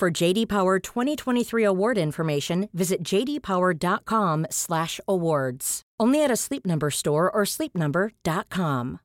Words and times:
For 0.00 0.10
JD 0.10 0.48
Power 0.48 0.78
2023 0.78 1.62
award 1.62 1.98
information, 1.98 2.70
visit 2.72 3.02
jdpower.com/awards. 3.04 5.82
Only 6.00 6.24
at 6.24 6.30
a 6.30 6.36
Sleep 6.36 6.64
Number 6.64 6.90
store 6.90 7.30
or 7.30 7.44
sleepnumber.com. 7.44 9.00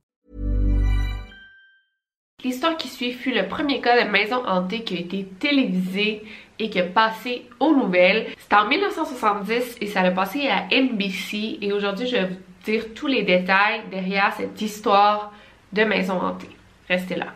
L'histoire 2.46 2.78
qui 2.78 2.88
suit 2.88 3.12
fut 3.12 3.34
le 3.34 3.50
premier 3.50 3.82
cas 3.82 4.06
de 4.06 4.10
maison 4.10 4.42
hantée 4.48 4.86
qui 4.86 4.96
a 4.96 5.00
été 5.02 5.26
télévisé 5.38 6.24
et 6.60 6.70
qui 6.70 6.80
a 6.80 6.84
passé 6.84 7.50
aux 7.60 7.76
nouvelles. 7.76 8.28
C'était 8.38 8.56
en 8.56 8.70
1970 8.70 9.76
et 9.82 9.88
ça 9.88 10.00
a 10.00 10.12
passé 10.12 10.48
à 10.48 10.70
NBC 10.72 11.58
et 11.62 11.74
aujourd'hui 11.74 12.08
je 12.08 12.16
vais 12.16 12.28
vous 12.28 12.38
dire 12.64 12.94
tous 12.94 13.08
les 13.08 13.24
détails 13.24 13.82
derrière 13.92 14.34
cette 14.38 14.62
histoire 14.62 15.34
de 15.74 15.84
maison 15.84 16.22
hantée. 16.22 16.56
Restez 16.88 17.16
là. 17.16 17.34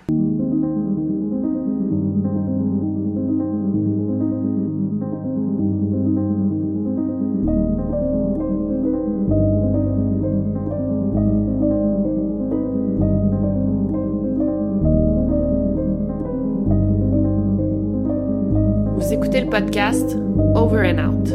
Podcast 19.50 20.16
Over 20.54 20.86
and 20.86 21.00
Out. 21.00 21.30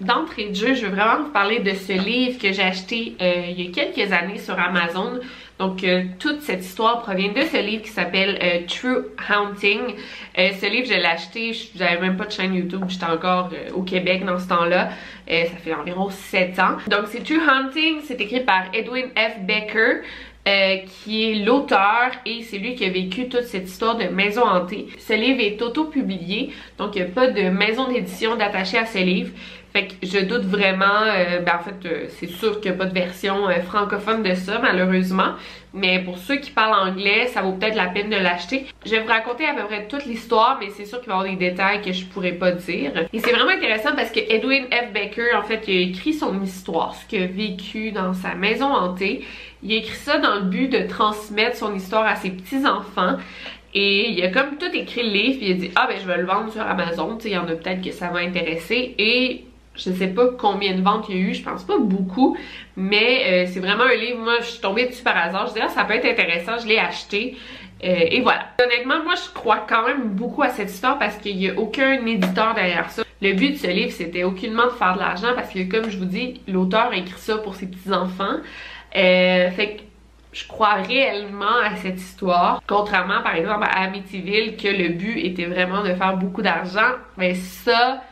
D'entrée 0.00 0.48
de 0.48 0.54
jeu, 0.54 0.74
je 0.74 0.86
veux 0.86 0.92
vraiment 0.94 1.24
vous 1.24 1.30
parler 1.30 1.58
de 1.58 1.72
ce 1.74 1.92
livre 1.92 2.38
que 2.40 2.50
j'ai 2.50 2.62
acheté 2.62 3.16
euh, 3.20 3.42
il 3.50 3.60
y 3.60 3.68
a 3.68 3.70
quelques 3.70 4.10
années 4.12 4.38
sur 4.38 4.58
Amazon. 4.58 5.20
Donc, 5.58 5.84
euh, 5.84 6.04
toute 6.18 6.40
cette 6.40 6.64
histoire 6.64 7.02
provient 7.02 7.32
de 7.32 7.42
ce 7.42 7.58
livre 7.58 7.82
qui 7.82 7.90
s'appelle 7.90 8.38
euh, 8.42 8.60
True 8.66 9.08
Haunting. 9.28 9.94
ce 10.34 10.70
livre, 10.70 10.86
je 10.86 10.94
l'ai 10.94 11.04
acheté, 11.04 11.52
j'avais 11.76 12.00
même 12.00 12.16
pas 12.16 12.24
de 12.24 12.32
chaîne 12.32 12.54
YouTube, 12.54 12.84
j'étais 12.88 13.04
encore 13.04 13.50
au 13.74 13.82
Québec 13.82 14.24
dans 14.24 14.38
ce 14.38 14.48
temps-là. 14.48 14.88
ça 15.28 15.56
fait 15.62 15.74
environ 15.74 16.08
7 16.08 16.58
ans. 16.58 16.76
Donc, 16.86 17.08
c'est 17.08 17.22
True 17.22 17.42
Haunting, 17.46 17.98
c'est 18.04 18.18
écrit 18.18 18.40
par 18.40 18.62
Edwin 18.72 19.08
F. 19.14 19.40
Becker. 19.40 20.00
Euh, 20.48 20.78
qui 20.86 21.30
est 21.30 21.34
l'auteur 21.44 22.12
et 22.24 22.42
c'est 22.42 22.56
lui 22.56 22.74
qui 22.74 22.86
a 22.86 22.88
vécu 22.88 23.28
toute 23.28 23.42
cette 23.42 23.68
histoire 23.68 23.98
de 23.98 24.04
maison 24.04 24.42
hantée. 24.42 24.86
Ce 24.98 25.12
livre 25.12 25.38
est 25.38 25.60
auto-publié, 25.60 26.54
donc 26.78 26.96
il 26.96 27.02
n'y 27.02 27.08
a 27.08 27.10
pas 27.10 27.26
de 27.26 27.50
maison 27.50 27.92
d'édition 27.92 28.36
d'attaché 28.36 28.78
à 28.78 28.86
ce 28.86 28.96
livre. 28.96 29.32
Fait 29.72 29.86
que 29.86 29.94
je 30.02 30.18
doute 30.18 30.42
vraiment, 30.42 31.02
euh, 31.04 31.40
ben 31.40 31.52
en 31.60 31.62
fait, 31.62 31.86
euh, 31.86 32.06
c'est 32.08 32.28
sûr 32.28 32.60
qu'il 32.60 32.72
n'y 32.72 32.76
a 32.76 32.78
pas 32.78 32.86
de 32.86 32.94
version 32.94 33.48
francophone 33.66 34.22
de 34.22 34.34
ça, 34.34 34.58
malheureusement. 34.58 35.34
Mais 35.72 36.00
pour 36.00 36.18
ceux 36.18 36.36
qui 36.36 36.50
parlent 36.50 36.88
anglais, 36.88 37.28
ça 37.28 37.42
vaut 37.42 37.52
peut-être 37.52 37.76
la 37.76 37.86
peine 37.86 38.10
de 38.10 38.16
l'acheter. 38.16 38.66
Je 38.84 38.90
vais 38.90 39.00
vous 39.00 39.08
raconter 39.08 39.46
à 39.46 39.54
peu 39.54 39.64
près 39.66 39.86
toute 39.86 40.04
l'histoire, 40.06 40.58
mais 40.60 40.70
c'est 40.70 40.84
sûr 40.84 41.00
qu'il 41.00 41.08
va 41.10 41.16
y 41.16 41.18
avoir 41.20 41.32
des 41.32 41.50
détails 41.50 41.80
que 41.82 41.92
je 41.92 42.04
pourrais 42.06 42.32
pas 42.32 42.50
dire. 42.50 42.90
Et 43.12 43.20
c'est 43.20 43.30
vraiment 43.30 43.52
intéressant 43.52 43.94
parce 43.94 44.10
que 44.10 44.18
Edwin 44.18 44.64
F. 44.64 44.92
Baker, 44.92 45.36
en 45.36 45.42
fait, 45.42 45.62
il 45.68 45.76
a 45.76 45.80
écrit 45.82 46.12
son 46.12 46.42
histoire, 46.42 46.96
ce 46.96 47.06
qu'il 47.06 47.22
a 47.22 47.26
vécu 47.26 47.92
dans 47.92 48.12
sa 48.12 48.34
maison 48.34 48.66
hantée. 48.66 49.24
Il 49.62 49.72
a 49.72 49.76
écrit 49.76 49.96
ça 49.96 50.18
dans 50.18 50.36
le 50.36 50.42
but 50.42 50.68
de 50.68 50.88
transmettre 50.88 51.56
son 51.56 51.74
histoire 51.74 52.06
à 52.06 52.16
ses 52.16 52.30
petits-enfants. 52.30 53.16
Et 53.72 54.10
il 54.10 54.24
a 54.24 54.28
comme 54.28 54.56
tout 54.58 54.74
écrit 54.74 55.04
le 55.04 55.10
livre, 55.10 55.38
puis 55.38 55.46
il 55.48 55.52
a 55.52 55.54
dit 55.54 55.70
«Ah 55.76 55.86
ben 55.88 55.96
je 56.00 56.04
vais 56.04 56.16
le 56.16 56.26
vendre 56.26 56.50
sur 56.50 56.62
Amazon, 56.62 57.16
tu 57.16 57.22
sais, 57.22 57.28
il 57.28 57.34
y 57.34 57.38
en 57.38 57.46
a 57.46 57.52
peut-être 57.52 57.80
que 57.80 57.92
ça 57.92 58.08
va 58.08 58.18
intéresser.» 58.18 58.96
Et 58.98 59.44
je 59.74 59.90
sais 59.90 60.08
pas 60.08 60.28
combien 60.38 60.74
de 60.74 60.82
ventes 60.82 61.06
il 61.08 61.16
y 61.16 61.18
a 61.18 61.22
eu, 61.22 61.34
je 61.34 61.42
pense 61.42 61.64
pas 61.64 61.78
beaucoup, 61.78 62.36
mais 62.76 63.22
euh, 63.26 63.50
c'est 63.50 63.60
vraiment 63.60 63.84
un 63.84 63.94
livre, 63.94 64.18
moi 64.22 64.40
je 64.40 64.46
suis 64.46 64.60
tombée 64.60 64.86
dessus 64.86 65.02
par 65.02 65.16
hasard, 65.16 65.46
je 65.46 65.54
disais 65.54 65.64
ah, 65.64 65.68
ça 65.68 65.84
peut 65.84 65.94
être 65.94 66.06
intéressant, 66.06 66.58
je 66.58 66.66
l'ai 66.66 66.78
acheté. 66.78 67.36
Euh, 67.82 68.04
et 68.10 68.20
voilà. 68.20 68.46
Honnêtement, 68.62 69.02
moi 69.04 69.14
je 69.14 69.32
crois 69.32 69.64
quand 69.68 69.86
même 69.86 70.08
beaucoup 70.10 70.42
à 70.42 70.50
cette 70.50 70.70
histoire 70.70 70.98
parce 70.98 71.16
qu'il 71.16 71.36
n'y 71.36 71.48
a 71.48 71.58
aucun 71.58 72.04
éditeur 72.06 72.54
derrière 72.54 72.90
ça. 72.90 73.02
Le 73.22 73.32
but 73.32 73.52
de 73.52 73.56
ce 73.56 73.66
livre, 73.68 73.92
c'était 73.92 74.24
aucunement 74.24 74.66
de 74.66 74.72
faire 74.72 74.94
de 74.94 74.98
l'argent 74.98 75.28
parce 75.34 75.50
que 75.50 75.62
comme 75.68 75.90
je 75.90 75.98
vous 75.98 76.04
dis, 76.04 76.40
l'auteur 76.46 76.90
a 76.90 76.96
écrit 76.96 77.18
ça 77.18 77.38
pour 77.38 77.54
ses 77.54 77.66
petits-enfants. 77.66 78.36
Euh, 78.96 79.50
fait 79.50 79.76
que 79.76 79.82
je 80.32 80.46
crois 80.46 80.74
réellement 80.74 81.58
à 81.64 81.76
cette 81.76 81.98
histoire. 81.98 82.62
Contrairement 82.66 83.22
par 83.22 83.34
exemple 83.34 83.64
à 83.64 83.82
Amityville 83.84 84.56
que 84.56 84.68
le 84.68 84.90
but 84.90 85.18
était 85.18 85.46
vraiment 85.46 85.82
de 85.82 85.94
faire 85.94 86.16
beaucoup 86.16 86.42
d'argent. 86.42 86.92
Mais 87.16 87.34
ça, 87.34 88.02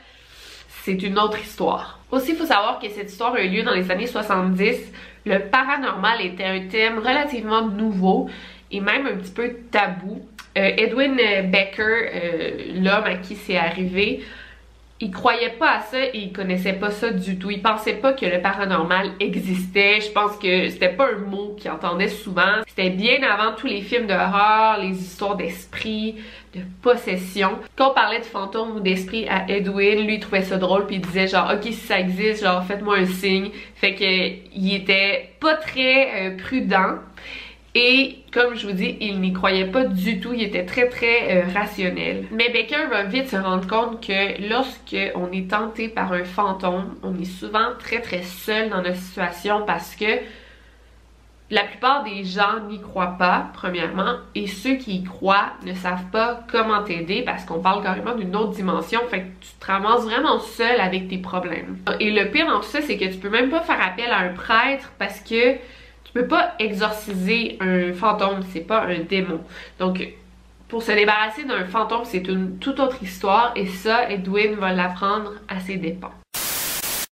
c'est 0.88 1.02
une 1.02 1.18
autre 1.18 1.38
histoire. 1.38 1.98
Aussi, 2.10 2.30
il 2.30 2.36
faut 2.36 2.46
savoir 2.46 2.78
que 2.78 2.88
cette 2.88 3.10
histoire 3.10 3.34
a 3.34 3.42
eu 3.42 3.50
lieu 3.50 3.62
dans 3.62 3.74
les 3.74 3.90
années 3.90 4.06
70. 4.06 4.90
Le 5.26 5.38
paranormal 5.38 6.22
était 6.24 6.44
un 6.44 6.60
thème 6.60 6.98
relativement 6.98 7.60
nouveau 7.66 8.30
et 8.70 8.80
même 8.80 9.06
un 9.06 9.16
petit 9.16 9.32
peu 9.32 9.50
tabou. 9.70 10.26
Euh, 10.56 10.72
Edwin 10.78 11.14
Becker, 11.50 11.82
euh, 11.82 12.50
l'homme 12.76 13.04
à 13.04 13.16
qui 13.16 13.34
c'est 13.36 13.58
arrivé, 13.58 14.24
il 15.00 15.12
croyait 15.12 15.50
pas 15.50 15.76
à 15.76 15.80
ça 15.80 16.04
et 16.04 16.18
il 16.18 16.32
connaissait 16.32 16.72
pas 16.72 16.90
ça 16.90 17.10
du 17.10 17.38
tout. 17.38 17.50
Il 17.50 17.62
pensait 17.62 17.94
pas 17.94 18.12
que 18.12 18.26
le 18.26 18.40
paranormal 18.40 19.12
existait. 19.20 20.00
Je 20.00 20.10
pense 20.10 20.36
que 20.36 20.68
c'était 20.68 20.88
pas 20.88 21.08
un 21.12 21.18
mot 21.18 21.54
qu'il 21.56 21.70
entendait 21.70 22.08
souvent. 22.08 22.62
C'était 22.66 22.90
bien 22.90 23.22
avant 23.22 23.54
tous 23.54 23.68
les 23.68 23.80
films 23.80 24.08
d'horreur, 24.08 24.78
les 24.80 25.00
histoires 25.00 25.36
d'esprit, 25.36 26.16
de 26.54 26.60
possession. 26.82 27.58
Quand 27.76 27.92
on 27.92 27.94
parlait 27.94 28.18
de 28.18 28.24
fantômes 28.24 28.76
ou 28.76 28.80
d'esprit 28.80 29.28
à 29.28 29.48
Edwin, 29.48 30.04
lui 30.04 30.14
il 30.14 30.20
trouvait 30.20 30.42
ça 30.42 30.56
drôle 30.56 30.86
puis 30.86 30.96
il 30.96 31.02
disait 31.02 31.28
genre 31.28 31.52
ok 31.54 31.62
si 31.62 31.72
ça 31.74 32.00
existe, 32.00 32.42
genre 32.42 32.64
faites-moi 32.64 32.98
un 32.98 33.06
signe. 33.06 33.50
Fait 33.76 33.94
que 33.94 34.04
il 34.04 34.74
était 34.74 35.30
pas 35.38 35.54
très 35.54 36.28
euh, 36.28 36.36
prudent. 36.36 36.96
Et 37.80 38.24
comme 38.32 38.56
je 38.56 38.66
vous 38.66 38.72
dis, 38.72 38.96
il 39.00 39.20
n'y 39.20 39.32
croyait 39.32 39.66
pas 39.66 39.84
du 39.84 40.18
tout, 40.18 40.32
il 40.34 40.42
était 40.42 40.66
très 40.66 40.88
très 40.88 41.36
euh, 41.36 41.42
rationnel. 41.54 42.24
Mais 42.32 42.48
Baker 42.48 42.88
va 42.90 43.04
vite 43.04 43.28
se 43.28 43.36
rendre 43.36 43.68
compte 43.68 44.04
que 44.04 44.48
lorsque 44.48 44.96
on 45.14 45.30
est 45.30 45.48
tenté 45.48 45.88
par 45.88 46.12
un 46.12 46.24
fantôme, 46.24 46.96
on 47.04 47.16
est 47.20 47.24
souvent 47.24 47.68
très 47.78 48.00
très 48.00 48.22
seul 48.22 48.70
dans 48.70 48.82
notre 48.82 48.96
situation 48.96 49.62
parce 49.64 49.94
que 49.94 50.06
la 51.50 51.62
plupart 51.62 52.02
des 52.02 52.24
gens 52.24 52.58
n'y 52.68 52.80
croient 52.80 53.14
pas, 53.16 53.46
premièrement, 53.54 54.16
et 54.34 54.48
ceux 54.48 54.74
qui 54.74 54.96
y 54.96 55.04
croient 55.04 55.52
ne 55.64 55.72
savent 55.72 56.10
pas 56.10 56.40
comment 56.50 56.82
t'aider 56.82 57.22
parce 57.22 57.44
qu'on 57.44 57.60
parle 57.60 57.84
carrément 57.84 58.16
d'une 58.16 58.34
autre 58.34 58.54
dimension, 58.54 58.98
fait 59.08 59.20
que 59.20 59.26
tu 59.40 59.52
te 59.60 59.66
ramasses 59.66 60.02
vraiment 60.02 60.40
seul 60.40 60.80
avec 60.80 61.06
tes 61.06 61.18
problèmes. 61.18 61.78
Et 62.00 62.10
le 62.10 62.28
pire 62.32 62.48
dans 62.48 62.58
tout 62.58 62.66
ça, 62.66 62.82
c'est 62.82 62.98
que 62.98 63.04
tu 63.04 63.18
peux 63.18 63.30
même 63.30 63.50
pas 63.50 63.60
faire 63.60 63.80
appel 63.80 64.10
à 64.10 64.18
un 64.18 64.32
prêtre 64.32 64.90
parce 64.98 65.20
que 65.20 65.56
tu 66.08 66.14
peux 66.14 66.26
pas 66.26 66.54
exorciser 66.58 67.58
un 67.60 67.92
fantôme, 67.92 68.40
c'est 68.50 68.60
pas 68.60 68.84
un 68.84 69.00
démon. 69.00 69.40
Donc, 69.78 70.08
pour 70.66 70.82
se 70.82 70.92
débarrasser 70.92 71.44
d'un 71.44 71.66
fantôme, 71.66 72.04
c'est 72.04 72.26
une 72.26 72.58
toute 72.58 72.80
autre 72.80 73.02
histoire 73.02 73.52
et 73.56 73.66
ça, 73.66 74.08
Edwin 74.08 74.54
va 74.54 74.72
l'apprendre 74.72 75.32
à 75.48 75.60
ses 75.60 75.76
dépens. 75.76 76.12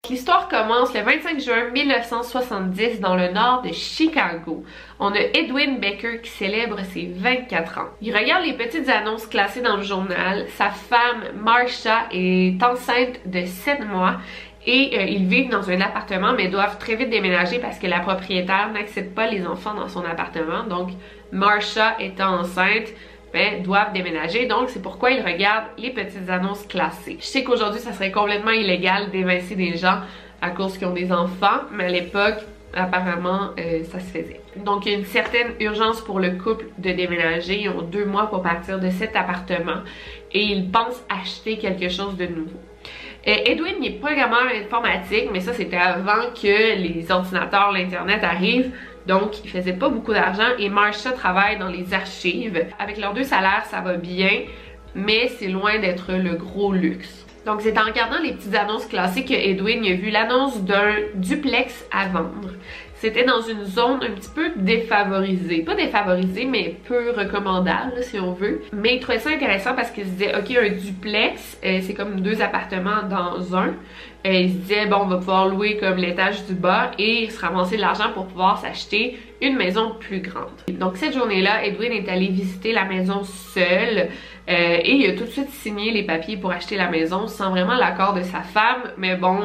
L'histoire 0.09 0.47
commence 0.47 0.91
le 0.95 1.01
25 1.01 1.39
juin 1.39 1.69
1970 1.71 2.99
dans 2.99 3.15
le 3.15 3.31
nord 3.31 3.61
de 3.61 3.71
Chicago. 3.71 4.65
On 4.99 5.11
a 5.11 5.19
Edwin 5.19 5.77
Becker 5.77 6.21
qui 6.23 6.31
célèbre 6.31 6.79
ses 6.91 7.11
24 7.15 7.77
ans. 7.77 7.89
Il 8.01 8.17
regarde 8.17 8.43
les 8.43 8.53
petites 8.53 8.89
annonces 8.89 9.27
classées 9.27 9.61
dans 9.61 9.77
le 9.77 9.83
journal. 9.83 10.47
Sa 10.55 10.71
femme, 10.71 11.25
Marsha, 11.35 12.07
est 12.11 12.57
enceinte 12.63 13.19
de 13.27 13.45
7 13.45 13.85
mois 13.85 14.15
et 14.69 14.99
euh, 14.99 15.03
ils 15.03 15.25
vivent 15.25 15.49
dans 15.49 15.67
un 15.71 15.81
appartement 15.81 16.33
mais 16.33 16.47
doivent 16.47 16.77
très 16.77 16.95
vite 16.95 17.09
déménager 17.09 17.57
parce 17.57 17.79
que 17.79 17.87
la 17.87 18.01
propriétaire 18.01 18.69
n'accepte 18.71 19.15
pas 19.15 19.25
les 19.25 19.45
enfants 19.47 19.73
dans 19.73 19.87
son 19.87 20.05
appartement. 20.05 20.63
Donc, 20.63 20.89
Marsha 21.31 21.95
étant 21.99 22.41
enceinte, 22.41 22.89
ben, 23.33 23.63
doivent 23.63 23.93
déménager. 23.93 24.45
Donc, 24.45 24.69
c'est 24.69 24.81
pourquoi 24.81 25.09
ils 25.09 25.25
regardent 25.25 25.69
les 25.79 25.89
petites 25.89 26.29
annonces 26.29 26.67
classées. 26.67 27.17
Je 27.19 27.25
sais 27.25 27.43
qu'aujourd'hui, 27.43 27.79
ça 27.79 27.93
serait 27.93 28.11
complètement 28.11 28.51
illégal 28.51 29.09
d'évincer 29.09 29.55
des 29.55 29.75
gens 29.75 30.01
à 30.39 30.51
cause 30.51 30.77
qu'ils 30.77 30.87
ont 30.87 30.93
des 30.93 31.11
enfants, 31.11 31.61
mais 31.71 31.85
à 31.85 31.89
l'époque, 31.89 32.37
apparemment, 32.75 33.49
euh, 33.59 33.83
ça 33.85 33.99
se 33.99 34.05
faisait. 34.05 34.41
Donc, 34.55 34.85
il 34.85 34.91
y 34.91 34.95
a 34.95 34.99
une 34.99 35.05
certaine 35.05 35.53
urgence 35.59 36.01
pour 36.01 36.19
le 36.19 36.31
couple 36.31 36.65
de 36.77 36.91
déménager. 36.91 37.61
Ils 37.61 37.69
ont 37.69 37.81
deux 37.81 38.05
mois 38.05 38.27
pour 38.27 38.43
partir 38.43 38.79
de 38.79 38.91
cet 38.91 39.15
appartement 39.15 39.81
et 40.31 40.43
ils 40.43 40.69
pensent 40.69 41.03
acheter 41.09 41.57
quelque 41.57 41.89
chose 41.89 42.15
de 42.17 42.27
nouveau. 42.27 42.59
Edwin 43.25 43.75
il 43.81 43.87
est 43.87 43.99
programmeur 43.99 44.47
informatique, 44.63 45.29
mais 45.31 45.41
ça 45.41 45.53
c'était 45.53 45.77
avant 45.77 46.31
que 46.33 46.75
les 46.77 47.05
ordinateurs, 47.11 47.71
l'internet 47.71 48.23
arrivent. 48.23 48.71
Donc, 49.07 49.43
il 49.43 49.49
faisait 49.49 49.73
pas 49.73 49.89
beaucoup 49.89 50.13
d'argent 50.13 50.55
et 50.59 50.69
Marsha 50.69 51.11
travaille 51.11 51.57
dans 51.57 51.67
les 51.67 51.93
archives. 51.93 52.65
Avec 52.77 52.97
leurs 52.97 53.13
deux 53.13 53.23
salaires, 53.23 53.65
ça 53.65 53.81
va 53.81 53.95
bien, 53.95 54.43
mais 54.93 55.29
c'est 55.39 55.47
loin 55.47 55.79
d'être 55.79 56.11
le 56.11 56.35
gros 56.35 56.71
luxe. 56.71 57.25
Donc, 57.45 57.61
c'est 57.61 57.77
en 57.79 57.85
regardant 57.85 58.19
les 58.21 58.33
petites 58.33 58.53
annonces 58.53 58.85
classiques 58.85 59.29
que 59.29 59.33
Edwin 59.33 59.83
a 59.85 59.95
vu 59.95 60.11
l'annonce 60.11 60.61
d'un 60.61 60.93
duplex 61.15 61.85
à 61.91 62.07
vendre. 62.07 62.51
C'était 62.99 63.23
dans 63.23 63.39
une 63.39 63.63
zone 63.63 64.03
un 64.03 64.11
petit 64.11 64.29
peu 64.35 64.51
défavorisée. 64.57 65.61
Pas 65.61 65.73
défavorisée, 65.73 66.43
mais 66.43 66.75
peu 66.85 67.11
recommandable, 67.11 68.03
si 68.03 68.19
on 68.19 68.33
veut. 68.33 68.61
Mais 68.73 68.95
il 68.95 68.99
trouvait 68.99 69.19
ça 69.19 69.29
intéressant 69.29 69.73
parce 69.73 69.89
qu'il 69.89 70.03
se 70.03 70.09
disait, 70.09 70.35
OK, 70.35 70.51
un 70.51 70.75
duplex, 70.75 71.57
euh, 71.63 71.79
c'est 71.81 71.93
comme 71.93 72.19
deux 72.19 72.41
appartements 72.41 73.03
dans 73.09 73.55
un. 73.55 73.73
Et 74.25 74.27
euh, 74.27 74.33
il 74.41 74.49
se 74.49 74.55
disait, 74.57 74.85
bon, 74.87 74.97
on 75.03 75.05
va 75.05 75.15
pouvoir 75.15 75.47
louer 75.47 75.77
comme 75.77 75.95
l'étage 75.95 76.45
du 76.45 76.53
bas 76.53 76.91
et 76.99 77.29
se 77.29 77.39
ramasser 77.39 77.77
de 77.77 77.81
l'argent 77.81 78.11
pour 78.13 78.27
pouvoir 78.27 78.57
s'acheter 78.57 79.17
une 79.41 79.55
maison 79.55 79.95
plus 79.97 80.19
grande. 80.19 80.49
Donc 80.67 80.97
cette 80.97 81.13
journée-là, 81.13 81.63
Edwin 81.63 81.93
est 81.93 82.09
allé 82.09 82.27
visiter 82.27 82.73
la 82.73 82.83
maison 82.83 83.23
seul 83.23 84.09
euh, 84.49 84.77
et 84.83 84.91
il 84.91 85.09
a 85.09 85.13
tout 85.13 85.23
de 85.23 85.29
suite 85.29 85.49
signé 85.51 85.91
les 85.91 86.03
papiers 86.03 86.35
pour 86.35 86.51
acheter 86.51 86.75
la 86.75 86.89
maison 86.89 87.27
sans 87.27 87.51
vraiment 87.51 87.75
l'accord 87.75 88.13
de 88.13 88.23
sa 88.23 88.41
femme, 88.41 88.91
mais 88.97 89.15
bon, 89.15 89.39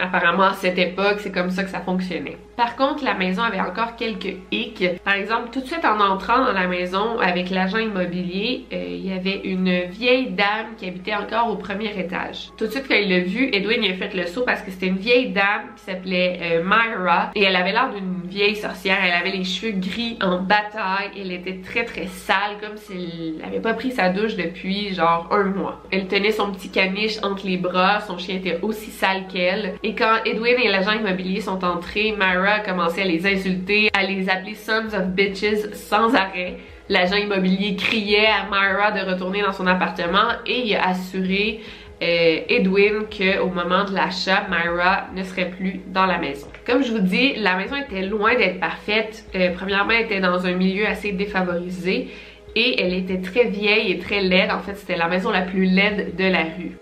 apparemment 0.00 0.44
à 0.44 0.54
cette 0.54 0.78
époque, 0.78 1.16
c'est 1.18 1.32
comme 1.32 1.50
ça 1.50 1.64
que 1.64 1.70
ça 1.70 1.80
fonctionnait. 1.80 2.38
Par 2.56 2.76
contre, 2.76 3.04
la 3.04 3.14
maison 3.14 3.42
avait 3.42 3.60
encore 3.60 3.96
quelques 3.96 4.36
hicks. 4.50 4.98
Par 5.02 5.14
exemple, 5.14 5.48
tout 5.50 5.60
de 5.60 5.66
suite 5.66 5.84
en 5.84 5.98
entrant 5.98 6.44
dans 6.44 6.52
la 6.52 6.66
maison 6.66 7.18
avec 7.18 7.48
l'agent 7.48 7.78
immobilier, 7.78 8.66
euh, 8.72 8.84
il 8.86 9.06
y 9.06 9.12
avait 9.12 9.40
une 9.44 9.84
vieille 9.84 10.30
dame 10.30 10.74
qui 10.76 10.86
habitait 10.86 11.14
encore 11.14 11.48
au 11.48 11.56
premier 11.56 11.98
étage. 11.98 12.50
Tout 12.58 12.66
de 12.66 12.70
suite 12.70 12.84
quand 12.86 12.96
il 12.96 13.08
l'a 13.08 13.20
vu, 13.20 13.48
Edwin 13.52 13.82
il 13.82 13.92
a 13.92 13.94
fait 13.94 14.14
le 14.14 14.26
saut 14.26 14.42
parce 14.42 14.60
que 14.60 14.70
c'était 14.70 14.88
une 14.88 14.98
vieille 14.98 15.30
dame 15.30 15.70
qui 15.74 15.84
s'appelait 15.84 16.38
euh, 16.42 16.62
Myra 16.62 17.30
et 17.34 17.44
elle 17.44 17.56
avait 17.56 17.72
l'air 17.72 17.90
d'une 17.94 18.28
vieille 18.28 18.56
sorcière. 18.56 18.98
Elle 19.02 19.12
avait 19.12 19.36
les 19.36 19.44
cheveux 19.44 19.72
gris 19.72 20.18
en 20.20 20.42
bataille. 20.42 21.12
Elle 21.18 21.32
était 21.32 21.60
très 21.64 21.84
très 21.84 22.08
sale 22.08 22.58
comme 22.60 22.76
si 22.76 23.36
elle 23.38 23.48
avait 23.48 23.60
pas 23.60 23.72
pris 23.74 23.92
sa 23.92 24.10
douche 24.10 24.36
depuis 24.36 24.94
genre 24.94 25.28
un 25.30 25.44
mois. 25.44 25.82
Elle 25.90 26.08
tenait 26.08 26.30
son 26.30 26.52
petit 26.52 26.70
caniche 26.70 27.18
entre 27.22 27.46
les 27.46 27.56
bras. 27.56 28.00
Son 28.00 28.18
chien 28.18 28.36
était 28.36 28.58
aussi 28.60 28.90
sale 28.90 29.26
qu'elle. 29.32 29.76
Quand 29.94 30.18
Edwin 30.24 30.56
et 30.62 30.68
l'agent 30.68 30.92
immobilier 30.92 31.40
sont 31.40 31.64
entrés, 31.64 32.12
Myra 32.12 32.54
a 32.54 32.60
commencé 32.60 33.02
à 33.02 33.04
les 33.04 33.26
insulter, 33.26 33.90
à 33.94 34.04
les 34.04 34.28
appeler 34.28 34.54
sons 34.54 34.94
of 34.94 35.06
bitches 35.08 35.72
sans 35.72 36.14
arrêt. 36.14 36.58
L'agent 36.88 37.16
immobilier 37.16 37.76
criait 37.76 38.26
à 38.26 38.44
Myra 38.50 38.90
de 38.90 39.08
retourner 39.08 39.42
dans 39.42 39.52
son 39.52 39.66
appartement 39.66 40.32
et 40.44 40.66
il 40.66 40.74
a 40.74 40.88
assuré 40.88 41.60
euh, 42.02 42.40
Edwin 42.48 43.04
qu'au 43.10 43.48
moment 43.48 43.84
de 43.84 43.94
l'achat, 43.94 44.46
Myra 44.50 45.06
ne 45.14 45.22
serait 45.22 45.50
plus 45.50 45.80
dans 45.86 46.06
la 46.06 46.18
maison. 46.18 46.48
Comme 46.66 46.82
je 46.82 46.92
vous 46.92 47.00
dis, 47.00 47.34
la 47.36 47.56
maison 47.56 47.76
était 47.76 48.02
loin 48.02 48.34
d'être 48.34 48.58
parfaite. 48.58 49.24
Euh, 49.34 49.50
premièrement, 49.54 49.92
elle 49.92 50.06
était 50.06 50.20
dans 50.20 50.46
un 50.46 50.52
milieu 50.52 50.86
assez 50.86 51.12
défavorisé 51.12 52.08
et 52.56 52.82
elle 52.82 52.94
était 52.94 53.20
très 53.20 53.44
vieille 53.44 53.92
et 53.92 53.98
très 53.98 54.20
laide. 54.20 54.50
En 54.50 54.60
fait, 54.60 54.74
c'était 54.74 54.96
la 54.96 55.08
maison 55.08 55.30
la 55.30 55.42
plus 55.42 55.64
laide 55.64 56.16
de 56.16 56.24
la 56.24 56.42
rue. 56.42 56.79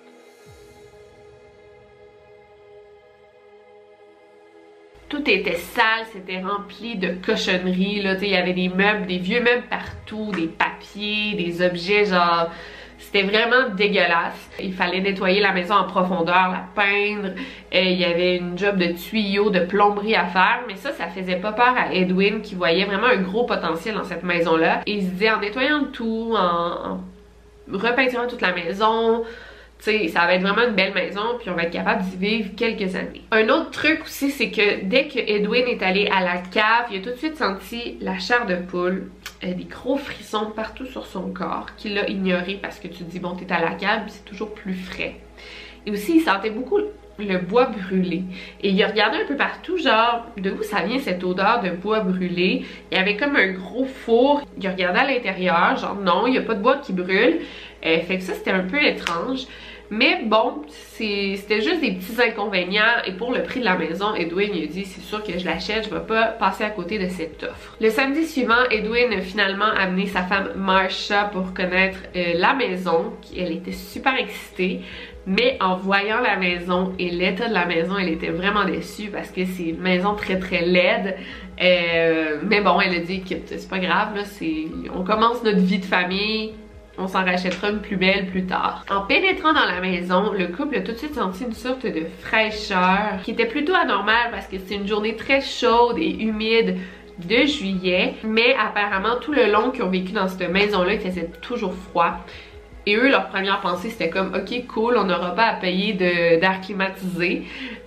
Tout 5.09 5.29
était 5.31 5.57
sale, 5.57 6.07
c'était 6.13 6.41
rempli 6.41 6.97
de 6.97 7.15
cochonneries, 7.25 8.03
là, 8.03 8.15
il 8.21 8.29
y 8.29 8.37
avait 8.37 8.53
des 8.53 8.69
meubles, 8.69 9.07
des 9.07 9.19
vieux 9.19 9.41
meubles 9.41 9.65
partout, 9.69 10.31
des 10.33 10.47
papiers, 10.49 11.35
des 11.35 11.65
objets, 11.65 12.05
genre... 12.05 12.51
C'était 13.01 13.23
vraiment 13.23 13.71
dégueulasse. 13.77 14.51
Il 14.61 14.75
fallait 14.75 15.01
nettoyer 15.01 15.41
la 15.41 15.53
maison 15.53 15.75
en 15.77 15.85
profondeur, 15.85 16.51
la 16.51 16.65
peindre. 16.75 17.31
Il 17.73 17.93
y 17.93 18.05
avait 18.05 18.39
une 18.39 18.59
job 18.59 18.77
de 18.77 18.89
tuyau, 18.89 19.51
de 19.51 19.61
plomberie 19.61 20.17
à 20.17 20.27
faire. 20.27 20.63
Mais 20.67 20.75
ça, 20.75 20.93
ça 20.93 21.07
faisait 21.07 21.37
pas 21.37 21.53
peur 21.53 21.75
à 21.77 21.95
Edwin 21.95 22.43
qui 22.43 22.57
voyait 22.57 22.85
vraiment 22.85 23.07
un 23.07 23.19
gros 23.19 23.45
potentiel 23.45 23.95
dans 23.95 24.03
cette 24.03 24.25
maison-là. 24.25 24.81
Il 24.87 25.03
se 25.03 25.11
disait 25.11 25.31
en 25.31 25.39
nettoyant 25.39 25.85
tout, 25.93 26.35
en, 26.37 26.99
en 27.73 28.27
toute 28.29 28.41
la 28.43 28.53
maison, 28.53 29.23
sais, 29.85 30.09
ça 30.09 30.27
va 30.27 30.35
être 30.35 30.43
vraiment 30.43 30.67
une 30.67 30.75
belle 30.75 30.95
maison, 30.95 31.39
puis 31.39 31.51
on 31.51 31.55
va 31.55 31.65
être 31.65 31.73
capable 31.73 32.03
d'y 32.03 32.17
vivre 32.17 32.51
quelques 32.57 32.95
années. 32.97 33.23
Un 33.31 33.49
autre 33.49 33.71
truc 33.71 34.03
aussi, 34.03 34.31
c'est 34.31 34.51
que 34.51 34.85
dès 34.85 35.09
que 35.09 35.19
Edwin 35.19 35.67
est 35.67 35.83
allé 35.83 36.09
à 36.09 36.21
la 36.21 36.39
cave, 36.39 36.87
il 36.91 36.99
a 36.99 37.01
tout 37.03 37.11
de 37.11 37.17
suite 37.17 37.37
senti 37.37 37.97
la 38.01 38.19
chair 38.19 38.47
de 38.47 38.57
poule, 38.57 39.11
euh, 39.45 39.55
des 39.55 39.65
gros 39.65 39.97
frissons 39.97 40.53
partout 40.55 40.87
sur 40.87 41.07
son 41.07 41.31
corps, 41.33 41.67
qu'il 41.77 41.99
a 41.99 42.09
ignoré 42.09 42.59
parce 42.61 42.79
que 42.79 42.89
tu 42.89 43.05
te 43.05 43.11
dis, 43.11 43.21
bon, 43.21 43.35
t'es 43.37 43.53
à 43.53 43.61
la 43.61 43.73
cave, 43.73 44.03
c'est 44.09 44.25
toujours 44.25 44.55
plus 44.55 44.75
frais. 44.75 45.17
Et 45.87 45.91
aussi, 45.91 46.17
il 46.17 46.21
sentait 46.21 46.51
beaucoup 46.51 46.79
le 47.25 47.39
bois 47.39 47.67
brûlé. 47.67 48.23
Et 48.63 48.71
il 48.71 48.83
a 48.83 48.89
regardé 48.89 49.19
un 49.19 49.27
peu 49.27 49.37
partout, 49.37 49.77
genre, 49.77 50.27
de 50.37 50.51
où 50.51 50.63
ça 50.63 50.83
vient 50.83 50.99
cette 50.99 51.25
odeur 51.25 51.61
de 51.63 51.71
bois 51.71 52.01
brûlé? 52.01 52.65
Il 52.91 52.99
y 52.99 53.01
avait 53.01 53.17
comme 53.17 53.37
un 53.37 53.53
gros 53.53 53.85
four. 53.85 54.43
Il 54.57 54.67
a 54.67 54.71
regardé 54.71 55.01
à 55.01 55.07
l'intérieur, 55.07 55.77
genre, 55.77 55.97
non, 55.97 56.27
il 56.27 56.33
n'y 56.33 56.39
a 56.39 56.43
pas 56.43 56.55
de 56.55 56.63
bois 56.63 56.77
qui 56.77 56.93
brûle. 56.93 57.41
Euh, 57.85 58.01
fait 58.01 58.19
que 58.19 58.23
ça, 58.23 58.35
c'était 58.35 58.51
un 58.51 58.65
peu 58.65 58.83
étrange. 58.83 59.47
Mais 59.91 60.21
bon, 60.25 60.63
c'était 60.69 61.63
juste 61.63 61.81
des 61.81 61.93
petits 61.93 62.21
inconvénients 62.21 63.03
et 63.07 63.13
pour 63.13 63.33
le 63.33 63.43
prix 63.43 63.61
de 63.61 63.65
la 63.65 63.77
maison, 63.77 64.15
Edwin 64.15 64.51
a 64.53 64.67
dit 64.67 64.85
c'est 64.85 65.01
sûr 65.01 65.23
que 65.23 65.39
je 65.39 65.47
l'achète, 65.47 65.85
je 65.85 65.95
vais 65.95 66.05
pas 66.07 66.27
passer 66.27 66.65
à 66.65 66.71
côté 66.71 66.99
de 66.99 67.09
cette 67.09 67.43
offre. 67.43 67.77
Le 67.81 67.89
samedi 67.89 68.27
suivant, 68.27 68.69
Edwin 68.71 69.13
a 69.13 69.23
finalement 69.23 69.65
amené 69.65 70.07
sa 70.07 70.23
femme 70.23 70.51
Marsha 70.57 71.25
pour 71.33 71.55
connaître 71.55 71.99
euh, 72.15 72.35
la 72.35 72.53
maison. 72.55 73.13
Elle 73.37 73.53
était 73.53 73.73
super 73.73 74.15
excitée. 74.17 74.83
Mais 75.27 75.59
en 75.61 75.77
voyant 75.77 76.23
la 76.23 76.37
maison 76.37 76.95
et 76.99 77.11
l'état 77.11 77.49
de 77.49 77.53
la 77.55 77.67
maison, 77.67 77.99
elle 77.99 78.09
était 78.09 78.31
vraiment 78.31 78.65
déçue 78.65 79.11
parce 79.11 79.31
que 79.31 79.45
c'est 79.45 79.65
une 79.65 79.81
maison 79.81 80.15
très 80.15 80.39
très 80.39 80.65
laide. 80.65 81.17
Euh, 81.61 82.39
mais 82.45 82.63
bon, 82.63 82.81
elle 82.81 82.95
a 82.95 83.01
dit 83.01 83.21
que 83.21 83.35
c'est 83.45 83.69
pas 83.69 83.79
grave, 83.79 84.15
on 84.95 85.05
commence 85.05 85.43
notre 85.43 85.59
vie 85.59 85.81
de 85.81 85.85
famille, 85.85 86.53
on 86.99 87.07
s'en 87.07 87.25
rachètera 87.25 87.71
une 87.71 87.81
plus 87.81 87.97
belle 87.97 88.27
plus 88.27 88.45
tard. 88.47 88.85
En 88.91 89.03
pénétrant 89.03 89.53
dans 89.53 89.65
la 89.65 89.81
maison, 89.81 90.33
le 90.33 90.49
couple 90.49 90.77
a 90.77 90.81
tout 90.81 90.93
de 90.93 90.97
suite 90.97 91.15
senti 91.15 91.45
une 91.45 91.53
sorte 91.53 91.87
de 91.87 92.03
fraîcheur 92.21 93.21
qui 93.23 93.31
était 93.31 93.47
plutôt 93.47 93.75
anormale 93.75 94.31
parce 94.31 94.47
que 94.47 94.59
c'était 94.59 94.75
une 94.75 94.89
journée 94.89 95.17
très 95.17 95.41
chaude 95.41 95.99
et 95.99 96.11
humide 96.11 96.77
de 97.19 97.47
juillet, 97.47 98.15
mais 98.25 98.55
apparemment 98.55 99.17
tout 99.21 99.33
le 99.33 99.51
long 99.51 99.71
qu'ils 99.71 99.83
ont 99.83 99.91
vécu 99.91 100.13
dans 100.13 100.29
cette 100.29 100.51
maison-là, 100.51 100.95
il 100.95 101.01
faisait 101.01 101.31
toujours 101.43 101.75
froid. 101.75 102.19
Et 102.87 102.97
eux, 102.97 103.11
leur 103.11 103.29
première 103.29 103.61
pensée, 103.61 103.91
c'était 103.91 104.09
comme, 104.09 104.35
ok, 104.35 104.67
cool, 104.67 104.97
on 104.97 105.05
n'aura 105.05 105.35
pas 105.35 105.47
à 105.47 105.55
payer 105.55 105.93
d'air 105.93 106.61
climatisé. 106.63 107.43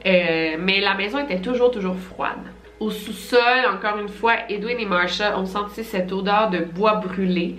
Euh, 0.05 0.57
mais 0.59 0.79
la 0.79 0.93
maison 0.93 1.19
était 1.19 1.39
toujours, 1.39 1.71
toujours 1.71 1.95
froide. 1.95 2.37
Au 2.79 2.91
sous-sol, 2.91 3.65
encore 3.73 3.99
une 3.99 4.09
fois, 4.09 4.33
Edwin 4.49 4.77
et 4.79 4.85
Marsha 4.85 5.39
ont 5.39 5.45
senti 5.45 5.83
cette 5.83 6.11
odeur 6.11 6.49
de 6.49 6.59
bois 6.59 6.95
brûlé. 6.95 7.57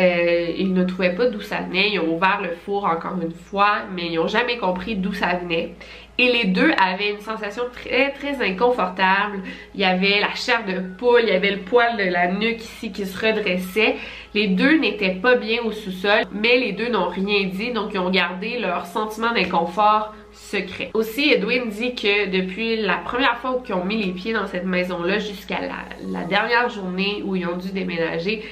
Euh, 0.00 0.46
ils 0.56 0.72
ne 0.72 0.84
trouvaient 0.84 1.14
pas 1.14 1.26
d'où 1.26 1.40
ça 1.40 1.58
venait. 1.60 1.90
Ils 1.90 2.00
ont 2.00 2.14
ouvert 2.14 2.40
le 2.42 2.50
four 2.64 2.84
encore 2.84 3.20
une 3.20 3.32
fois, 3.32 3.80
mais 3.94 4.06
ils 4.06 4.16
n'ont 4.16 4.28
jamais 4.28 4.56
compris 4.56 4.96
d'où 4.96 5.12
ça 5.12 5.34
venait. 5.34 5.74
Et 6.18 6.30
les 6.32 6.44
deux 6.44 6.70
avaient 6.78 7.10
une 7.10 7.20
sensation 7.20 7.64
très 7.72 8.12
très 8.12 8.42
inconfortable. 8.42 9.42
Il 9.74 9.80
y 9.80 9.84
avait 9.84 10.20
la 10.20 10.34
chair 10.34 10.64
de 10.66 10.80
poule, 10.98 11.20
il 11.22 11.28
y 11.28 11.32
avait 11.32 11.52
le 11.52 11.60
poil 11.60 11.96
de 11.96 12.04
la 12.04 12.30
nuque 12.32 12.60
ici 12.60 12.92
qui 12.92 13.06
se 13.06 13.26
redressait. 13.26 13.96
Les 14.34 14.48
deux 14.48 14.78
n'étaient 14.78 15.14
pas 15.14 15.36
bien 15.36 15.62
au 15.64 15.72
sous-sol, 15.72 16.24
mais 16.32 16.58
les 16.58 16.72
deux 16.72 16.88
n'ont 16.88 17.08
rien 17.08 17.46
dit, 17.46 17.72
donc 17.72 17.92
ils 17.94 17.98
ont 17.98 18.10
gardé 18.10 18.58
leur 18.58 18.86
sentiment 18.86 19.32
d'inconfort 19.32 20.14
secret. 20.32 20.90
Aussi, 20.94 21.32
Edwin 21.32 21.68
dit 21.68 21.94
que 21.94 22.28
depuis 22.28 22.76
la 22.76 22.98
première 22.98 23.38
fois 23.38 23.52
où 23.52 23.62
ils 23.66 23.74
ont 23.74 23.84
mis 23.84 24.02
les 24.02 24.12
pieds 24.12 24.32
dans 24.32 24.46
cette 24.46 24.66
maison-là 24.66 25.18
jusqu'à 25.18 25.58
la 26.06 26.24
dernière 26.24 26.68
journée 26.68 27.22
où 27.24 27.34
ils 27.34 27.46
ont 27.46 27.56
dû 27.56 27.70
déménager, 27.72 28.42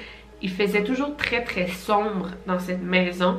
il 0.43 0.51
faisait 0.51 0.85
toujours 0.85 1.17
très 1.17 1.43
très 1.43 1.67
sombre 1.67 2.29
dans 2.47 2.59
cette 2.59 2.83
maison. 2.83 3.39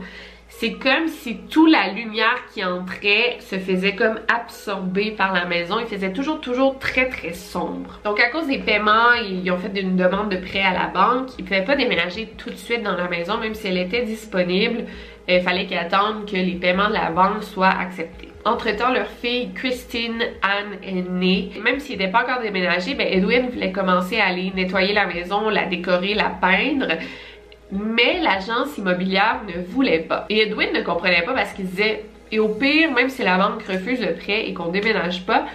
C'est 0.52 0.74
comme 0.74 1.08
si 1.08 1.38
toute 1.50 1.72
la 1.72 1.94
lumière 1.94 2.36
qui 2.52 2.66
entrait 2.66 3.38
se 3.40 3.58
faisait 3.60 3.96
comme 3.96 4.20
absorbée 4.28 5.12
par 5.12 5.32
la 5.32 5.46
maison. 5.46 5.80
Il 5.80 5.86
faisait 5.86 6.12
toujours 6.12 6.42
toujours 6.42 6.80
très 6.80 7.08
très 7.08 7.34
sombre. 7.34 8.00
Donc 8.04 8.20
à 8.20 8.30
cause 8.30 8.48
des 8.48 8.58
paiements, 8.58 9.14
ils 9.14 9.50
ont 9.52 9.58
fait 9.58 9.80
une 9.80 9.96
demande 9.96 10.30
de 10.30 10.38
prêt 10.38 10.62
à 10.62 10.74
la 10.74 10.88
banque. 10.88 11.30
Ils 11.38 11.44
ne 11.44 11.48
pouvaient 11.48 11.64
pas 11.64 11.76
déménager 11.76 12.34
tout 12.38 12.50
de 12.50 12.56
suite 12.56 12.84
dans 12.84 12.98
la 12.98 13.08
maison, 13.08 13.38
même 13.38 13.54
si 13.54 13.68
elle 13.68 13.78
était 13.78 14.04
disponible. 14.04 14.86
Il 15.28 15.42
fallait 15.42 15.68
qu'ils 15.68 15.78
attendent 15.78 16.26
que 16.26 16.36
les 16.36 16.56
paiements 16.56 16.90
de 16.90 16.94
la 16.94 17.12
banque 17.12 17.44
soient 17.44 17.68
acceptés. 17.68 18.29
Entre-temps, 18.50 18.92
leur 18.92 19.06
fille 19.06 19.52
Christine 19.54 20.24
Anne 20.42 20.80
est 20.82 21.08
née. 21.08 21.52
Même 21.64 21.80
s'il 21.80 22.00
n'était 22.00 22.10
pas 22.10 22.24
encore 22.24 22.42
déménagé, 22.42 22.96
ben 22.96 23.08
Edwin 23.08 23.48
voulait 23.48 23.72
commencer 23.72 24.20
à 24.20 24.26
aller 24.26 24.52
nettoyer 24.56 24.92
la 24.92 25.06
maison, 25.06 25.50
la 25.50 25.66
décorer, 25.66 26.16
la 26.16 26.30
peindre. 26.30 26.88
Mais 27.72 28.20
l'agence 28.20 28.76
immobilière 28.80 29.42
ne 29.48 29.62
voulait 29.62 30.00
pas. 30.00 30.26
Et 30.30 30.42
Edwin 30.48 30.74
ne 30.74 30.82
comprenait 30.82 31.22
pas 31.22 31.34
parce 31.34 31.54
qu'il 31.54 31.68
disait, 31.68 32.06
et 32.32 32.40
au 32.40 32.48
pire, 32.48 32.92
même 32.92 33.10
si 33.10 33.22
la 33.22 33.38
banque 33.38 33.62
refuse 33.68 34.02
le 34.02 34.16
prêt 34.16 34.48
et 34.48 34.54
qu'on 34.56 34.70
déménage 34.70 35.28
pas, 35.28 35.46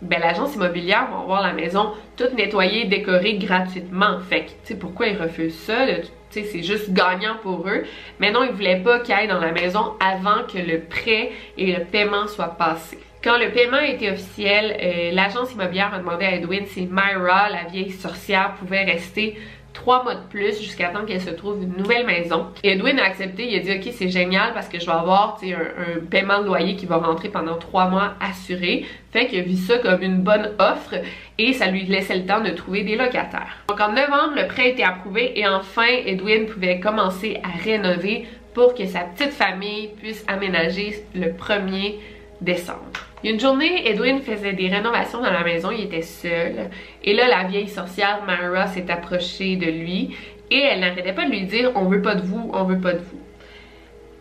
ben 0.00 0.20
l'agence 0.20 0.54
immobilière 0.54 1.08
va 1.10 1.18
avoir 1.22 1.42
la 1.42 1.52
maison 1.52 1.94
toute 2.16 2.34
nettoyée, 2.34 2.84
décorée 2.84 3.38
gratuitement. 3.38 4.20
Fait 4.20 4.42
que, 4.42 4.50
tu 4.50 4.56
sais, 4.62 4.76
pourquoi 4.76 5.08
ils 5.08 5.20
refusent 5.20 5.58
ça? 5.58 5.84
Tu 5.84 5.94
sais, 5.94 6.02
c'est 6.44 6.62
juste 6.62 6.92
gagnant 6.92 7.36
pour 7.42 7.68
eux. 7.68 7.84
Mais 8.20 8.30
non, 8.30 8.44
ils 8.44 8.52
voulaient 8.52 8.80
pas 8.80 9.00
qu'ils 9.00 9.14
aillent 9.14 9.28
dans 9.28 9.40
la 9.40 9.52
maison 9.52 9.94
avant 10.00 10.44
que 10.46 10.58
le 10.58 10.80
prêt 10.80 11.32
et 11.56 11.72
le 11.72 11.84
paiement 11.84 12.26
soient 12.26 12.56
passés. 12.56 12.98
Quand 13.26 13.38
le 13.38 13.50
paiement 13.50 13.78
a 13.78 13.86
été 13.86 14.10
officiel, 14.10 14.76
euh, 14.80 15.10
l'agence 15.12 15.52
immobilière 15.52 15.92
a 15.92 15.98
demandé 15.98 16.24
à 16.24 16.34
Edwin 16.36 16.64
si 16.66 16.86
Myra, 16.86 17.48
la 17.48 17.64
vieille 17.68 17.90
sorcière, 17.90 18.54
pouvait 18.54 18.84
rester 18.84 19.36
trois 19.76 20.02
mois 20.02 20.14
de 20.14 20.26
plus 20.30 20.58
jusqu'à 20.60 20.88
temps 20.88 21.04
qu'elle 21.04 21.20
se 21.20 21.30
trouve 21.30 21.62
une 21.62 21.76
nouvelle 21.76 22.06
maison. 22.06 22.46
Edwin 22.64 22.98
a 22.98 23.04
accepté, 23.04 23.46
il 23.46 23.56
a 23.56 23.60
dit 23.60 23.72
ok 23.72 23.92
c'est 23.94 24.08
génial 24.08 24.54
parce 24.54 24.68
que 24.68 24.80
je 24.80 24.86
vais 24.86 24.92
avoir 24.92 25.38
un, 25.42 25.52
un 25.52 26.04
paiement 26.10 26.40
de 26.40 26.46
loyer 26.46 26.76
qui 26.76 26.86
va 26.86 26.96
rentrer 26.96 27.28
pendant 27.28 27.56
trois 27.56 27.88
mois 27.88 28.14
assuré. 28.20 28.86
Fait 29.12 29.26
qu'il 29.26 29.38
a 29.38 29.42
vu 29.42 29.54
ça 29.54 29.78
comme 29.78 30.02
une 30.02 30.22
bonne 30.22 30.50
offre 30.58 30.94
et 31.38 31.52
ça 31.52 31.66
lui 31.70 31.84
laissait 31.84 32.16
le 32.16 32.26
temps 32.26 32.40
de 32.40 32.50
trouver 32.50 32.82
des 32.82 32.96
locataires. 32.96 33.58
Donc 33.68 33.78
en 33.80 33.90
novembre, 33.90 34.34
le 34.36 34.48
prêt 34.48 34.62
a 34.62 34.68
été 34.68 34.82
approuvé 34.82 35.38
et 35.38 35.46
enfin 35.46 35.86
Edwin 36.06 36.46
pouvait 36.46 36.80
commencer 36.80 37.38
à 37.44 37.62
rénover 37.62 38.26
pour 38.54 38.74
que 38.74 38.86
sa 38.86 39.00
petite 39.00 39.32
famille 39.32 39.90
puisse 39.98 40.24
aménager 40.26 41.04
le 41.14 41.26
1er 41.26 41.96
décembre. 42.40 42.80
Une 43.26 43.40
journée, 43.40 43.88
Edwin 43.88 44.20
faisait 44.20 44.52
des 44.52 44.68
rénovations 44.68 45.20
dans 45.20 45.32
la 45.32 45.42
maison, 45.42 45.72
il 45.72 45.86
était 45.86 46.02
seul. 46.02 46.70
Et 47.02 47.12
là, 47.12 47.26
la 47.26 47.42
vieille 47.42 47.66
sorcière 47.66 48.22
Mara 48.24 48.68
s'est 48.68 48.88
approchée 48.88 49.56
de 49.56 49.66
lui 49.66 50.16
et 50.48 50.60
elle 50.60 50.78
n'arrêtait 50.78 51.12
pas 51.12 51.24
de 51.24 51.30
lui 51.30 51.42
dire 51.42 51.72
on 51.74 51.86
veut 51.86 52.02
pas 52.02 52.14
de 52.14 52.22
vous, 52.22 52.52
on 52.54 52.62
veut 52.62 52.80
pas 52.80 52.92
de 52.92 53.00
vous. 53.00 53.20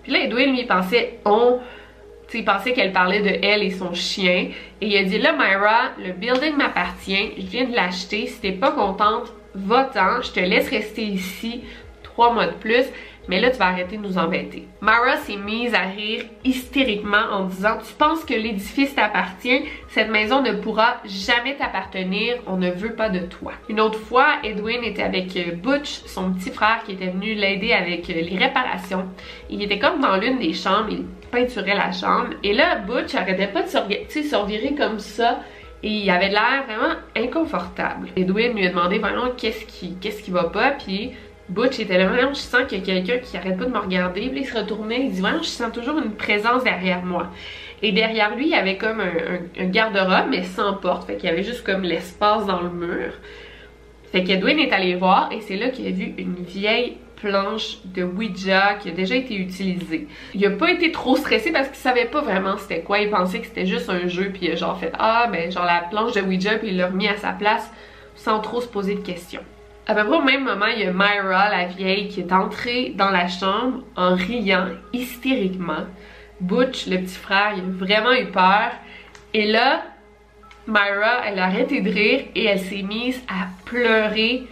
Puis 0.02 0.12
là, 0.12 0.22
Edwin 0.22 0.56
lui 0.56 0.64
pensait 0.64 1.20
on 1.24 1.60
il 2.34 2.44
pensait 2.44 2.74
qu'elle 2.74 2.92
parlait 2.92 3.22
de 3.22 3.46
elle 3.46 3.62
et 3.62 3.70
son 3.70 3.94
chien. 3.94 4.50
Et 4.82 4.88
il 4.88 4.98
a 4.98 5.04
dit 5.04 5.20
là, 5.20 5.34
Myra, 5.34 5.92
le 6.04 6.12
building 6.12 6.56
m'appartient, 6.56 7.32
je 7.38 7.46
viens 7.46 7.66
de 7.66 7.76
l'acheter. 7.76 8.26
Si 8.26 8.42
t'es 8.42 8.54
pas 8.54 8.72
contente, 8.72 9.32
va-t'en, 9.54 10.24
je 10.24 10.32
te 10.32 10.40
laisse 10.40 10.70
rester 10.70 11.04
ici 11.04 11.62
trois 12.04 12.34
mois 12.34 12.48
de 12.48 12.54
plus 12.54 12.86
mais 13.28 13.40
là 13.40 13.50
tu 13.50 13.58
vas 13.58 13.68
arrêter 13.68 13.98
de 13.98 14.02
nous 14.02 14.18
embêter. 14.18 14.68
Mara 14.82 15.18
s'est 15.18 15.38
mise 15.38 15.74
à 15.74 15.82
rire 15.82 16.24
hystériquement 16.44 17.26
en 17.32 17.46
disant 17.46 17.78
Tu 17.78 17.94
penses 17.94 18.24
que 18.26 18.34
l'édifice 18.34 18.96
t'appartient? 18.96 19.64
Cette 19.90 20.10
maison 20.10 20.42
ne 20.42 20.54
pourra 20.54 20.98
jamais 21.06 21.56
t'appartenir, 21.56 22.36
on 22.48 22.58
ne 22.58 22.70
veut 22.72 22.94
pas 22.94 23.10
de 23.10 23.20
toi. 23.20 23.54
Une 23.70 23.80
autre 23.80 24.00
fois, 24.00 24.28
Edwin 24.44 24.84
était 24.84 25.04
avec 25.04 25.36
euh, 25.38 25.52
Butch, 25.56 26.02
son 26.06 26.34
petit 26.34 26.52
frère 26.52 26.82
qui 26.86 26.94
était 26.94 27.08
venu 27.08 27.34
l'aider 27.34 27.72
avec 27.72 28.10
euh, 28.10 28.14
les 28.14 28.38
réparations. 28.38 29.06
Il 29.50 29.62
était 29.62 29.80
comme 29.80 30.02
dans 30.02 30.18
l'une 30.18 30.40
des 30.40 30.54
chambres, 30.54 30.90
il 30.90 31.06
peinturait 31.32 31.76
la 31.76 31.92
chambre 31.92 32.30
et 32.44 32.54
là 32.54 32.76
Butch 32.76 33.16
arrêtait 33.16 33.48
pas 33.48 33.64
de 33.64 33.68
se 33.68 34.36
revirer 34.36 34.76
comme 34.76 35.00
ça 35.00 35.40
et 35.86 35.90
il 35.90 36.10
avait 36.10 36.30
l'air 36.30 36.64
vraiment 36.68 36.96
inconfortable. 37.16 38.10
Edwin 38.16 38.54
lui 38.54 38.66
a 38.66 38.70
demandé 38.70 38.98
vraiment 38.98 39.30
qu'est-ce 39.38 39.66
qui, 39.66 39.96
qu'est-ce 40.02 40.24
qui 40.24 40.32
va 40.32 40.46
pas, 40.46 40.72
puis 40.72 41.12
Butch 41.50 41.80
était 41.80 41.98
là, 41.98 42.08
vraiment, 42.08 42.34
je 42.34 42.40
sens 42.40 42.64
qu'il 42.68 42.80
y 42.80 42.82
a 42.82 42.86
quelqu'un 42.86 43.20
qui 43.20 43.38
arrête 43.38 43.58
pas 43.58 43.66
de 43.66 43.72
me 43.72 43.78
regarder. 43.78 44.30
Puis 44.30 44.42
il 44.42 44.46
se 44.46 44.58
retournait, 44.58 45.06
il 45.06 45.12
dit, 45.12 45.22
vraiment, 45.22 45.44
je 45.44 45.48
sens 45.48 45.72
toujours 45.72 45.98
une 46.00 46.12
présence 46.12 46.64
derrière 46.64 47.04
moi. 47.04 47.30
Et 47.82 47.92
derrière 47.92 48.36
lui, 48.36 48.46
il 48.46 48.52
y 48.52 48.56
avait 48.56 48.78
comme 48.78 49.00
un, 49.00 49.66
garde-robe, 49.66 50.30
mais 50.30 50.44
sans 50.44 50.74
porte. 50.74 51.06
Fait 51.06 51.18
qu'il 51.18 51.30
y 51.30 51.32
avait 51.32 51.44
juste 51.44 51.64
comme 51.64 51.84
l'espace 51.84 52.46
dans 52.46 52.62
le 52.62 52.70
mur. 52.70 53.14
Fait 54.12 54.24
qu'Edwin 54.24 54.58
est 54.58 54.72
allé 54.72 54.96
voir 54.96 55.30
et 55.32 55.42
c'est 55.42 55.58
là 55.58 55.70
qu'il 55.70 55.86
a 55.88 55.92
vu 55.92 56.14
une 56.18 56.36
vieille 56.36 56.98
planche 57.18 57.80
de 57.86 58.04
Ouija 58.04 58.76
qui 58.76 58.90
a 58.90 58.92
déjà 58.92 59.16
été 59.16 59.36
utilisée. 59.36 60.08
Il 60.34 60.46
a 60.46 60.52
pas 60.52 60.72
été 60.72 60.92
trop 60.92 61.16
stressé 61.16 61.52
parce 61.52 61.68
qu'il 61.68 61.78
savait 61.78 62.06
pas 62.06 62.22
vraiment 62.22 62.58
c'était 62.58 62.82
quoi. 62.82 63.00
Il 63.00 63.10
pensait 63.10 63.40
que 63.40 63.48
c'était 63.48 63.66
juste 63.66 63.90
un 63.90 64.08
jeu 64.08 64.30
puis 64.32 64.46
il 64.46 64.52
a 64.52 64.56
genre 64.56 64.80
fait 64.80 64.92
ah 64.98 65.28
ben 65.32 65.52
genre 65.52 65.66
la 65.66 65.82
planche 65.90 66.14
de 66.14 66.22
Ouija 66.22 66.58
puis 66.58 66.70
il 66.70 66.78
l'a 66.78 66.88
remis 66.88 67.08
à 67.08 67.18
sa 67.18 67.32
place 67.32 67.70
sans 68.16 68.40
trop 68.40 68.62
se 68.62 68.68
poser 68.68 68.96
de 68.96 69.02
questions. 69.02 69.42
À 69.88 69.94
peu 69.94 70.04
près 70.04 70.18
au 70.18 70.22
même 70.22 70.44
moment, 70.44 70.66
il 70.66 70.80
y 70.80 70.86
a 70.86 70.92
Myra, 70.92 71.50
la 71.50 71.66
vieille, 71.66 72.08
qui 72.08 72.22
est 72.22 72.34
entrée 72.34 72.94
dans 72.96 73.12
la 73.12 73.28
chambre 73.28 73.84
en 73.96 74.16
riant 74.16 74.70
hystériquement. 74.94 75.86
Butch, 76.42 76.88
le 76.88 76.98
petit 76.98 77.16
frère, 77.16 77.54
il 77.56 77.64
a 77.64 77.86
vraiment 77.86 78.14
eu 78.14 78.26
peur. 78.32 78.72
Et 79.34 79.46
là, 79.46 79.84
Myra, 80.68 81.22
elle 81.28 81.38
a 81.38 81.46
arrêté 81.46 81.82
de 81.82 81.92
rire 81.92 82.26
et 82.34 82.46
elle 82.46 82.60
s'est 82.60 82.82
mise 82.82 83.22
à 83.28 83.48
pleurer 83.66 84.48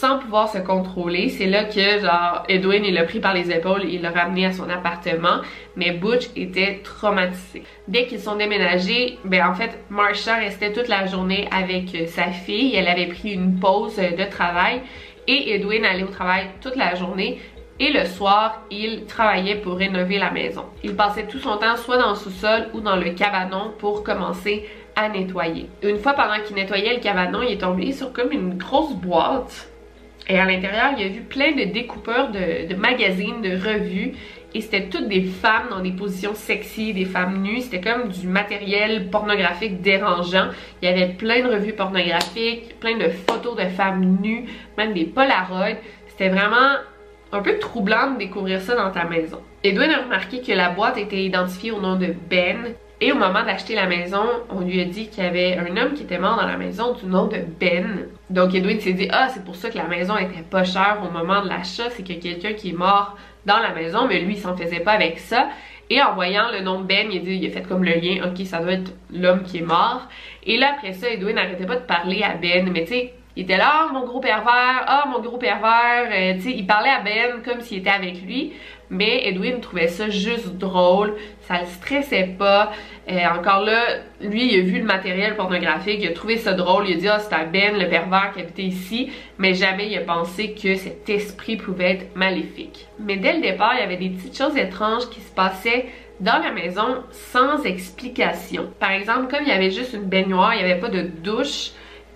sans 0.00 0.18
pouvoir 0.18 0.48
se 0.48 0.58
contrôler. 0.58 1.28
C'est 1.28 1.46
là 1.46 1.64
que, 1.64 2.00
genre, 2.00 2.44
Edwin, 2.48 2.84
il 2.84 2.94
l'a 2.94 3.02
pris 3.02 3.18
par 3.18 3.34
les 3.34 3.50
épaules 3.50 3.84
et 3.84 3.94
il 3.94 4.02
l'a 4.02 4.10
ramené 4.10 4.46
à 4.46 4.52
son 4.52 4.70
appartement. 4.70 5.40
Mais 5.74 5.90
Butch 5.90 6.28
était 6.36 6.80
traumatisé. 6.84 7.64
Dès 7.88 8.06
qu'ils 8.06 8.20
sont 8.20 8.36
déménagés, 8.36 9.18
ben 9.24 9.48
en 9.48 9.54
fait, 9.54 9.76
Marsha 9.90 10.36
restait 10.36 10.72
toute 10.72 10.86
la 10.86 11.06
journée 11.06 11.48
avec 11.50 11.94
euh, 11.94 12.06
sa 12.06 12.28
fille. 12.28 12.76
Elle 12.76 12.86
avait 12.86 13.06
pris 13.06 13.32
une 13.32 13.58
pause 13.58 13.98
euh, 13.98 14.10
de 14.16 14.30
travail. 14.30 14.82
Et 15.26 15.54
Edwin 15.54 15.84
allait 15.84 16.04
au 16.04 16.08
travail 16.08 16.46
toute 16.60 16.76
la 16.76 16.94
journée. 16.94 17.40
Et 17.80 17.92
le 17.92 18.04
soir, 18.06 18.62
il 18.70 19.04
travaillait 19.06 19.56
pour 19.56 19.76
rénover 19.76 20.18
la 20.18 20.30
maison. 20.30 20.64
Il 20.84 20.94
passait 20.94 21.26
tout 21.26 21.38
son 21.38 21.56
temps 21.56 21.76
soit 21.76 21.98
dans 21.98 22.10
le 22.10 22.16
sous-sol 22.16 22.68
ou 22.72 22.80
dans 22.80 22.96
le 22.96 23.10
cabanon 23.10 23.72
pour 23.78 24.04
commencer 24.04 24.68
à 24.94 25.08
nettoyer. 25.08 25.68
Une 25.82 25.98
fois 25.98 26.14
pendant 26.14 26.40
qu'il 26.44 26.56
nettoyait 26.56 26.94
le 26.94 27.00
cabanon, 27.00 27.42
il 27.42 27.52
est 27.52 27.60
tombé 27.60 27.92
sur 27.92 28.12
comme 28.12 28.32
une 28.32 28.58
grosse 28.58 28.94
boîte 28.94 29.68
et 30.28 30.38
à 30.38 30.44
l'intérieur, 30.44 30.90
il 30.96 31.02
y 31.02 31.06
a 31.06 31.08
vu 31.08 31.22
plein 31.22 31.52
de 31.52 31.64
découpeurs 31.64 32.30
de, 32.30 32.74
magazines, 32.74 33.40
de 33.40 33.56
revues. 33.56 34.12
Et 34.54 34.60
c'était 34.60 34.88
toutes 34.88 35.08
des 35.08 35.22
femmes 35.22 35.68
dans 35.70 35.80
des 35.80 35.92
positions 35.92 36.34
sexy, 36.34 36.92
des 36.92 37.04
femmes 37.04 37.42
nues. 37.42 37.60
C'était 37.62 37.80
comme 37.80 38.08
du 38.08 38.26
matériel 38.26 39.08
pornographique 39.10 39.80
dérangeant. 39.80 40.48
Il 40.80 40.88
y 40.88 40.92
avait 40.92 41.14
plein 41.14 41.42
de 41.42 41.54
revues 41.54 41.72
pornographiques, 41.72 42.78
plein 42.78 42.96
de 42.96 43.08
photos 43.08 43.56
de 43.56 43.68
femmes 43.68 44.18
nues, 44.22 44.44
même 44.76 44.92
des 44.92 45.04
polaroids. 45.04 45.76
C'était 46.08 46.28
vraiment 46.28 46.76
un 47.32 47.40
peu 47.40 47.58
troublant 47.58 48.12
de 48.12 48.18
découvrir 48.18 48.60
ça 48.60 48.74
dans 48.74 48.90
ta 48.90 49.04
maison. 49.04 49.40
Edwin 49.64 49.90
a 49.90 50.02
remarqué 50.02 50.40
que 50.40 50.52
la 50.52 50.70
boîte 50.70 50.98
était 50.98 51.22
identifiée 51.22 51.72
au 51.72 51.80
nom 51.80 51.96
de 51.96 52.14
Ben 52.30 52.74
et 53.00 53.12
au 53.12 53.14
moment 53.14 53.44
d'acheter 53.44 53.76
la 53.76 53.86
maison, 53.86 54.24
on 54.50 54.60
lui 54.60 54.80
a 54.80 54.84
dit 54.84 55.08
qu'il 55.08 55.22
y 55.22 55.26
avait 55.26 55.56
un 55.56 55.76
homme 55.76 55.94
qui 55.94 56.02
était 56.02 56.18
mort 56.18 56.36
dans 56.36 56.46
la 56.46 56.56
maison 56.56 56.94
du 56.94 57.06
nom 57.06 57.26
de 57.26 57.38
Ben. 57.60 58.08
Donc 58.28 58.54
Edwin 58.54 58.80
s'est 58.80 58.92
dit 58.92 59.08
ah 59.12 59.28
c'est 59.28 59.44
pour 59.44 59.54
ça 59.54 59.70
que 59.70 59.78
la 59.78 59.86
maison 59.86 60.16
était 60.16 60.42
pas 60.42 60.64
chère 60.64 60.98
au 61.06 61.10
moment 61.12 61.42
de 61.42 61.48
l'achat, 61.48 61.90
c'est 61.90 62.02
a 62.02 62.14
quelqu'un 62.14 62.54
qui 62.54 62.70
est 62.70 62.76
mort 62.76 63.16
dans 63.46 63.60
la 63.60 63.72
maison, 63.72 64.08
mais 64.08 64.20
lui 64.20 64.34
il 64.34 64.38
s'en 64.38 64.56
faisait 64.56 64.80
pas 64.80 64.92
avec 64.92 65.20
ça. 65.20 65.48
Et 65.90 66.02
en 66.02 66.14
voyant 66.14 66.50
le 66.52 66.60
nom 66.60 66.80
Ben, 66.80 67.08
il 67.10 67.18
a, 67.18 67.20
dit, 67.20 67.36
il 67.36 67.46
a 67.46 67.50
fait 67.50 67.62
comme 67.62 67.84
le 67.84 67.94
lien, 67.94 68.28
ok 68.28 68.44
ça 68.44 68.58
doit 68.58 68.72
être 68.72 68.92
l'homme 69.12 69.44
qui 69.44 69.58
est 69.58 69.62
mort. 69.62 70.08
Et 70.44 70.56
là 70.56 70.72
après 70.76 70.92
ça, 70.92 71.08
Edwin 71.08 71.36
n'arrêtait 71.36 71.66
pas 71.66 71.76
de 71.76 71.86
parler 71.86 72.22
à 72.24 72.34
Ben, 72.34 72.68
mais 72.72 72.82
tu 72.82 72.94
sais, 72.94 73.14
il 73.38 73.42
était 73.42 73.56
là, 73.56 73.86
oh, 73.86 73.92
mon 73.92 74.04
gros 74.04 74.18
pervers, 74.18 74.82
ah 74.84 75.04
oh, 75.06 75.10
mon 75.10 75.20
gros 75.20 75.38
pervers, 75.38 76.08
euh, 76.10 76.34
tu 76.34 76.40
sais, 76.40 76.50
il 76.50 76.66
parlait 76.66 76.90
à 76.90 77.00
Ben 77.02 77.40
comme 77.44 77.60
s'il 77.60 77.78
était 77.78 77.88
avec 77.88 78.20
lui. 78.22 78.52
Mais 78.90 79.28
Edwin 79.28 79.60
trouvait 79.60 79.86
ça 79.86 80.10
juste 80.10 80.56
drôle, 80.56 81.14
ça 81.42 81.60
le 81.60 81.66
stressait 81.66 82.34
pas. 82.36 82.72
Euh, 83.08 83.20
encore 83.38 83.60
là, 83.60 83.80
lui, 84.20 84.52
il 84.52 84.58
a 84.58 84.64
vu 84.64 84.80
le 84.80 84.84
matériel 84.84 85.36
pornographique, 85.36 86.00
il 86.00 86.08
a 86.08 86.12
trouvé 86.12 86.36
ça 86.36 86.54
drôle, 86.54 86.88
il 86.88 86.96
a 86.96 86.98
dit 86.98 87.08
«Ah, 87.08 87.20
c'est 87.20 87.32
un 87.32 87.44
Ben, 87.44 87.78
le 87.78 87.88
pervers 87.88 88.32
qui 88.34 88.40
habitait 88.40 88.62
ici», 88.62 89.12
mais 89.38 89.54
jamais 89.54 89.88
il 89.88 89.96
a 89.96 90.00
pensé 90.00 90.52
que 90.54 90.74
cet 90.74 91.08
esprit 91.08 91.56
pouvait 91.56 91.92
être 91.92 92.16
maléfique. 92.16 92.88
Mais 92.98 93.18
dès 93.18 93.34
le 93.34 93.40
départ, 93.40 93.74
il 93.74 93.80
y 93.80 93.84
avait 93.84 93.98
des 93.98 94.10
petites 94.10 94.36
choses 94.36 94.56
étranges 94.56 95.08
qui 95.10 95.20
se 95.20 95.32
passaient 95.32 95.86
dans 96.18 96.42
la 96.42 96.50
maison 96.50 97.04
sans 97.12 97.62
explication. 97.62 98.68
Par 98.80 98.90
exemple, 98.90 99.28
comme 99.30 99.44
il 99.44 99.48
y 99.48 99.52
avait 99.52 99.70
juste 99.70 99.92
une 99.92 100.08
baignoire, 100.08 100.54
il 100.54 100.64
n'y 100.64 100.72
avait 100.72 100.80
pas 100.80 100.88
de 100.88 101.02
douche, 101.02 101.70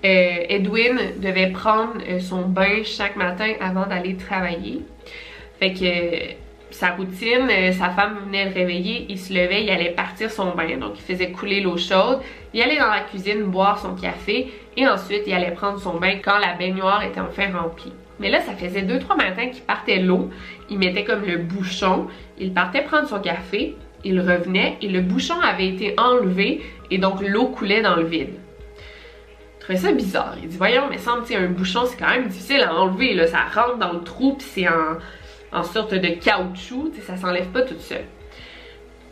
euh, 0.04 0.44
Edwin 0.48 0.98
devait 1.18 1.50
prendre 1.50 1.94
euh, 2.08 2.18
son 2.18 2.42
bain 2.42 2.82
chaque 2.84 3.16
matin 3.16 3.52
avant 3.60 3.86
d'aller 3.86 4.16
travailler. 4.16 4.82
Fait 5.60 5.72
que 5.72 6.34
sa 6.72 6.90
routine, 6.90 7.48
euh, 7.50 7.70
sa 7.72 7.90
femme 7.90 8.18
venait 8.24 8.46
le 8.46 8.52
réveiller, 8.52 9.06
il 9.08 9.18
se 9.18 9.32
levait, 9.32 9.62
il 9.62 9.70
allait 9.70 9.90
partir 9.90 10.30
son 10.30 10.54
bain, 10.56 10.76
donc 10.78 10.94
il 10.96 11.02
faisait 11.02 11.30
couler 11.30 11.60
l'eau 11.60 11.76
chaude, 11.76 12.20
il 12.52 12.62
allait 12.62 12.78
dans 12.78 12.90
la 12.90 13.00
cuisine 13.00 13.44
boire 13.44 13.78
son 13.78 13.94
café 13.94 14.52
et 14.76 14.88
ensuite 14.88 15.22
il 15.26 15.32
allait 15.32 15.52
prendre 15.52 15.78
son 15.78 15.98
bain 15.98 16.16
quand 16.24 16.38
la 16.38 16.54
baignoire 16.54 17.04
était 17.04 17.20
enfin 17.20 17.56
remplie. 17.56 17.92
Mais 18.18 18.30
là, 18.30 18.40
ça 18.40 18.52
faisait 18.52 18.82
2-3 18.82 19.16
matins 19.16 19.48
qu'il 19.48 19.62
partait 19.62 19.98
l'eau, 19.98 20.30
il 20.70 20.78
mettait 20.78 21.04
comme 21.04 21.24
le 21.24 21.38
bouchon, 21.38 22.08
il 22.38 22.52
partait 22.52 22.82
prendre 22.82 23.08
son 23.08 23.20
café, 23.20 23.76
il 24.04 24.20
revenait 24.20 24.78
et 24.82 24.88
le 24.88 25.00
bouchon 25.00 25.38
avait 25.40 25.68
été 25.68 25.94
enlevé 25.98 26.62
et 26.90 26.98
donc 26.98 27.20
l'eau 27.20 27.46
coulait 27.46 27.82
dans 27.82 27.96
le 27.96 28.04
vide. 28.04 28.34
Trouvait 29.62 29.78
ça 29.78 29.92
bizarre. 29.92 30.34
Il 30.42 30.48
dit 30.48 30.56
voyons, 30.56 30.88
mais 30.90 30.98
semble 30.98 31.24
un 31.34 31.46
bouchon 31.46 31.86
c'est 31.86 31.96
quand 31.96 32.08
même 32.08 32.28
difficile 32.28 32.62
à 32.62 32.74
enlever, 32.74 33.14
là, 33.14 33.26
ça 33.26 33.44
rentre 33.54 33.78
dans 33.78 33.92
le 33.92 34.02
trou 34.02 34.34
puis 34.34 34.46
c'est 34.48 34.68
en 34.68 34.98
en 35.52 35.62
sorte 35.62 35.94
de 35.94 36.08
caoutchouc, 36.08 36.92
ça 37.02 37.16
s'enlève 37.16 37.48
pas 37.48 37.62
tout 37.62 37.78
seul. 37.78 38.04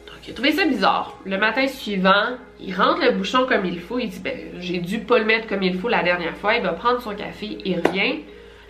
Donc 0.07 0.27
il 0.27 0.31
a 0.31 0.35
trouvé 0.35 0.53
ça 0.53 0.65
bizarre. 0.65 1.19
Le 1.25 1.39
matin 1.39 1.67
suivant, 1.69 2.37
il 2.59 2.75
rentre 2.75 3.05
le 3.05 3.13
bouchon 3.13 3.47
comme 3.47 3.67
il 3.67 3.79
faut, 3.79 3.99
il 3.99 4.09
dit 4.09 4.21
ben 4.21 4.37
j'ai 4.59 4.79
dû 4.79 5.01
pas 5.01 5.19
le 5.19 5.25
mettre 5.25 5.47
comme 5.47 5.63
il 5.63 5.79
faut 5.79 5.89
la 5.89 6.03
dernière 6.03 6.37
fois, 6.37 6.55
il 6.55 6.63
va 6.63 6.73
prendre 6.73 7.01
son 7.01 7.15
café, 7.15 7.59
il 7.65 7.81
revient, 7.81 8.21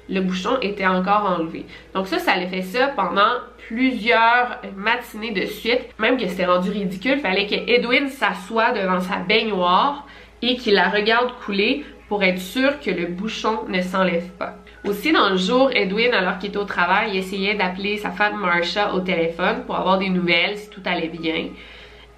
le 0.08 0.20
bouchon 0.20 0.58
était 0.60 0.86
encore 0.86 1.24
enlevé. 1.24 1.64
Donc 1.94 2.08
ça, 2.08 2.18
ça 2.18 2.32
allait 2.32 2.48
fait 2.48 2.62
ça 2.62 2.88
pendant 2.88 3.38
plusieurs 3.68 4.60
matinées 4.76 5.30
de 5.30 5.46
suite, 5.46 5.86
même 6.00 6.16
que 6.16 6.26
c'était 6.26 6.46
rendu 6.46 6.70
ridicule, 6.70 7.20
fallait 7.20 7.46
que 7.46 7.54
Edwin 7.54 8.08
s'assoie 8.08 8.72
devant 8.72 9.00
sa 9.00 9.18
baignoire 9.18 10.06
et 10.42 10.56
qu'il 10.56 10.74
la 10.74 10.88
regarde 10.88 11.32
couler 11.44 11.84
pour 12.08 12.24
être 12.24 12.40
sûr 12.40 12.80
que 12.80 12.90
le 12.90 13.06
bouchon 13.06 13.60
ne 13.68 13.80
s'enlève 13.82 14.30
pas. 14.30 14.56
Aussi, 14.84 15.12
dans 15.12 15.28
le 15.28 15.36
jour, 15.36 15.70
Edwin, 15.72 16.12
alors 16.12 16.38
qu'il 16.38 16.48
était 16.48 16.58
au 16.58 16.64
travail, 16.64 17.16
essayait 17.16 17.54
d'appeler 17.54 17.98
sa 17.98 18.10
femme 18.10 18.40
Marsha 18.40 18.94
au 18.94 19.00
téléphone 19.00 19.64
pour 19.66 19.76
avoir 19.76 19.98
des 19.98 20.08
nouvelles, 20.08 20.56
si 20.56 20.70
tout 20.70 20.82
allait 20.86 21.08
bien. 21.08 21.50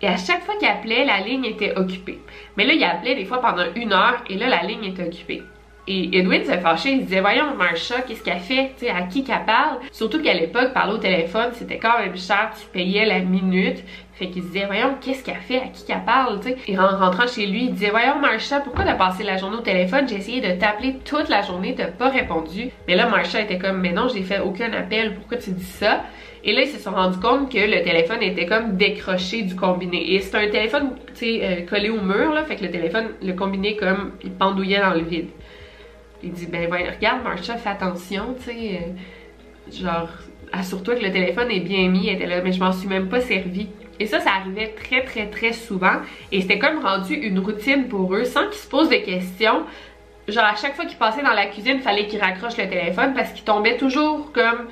Et 0.00 0.06
à 0.06 0.16
chaque 0.16 0.44
fois 0.44 0.56
qu'il 0.56 0.68
appelait, 0.68 1.04
la 1.04 1.20
ligne 1.20 1.44
était 1.44 1.76
occupée. 1.76 2.20
Mais 2.56 2.64
là, 2.64 2.72
il 2.72 2.84
appelait 2.84 3.14
des 3.14 3.24
fois 3.24 3.40
pendant 3.40 3.66
une 3.74 3.92
heure 3.92 4.22
et 4.28 4.36
là, 4.36 4.48
la 4.48 4.62
ligne 4.62 4.84
était 4.84 5.06
occupée. 5.06 5.42
Et 5.88 6.16
Edwin 6.16 6.44
s'est 6.44 6.60
fâché, 6.60 6.90
il 6.92 7.04
disait 7.04 7.20
Voyons, 7.20 7.56
Marsha, 7.56 8.02
qu'est-ce 8.02 8.22
qu'elle 8.22 8.38
fait? 8.38 8.72
À 8.88 9.02
qui 9.02 9.24
qu'elle 9.24 9.44
parle? 9.44 9.78
Surtout 9.90 10.22
qu'à 10.22 10.34
l'époque, 10.34 10.72
parler 10.72 10.94
au 10.94 10.98
téléphone, 10.98 11.50
c'était 11.54 11.78
quand 11.78 11.98
même 11.98 12.16
cher, 12.16 12.52
tu 12.58 12.66
payais 12.68 13.04
la 13.04 13.18
minute. 13.18 13.82
Fait 14.14 14.28
qu'il 14.28 14.42
disait 14.42 14.66
Voyons, 14.66 14.96
qu'est-ce 15.00 15.24
qu'elle 15.24 15.36
fait? 15.36 15.58
À 15.58 15.68
qui 15.68 15.84
qu'elle 15.84 16.04
parle 16.04 16.42
sais? 16.42 16.56
Et 16.68 16.78
en 16.78 16.86
rentrant 16.86 17.26
chez 17.26 17.46
lui, 17.46 17.64
il 17.64 17.72
disait 17.72 17.90
Voyons, 17.90 18.18
Marsha, 18.20 18.60
pourquoi 18.60 18.84
t'as 18.84 18.94
passé 18.94 19.22
la 19.22 19.36
journée 19.36 19.56
au 19.56 19.62
téléphone? 19.62 20.08
J'ai 20.08 20.16
essayé 20.16 20.40
de 20.40 20.58
t'appeler 20.58 20.96
toute 21.04 21.28
la 21.28 21.42
journée, 21.42 21.74
t'as 21.74 21.86
pas 21.86 22.08
répondu. 22.08 22.70
Mais 22.86 22.94
là, 22.94 23.08
Marsha 23.08 23.40
était 23.40 23.58
comme 23.58 23.80
Mais 23.80 23.92
non, 23.92 24.08
j'ai 24.08 24.22
fait 24.22 24.40
aucun 24.40 24.72
appel, 24.72 25.14
pourquoi 25.14 25.38
tu 25.38 25.50
dis 25.50 25.64
ça? 25.64 26.02
Et 26.44 26.52
là, 26.52 26.62
ils 26.62 26.68
se 26.68 26.78
sont 26.78 26.90
rendus 26.90 27.20
compte 27.20 27.52
que 27.52 27.58
le 27.58 27.82
téléphone 27.82 28.20
était 28.20 28.46
comme 28.46 28.76
décroché 28.76 29.42
du 29.42 29.54
combiné. 29.54 30.14
Et 30.14 30.20
c'est 30.20 30.36
un 30.36 30.50
téléphone, 30.50 30.90
tu 31.14 31.14
sais, 31.14 31.40
euh, 31.42 31.66
collé 31.66 31.88
au 31.88 32.00
mur, 32.00 32.32
là, 32.32 32.44
fait 32.44 32.56
que 32.56 32.64
le 32.64 32.70
téléphone, 32.70 33.10
le 33.22 33.32
combiné, 33.32 33.76
comme, 33.76 34.12
il 34.24 34.32
pendouillait 34.32 34.80
dans 34.80 34.94
le 34.94 35.02
vide. 35.02 35.28
Il 36.22 36.32
dit, 36.32 36.46
ben, 36.46 36.68
regarde, 36.68 37.22
Marsha, 37.22 37.56
fais 37.56 37.68
attention, 37.68 38.34
tu 38.38 38.44
sais, 38.44 38.80
euh, 38.80 39.72
genre, 39.72 40.08
assure-toi 40.52 40.96
que 40.96 41.04
le 41.04 41.12
téléphone 41.12 41.50
est 41.50 41.60
bien 41.60 41.88
mis, 41.88 42.08
était 42.08 42.26
là, 42.26 42.40
mais 42.42 42.50
je 42.50 42.58
m'en 42.58 42.72
suis 42.72 42.88
même 42.88 43.08
pas 43.08 43.20
servi. 43.20 43.68
Et 44.02 44.06
ça, 44.06 44.18
ça 44.18 44.30
arrivait 44.30 44.74
très, 44.74 45.04
très, 45.04 45.26
très 45.26 45.52
souvent. 45.52 45.98
Et 46.32 46.40
c'était 46.40 46.58
comme 46.58 46.84
rendu 46.84 47.14
une 47.14 47.38
routine 47.38 47.86
pour 47.86 48.12
eux, 48.12 48.24
sans 48.24 48.48
qu'ils 48.48 48.58
se 48.58 48.66
posent 48.66 48.88
des 48.88 49.02
questions. 49.02 49.62
Genre, 50.26 50.44
à 50.44 50.56
chaque 50.56 50.74
fois 50.74 50.86
qu'ils 50.86 50.98
passaient 50.98 51.22
dans 51.22 51.32
la 51.32 51.46
cuisine, 51.46 51.76
il 51.76 51.82
fallait 51.82 52.08
qu'ils 52.08 52.20
raccrochent 52.20 52.56
le 52.56 52.68
téléphone 52.68 53.14
parce 53.14 53.30
qu'ils 53.30 53.44
tombaient 53.44 53.76
toujours 53.76 54.32
comme 54.32 54.66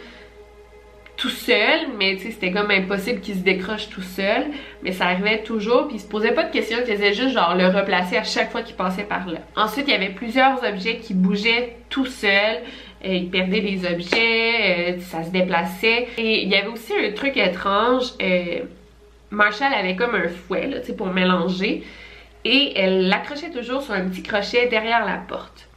tout 1.17 1.29
seul, 1.29 1.81
mais 1.97 2.17
tu 2.17 2.23
sais, 2.23 2.31
c'était 2.33 2.51
comme 2.51 2.73
impossible 2.73 3.21
qu'il 3.21 3.37
se 3.37 3.41
décroche 3.41 3.89
tout 3.91 4.03
seul, 4.03 4.47
mais 4.83 4.91
ça 4.91 5.05
arrivait 5.05 5.43
toujours, 5.43 5.87
puis 5.87 5.99
il 5.99 6.01
se 6.01 6.09
posait 6.09 6.33
pas 6.33 6.45
de 6.45 6.51
questions, 6.51 6.79
il 6.81 6.91
faisait 6.91 7.13
juste 7.13 7.35
genre 7.35 7.55
le 7.55 7.67
replacer 7.67 8.17
à 8.17 8.25
chaque 8.25 8.51
fois 8.51 8.63
qu'il 8.63 8.75
passait 8.75 9.05
par 9.05 9.29
là. 9.29 9.41
Ensuite, 9.55 9.85
il 9.87 9.93
y 9.93 9.97
avait 9.97 10.15
plusieurs 10.15 10.65
objets 10.65 10.97
qui 10.97 11.13
bougeaient 11.13 11.77
tout 11.91 12.07
seul, 12.07 12.63
et 13.05 13.17
il 13.17 13.29
perdait 13.29 13.61
des 13.61 13.87
objets, 13.87 14.97
euh, 14.97 14.99
ça 15.01 15.23
se 15.23 15.31
déplaçait, 15.31 16.09
et 16.17 16.43
il 16.43 16.49
y 16.49 16.57
avait 16.57 16.69
aussi 16.69 16.95
un 16.95 17.13
truc 17.13 17.37
étrange, 17.37 18.15
euh, 18.23 18.61
Marshall 19.31 19.73
avait 19.73 19.97
comme 19.97 20.15
un 20.15 20.29
fouet, 20.29 20.67
là, 20.67 20.79
pour 20.97 21.07
mélanger, 21.09 21.85
et 22.45 22.73
elle 22.77 23.09
l'accrochait 23.09 23.51
toujours 23.51 23.83
sur 23.83 23.95
un 23.95 24.09
petit 24.09 24.23
crochet 24.23 24.69
derrière 24.69 25.05
la 25.05 25.19
porte. 25.19 25.69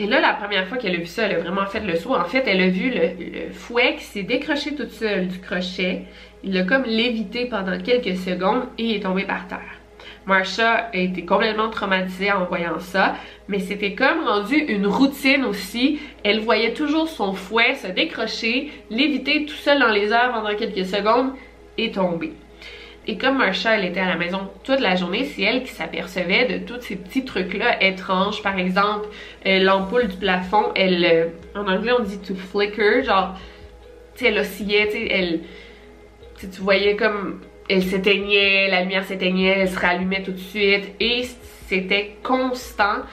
Et 0.00 0.06
là, 0.06 0.20
la 0.20 0.34
première 0.34 0.68
fois 0.68 0.78
qu'elle 0.78 0.94
a 0.94 0.98
vu 0.98 1.06
ça, 1.06 1.24
elle 1.24 1.36
a 1.36 1.40
vraiment 1.40 1.66
fait 1.66 1.80
le 1.80 1.96
saut. 1.96 2.14
En 2.14 2.24
fait, 2.24 2.44
elle 2.46 2.60
a 2.60 2.68
vu 2.68 2.90
le, 2.90 3.52
fouet 3.52 3.96
qui 3.96 4.04
s'est 4.04 4.22
décroché 4.22 4.74
toute 4.74 4.92
seule 4.92 5.26
du 5.26 5.40
crochet. 5.40 6.04
Il 6.44 6.52
l'a 6.52 6.62
comme 6.62 6.84
lévité 6.84 7.46
pendant 7.46 7.80
quelques 7.80 8.16
secondes 8.16 8.64
et 8.78 8.96
est 8.96 9.00
tombé 9.00 9.24
par 9.24 9.48
terre. 9.48 9.78
Marsha 10.24 10.90
a 10.92 10.96
été 10.96 11.24
complètement 11.24 11.70
traumatisée 11.70 12.30
en 12.30 12.44
voyant 12.44 12.78
ça, 12.78 13.16
mais 13.48 13.58
c'était 13.58 13.94
comme 13.94 14.24
rendu 14.24 14.56
une 14.56 14.86
routine 14.86 15.44
aussi. 15.44 15.98
Elle 16.22 16.40
voyait 16.40 16.74
toujours 16.74 17.08
son 17.08 17.32
fouet 17.32 17.74
se 17.74 17.88
décrocher, 17.88 18.70
léviter 18.90 19.46
tout 19.46 19.54
seul 19.54 19.80
dans 19.80 19.88
les 19.88 20.12
airs 20.12 20.32
pendant 20.32 20.54
quelques 20.54 20.86
secondes 20.86 21.32
et 21.78 21.90
tomber. 21.92 22.32
Et 23.06 23.16
comme 23.16 23.38
Marsha, 23.38 23.78
elle 23.78 23.86
était 23.86 24.00
à 24.00 24.08
la 24.08 24.16
maison 24.16 24.50
toute 24.64 24.80
la 24.80 24.94
journée, 24.94 25.24
c'est 25.24 25.40
elle 25.40 25.62
qui 25.62 25.70
s'apercevait 25.70 26.44
de 26.44 26.58
tous 26.66 26.82
ces 26.82 26.96
petits 26.96 27.24
trucs-là 27.24 27.82
étranges. 27.82 28.42
Par 28.42 28.58
exemple, 28.58 29.08
euh, 29.46 29.60
l'ampoule 29.60 30.08
du 30.08 30.16
plafond, 30.16 30.64
elle, 30.74 31.04
euh, 31.06 31.28
en 31.58 31.66
anglais 31.66 31.92
on 31.98 32.02
dit 32.02 32.18
to 32.18 32.34
flicker, 32.34 33.02
genre, 33.04 33.34
tu 34.14 34.24
sais, 34.24 34.30
elle 34.30 34.38
oscillait, 34.38 34.88
tu 34.88 34.92
sais, 34.92 35.08
elle, 35.10 35.40
tu 36.38 36.60
voyais 36.60 36.96
comme, 36.96 37.40
elle 37.70 37.82
s'éteignait, 37.82 38.68
la 38.68 38.82
lumière 38.82 39.04
s'éteignait, 39.04 39.60
elle 39.60 39.70
se 39.70 39.78
rallumait 39.78 40.22
tout 40.22 40.32
de 40.32 40.38
suite, 40.38 40.92
et 41.00 41.22
c'était 41.66 42.16
constant. 42.22 43.04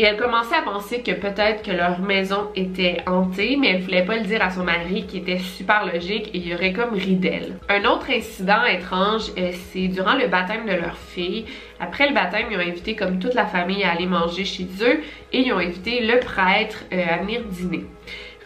Et 0.00 0.04
elle 0.04 0.16
commençait 0.16 0.54
à 0.54 0.62
penser 0.62 1.02
que 1.02 1.10
peut-être 1.10 1.62
que 1.64 1.72
leur 1.72 1.98
maison 1.98 2.50
était 2.54 2.98
hantée, 3.06 3.56
mais 3.56 3.70
elle 3.70 3.82
voulait 3.82 4.04
pas 4.04 4.16
le 4.16 4.22
dire 4.24 4.40
à 4.42 4.50
son 4.50 4.62
mari 4.62 5.06
qui 5.08 5.18
était 5.18 5.38
super 5.38 5.86
logique 5.92 6.28
et 6.32 6.38
il 6.38 6.46
y 6.46 6.54
aurait 6.54 6.72
comme 6.72 6.94
ri 6.94 7.16
d'elle. 7.16 7.56
Un 7.68 7.84
autre 7.84 8.08
incident 8.08 8.64
étrange, 8.64 9.32
euh, 9.36 9.50
c'est 9.72 9.88
durant 9.88 10.14
le 10.14 10.28
baptême 10.28 10.66
de 10.66 10.80
leur 10.80 10.96
fille. 10.96 11.46
Après 11.80 12.08
le 12.08 12.14
baptême, 12.14 12.46
ils 12.48 12.56
ont 12.56 12.60
invité 12.60 12.94
comme 12.94 13.18
toute 13.18 13.34
la 13.34 13.46
famille 13.46 13.82
à 13.82 13.90
aller 13.90 14.06
manger 14.06 14.44
chez 14.44 14.68
eux 14.82 15.00
et 15.32 15.40
ils 15.40 15.52
ont 15.52 15.58
invité 15.58 16.06
le 16.06 16.20
prêtre 16.20 16.84
euh, 16.92 17.04
à 17.10 17.16
venir 17.16 17.40
dîner. 17.50 17.84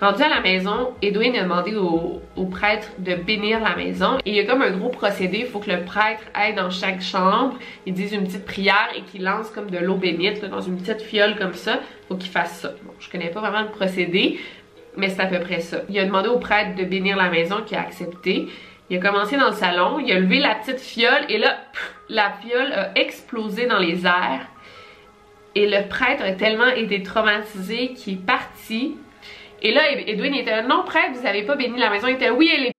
Rendu 0.03 0.21
à 0.21 0.29
la 0.29 0.41
maison, 0.41 0.95
Edwin 1.01 1.37
a 1.37 1.45
demandé 1.45 1.77
au, 1.77 2.45
prêtre 2.47 2.89
de 2.99 3.15
bénir 3.15 3.61
la 3.61 3.77
maison. 3.77 4.19
Et 4.27 4.31
il 4.31 4.35
y 4.35 4.41
a 4.41 4.45
comme 4.45 4.61
un 4.61 4.73
gros 4.73 4.89
procédé, 4.89 5.39
il 5.39 5.47
faut 5.47 5.61
que 5.61 5.71
le 5.71 5.85
prêtre 5.85 6.25
aille 6.35 6.57
dans 6.57 6.71
chaque 6.71 7.01
chambre, 7.01 7.57
il 7.87 7.95
dise 7.95 8.13
une 8.13 8.25
petite 8.25 8.45
prière 8.45 8.89
et 8.97 9.03
qu'il 9.03 9.23
lance 9.23 9.49
comme 9.51 9.71
de 9.71 9.79
l'eau 9.79 9.95
bénite 9.95 10.45
dans 10.47 10.61
une 10.61 10.77
petite 10.77 11.03
fiole 11.03 11.39
comme 11.39 11.55
ça. 11.55 11.79
Faut 12.09 12.17
qu'il 12.17 12.33
fasse 12.33 12.63
ça. 12.63 12.71
Bon, 12.83 12.93
je 12.99 13.09
connais 13.11 13.29
pas 13.29 13.39
vraiment 13.39 13.61
le 13.63 13.69
procédé, 13.69 14.41
mais 14.97 15.09
c'est 15.09 15.21
à 15.21 15.27
peu 15.27 15.39
près 15.39 15.61
ça. 15.61 15.83
Il 15.89 15.97
a 16.01 16.05
demandé 16.05 16.29
au 16.29 16.41
prêtre 16.41 16.75
de 16.75 16.83
bénir 16.83 17.17
la 17.17 17.31
maison 17.31 17.59
qui 17.65 17.77
a 17.77 17.83
accepté. 17.83 18.49
Il 18.91 18.97
a 18.97 19.01
commencé 19.01 19.37
dans 19.37 19.51
le 19.51 19.55
salon, 19.55 20.01
il 20.01 20.11
a 20.11 20.19
levé 20.19 20.41
la 20.41 20.57
petite 20.57 20.81
fiole 20.81 21.27
et 21.29 21.39
là, 21.39 21.59
la 22.09 22.33
fiole 22.43 22.73
a 22.73 22.91
explosé 22.99 23.67
dans 23.67 23.79
les 23.79 24.05
airs. 24.05 24.49
Et 25.55 25.69
le 25.69 25.87
prêtre 25.87 26.25
a 26.25 26.33
tellement 26.33 26.67
été 26.67 27.05
traumatisé 27.05 27.93
qu'il 27.93 28.15
est 28.15 28.27
parti 28.27 28.97
Et 29.65 29.73
là, 29.73 29.93
Edwin 29.93 30.35
était 30.35 30.63
non, 30.67 30.85
vous 30.85 31.27
avez 31.27 31.47
pas 31.47 31.55
béni 31.55 31.79
la 31.79 31.89
maison. 31.89 32.09
Il 32.09 32.17
était 32.17 32.31
oui, 32.31 32.51
elle 32.53 32.67
est. 32.67 32.73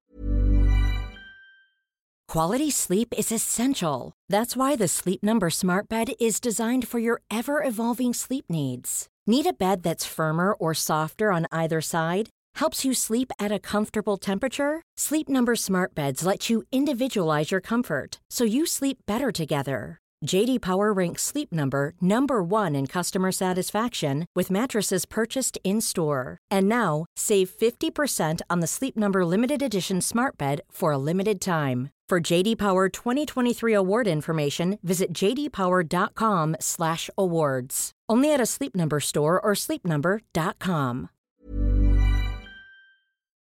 Quality 2.28 2.72
sleep 2.72 3.14
is 3.18 3.32
essential. 3.32 4.12
That's 4.28 4.58
why 4.58 4.76
the 4.76 4.88
Sleep 4.88 5.24
Number 5.24 5.50
Smart 5.50 5.88
Bed 5.88 6.14
is 6.20 6.40
designed 6.42 6.88
for 6.88 7.00
your 7.00 7.22
ever 7.30 7.64
evolving 7.64 8.14
sleep 8.14 8.46
needs. 8.50 9.08
Need 9.28 9.46
a 9.46 9.54
bed 9.54 9.84
that's 9.84 10.06
firmer 10.06 10.54
or 10.54 10.74
softer 10.74 11.32
on 11.32 11.46
either 11.52 11.80
side? 11.80 12.30
Helps 12.56 12.84
you 12.84 12.94
sleep 12.94 13.32
at 13.40 13.52
a 13.52 13.60
comfortable 13.60 14.18
temperature? 14.18 14.82
Sleep 14.98 15.30
Number 15.30 15.56
Smart 15.56 15.94
Beds 15.96 16.26
let 16.26 16.50
you 16.50 16.64
individualize 16.72 17.52
your 17.52 17.62
comfort 17.62 18.20
so 18.32 18.44
you 18.44 18.66
sleep 18.66 18.98
better 19.06 19.32
together. 19.32 20.00
JD 20.26 20.62
Power 20.62 20.94
ranks 20.94 21.22
Sleep 21.22 21.52
Number 21.52 21.94
number 22.02 22.42
1 22.42 22.74
in 22.76 22.88
customer 22.88 23.32
satisfaction 23.32 24.26
with 24.36 24.50
mattresses 24.50 25.06
purchased 25.06 25.60
in-store. 25.64 26.40
And 26.50 26.68
now, 26.70 27.06
save 27.16 27.50
50% 27.50 28.42
on 28.50 28.62
the 28.62 28.68
Sleep 28.68 28.98
Number 28.98 29.26
limited 29.26 29.62
edition 29.62 30.00
Smart 30.02 30.38
Bed 30.38 30.62
for 30.72 30.94
a 30.94 30.98
limited 30.98 31.42
time. 31.42 31.90
For 32.10 32.22
JD 32.22 32.58
Power 32.58 32.90
2023 32.90 33.74
award 33.74 34.08
information, 34.08 34.78
visit 34.84 35.14
jdpower.com/awards. 35.14 37.92
Only 38.10 38.34
at 38.34 38.42
a 38.42 38.46
Sleep 38.46 38.76
Number 38.76 39.00
store 39.00 39.40
or 39.42 39.54
sleepnumber.com. 39.56 41.10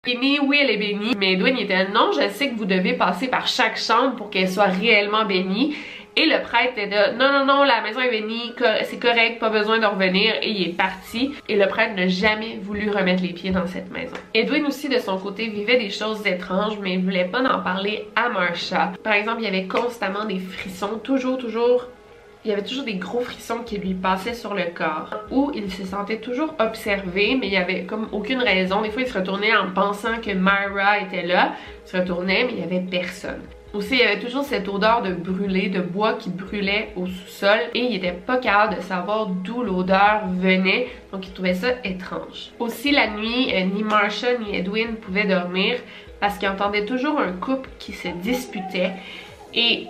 Bénie, 0.05 0.41
oui, 0.41 0.59
elle 0.61 0.71
est 0.71 0.79
bénie, 0.79 1.15
mais 1.17 1.33
Edwin 1.33 1.57
non, 1.93 2.13
je 2.13 2.31
sais 2.31 2.51
que 2.51 2.57
vous 2.57 2.65
devez 2.65 2.97
passer 2.97 3.29
par 3.29 3.47
chaque 3.49 3.77
chambre 3.77 4.15
pour 4.17 4.31
qu'elle 4.31 4.49
soit 4.49 4.67
réellement 4.67 5.25
bénie. 5.25 5.77
Et 6.19 6.25
le 6.25 6.41
prêtre 6.43 6.73
était 6.79 6.87
de 6.87 7.19
non, 7.19 7.31
non, 7.31 7.45
non, 7.45 7.63
la 7.63 7.83
maison 7.83 8.01
est 8.01 8.11
bénie, 8.11 8.55
c'est 8.85 8.99
correct, 8.99 9.39
pas 9.39 9.51
besoin 9.51 9.79
de 9.79 9.85
revenir. 9.85 10.35
Et 10.41 10.51
il 10.51 10.69
est 10.71 10.73
parti. 10.73 11.35
Et 11.49 11.57
le 11.57 11.67
prêtre 11.69 11.95
n'a 11.95 12.09
jamais 12.09 12.59
voulu 12.63 12.91
remettre 12.91 13.23
les 13.23 13.35
pieds 13.35 13.51
dans 13.51 13.67
cette 13.67 13.93
maison. 13.93 14.17
Edwin 14.33 14.65
aussi, 14.65 14.89
de 14.89 14.99
son 14.99 15.19
côté, 15.19 15.49
vivait 15.49 15.79
des 15.79 15.91
choses 15.91 16.27
étranges, 16.27 16.79
mais 16.81 16.95
il 16.95 17.05
voulait 17.05 17.27
pas 17.27 17.43
en 17.43 17.61
parler 17.61 18.09
à 18.17 18.31
Marsha. 18.31 18.93
Par 19.05 19.13
exemple, 19.13 19.41
il 19.41 19.45
y 19.45 19.49
avait 19.49 19.67
constamment 19.67 20.25
des 20.25 20.39
frissons, 20.39 20.99
toujours, 21.03 21.37
toujours 21.37 21.87
il 22.47 22.51
y 22.51 22.53
avait 22.53 22.63
toujours 22.63 22.85
des 22.85 22.95
gros 22.95 23.23
frissons 23.23 23.65
qui 23.67 23.77
lui 23.77 23.93
passaient 23.93 24.33
sur 24.33 24.55
le 24.55 24.67
corps, 24.73 25.11
où 25.33 25.51
il 25.53 25.69
se 25.69 25.85
sentait 25.85 26.21
toujours 26.21 26.55
observé, 26.61 27.37
mais 27.37 27.49
il 27.49 27.53
y 27.53 27.57
avait 27.57 27.83
comme 27.83 28.07
aucune 28.13 28.39
raison. 28.39 28.83
Des 28.83 28.91
fois, 28.91 29.03
il 29.03 29.09
se 29.09 29.19
retournait 29.19 29.57
en 29.57 29.73
pensant 29.73 30.21
que 30.23 30.31
Myra 30.31 31.01
était 31.01 31.27
là, 31.27 31.55
il 31.85 31.91
se 31.91 31.97
retournait, 31.97 32.45
mais 32.45 32.53
il 32.53 32.61
y 32.61 32.63
avait 32.63 32.87
personne. 32.89 33.43
Aussi, 33.77 33.97
il 33.97 33.99
y 33.99 34.03
avait 34.05 34.21
toujours 34.21 34.43
cette 34.43 34.69
odeur 34.69 35.03
de 35.03 35.13
brûlé, 35.13 35.69
de 35.69 35.83
bois 35.83 36.15
qui 36.15 36.31
brûlait 36.31 36.95
au 36.97 37.05
sous-sol 37.05 37.59
et 37.75 37.81
il 37.81 37.97
était 37.97 38.13
pas 38.13 38.39
capable 38.39 38.77
de 38.77 38.81
savoir 38.81 39.27
d'où 39.27 39.63
l'odeur 39.63 40.23
venait, 40.29 40.87
donc 41.13 41.27
il 41.27 41.33
trouvait 41.35 41.53
ça 41.53 41.69
étrange. 41.85 42.53
Aussi, 42.59 42.91
la 42.91 43.09
nuit, 43.09 43.53
euh, 43.53 43.65
ni 43.65 43.83
Marsha 43.83 44.39
ni 44.39 44.57
Edwin 44.57 44.95
pouvaient 44.95 45.27
dormir 45.27 45.77
parce 46.21 46.39
qu'ils 46.39 46.49
entendaient 46.49 46.87
toujours 46.87 47.21
un 47.21 47.33
couple 47.33 47.69
qui 47.79 47.93
se 47.93 48.09
disputait 48.09 48.93
et 49.53 49.89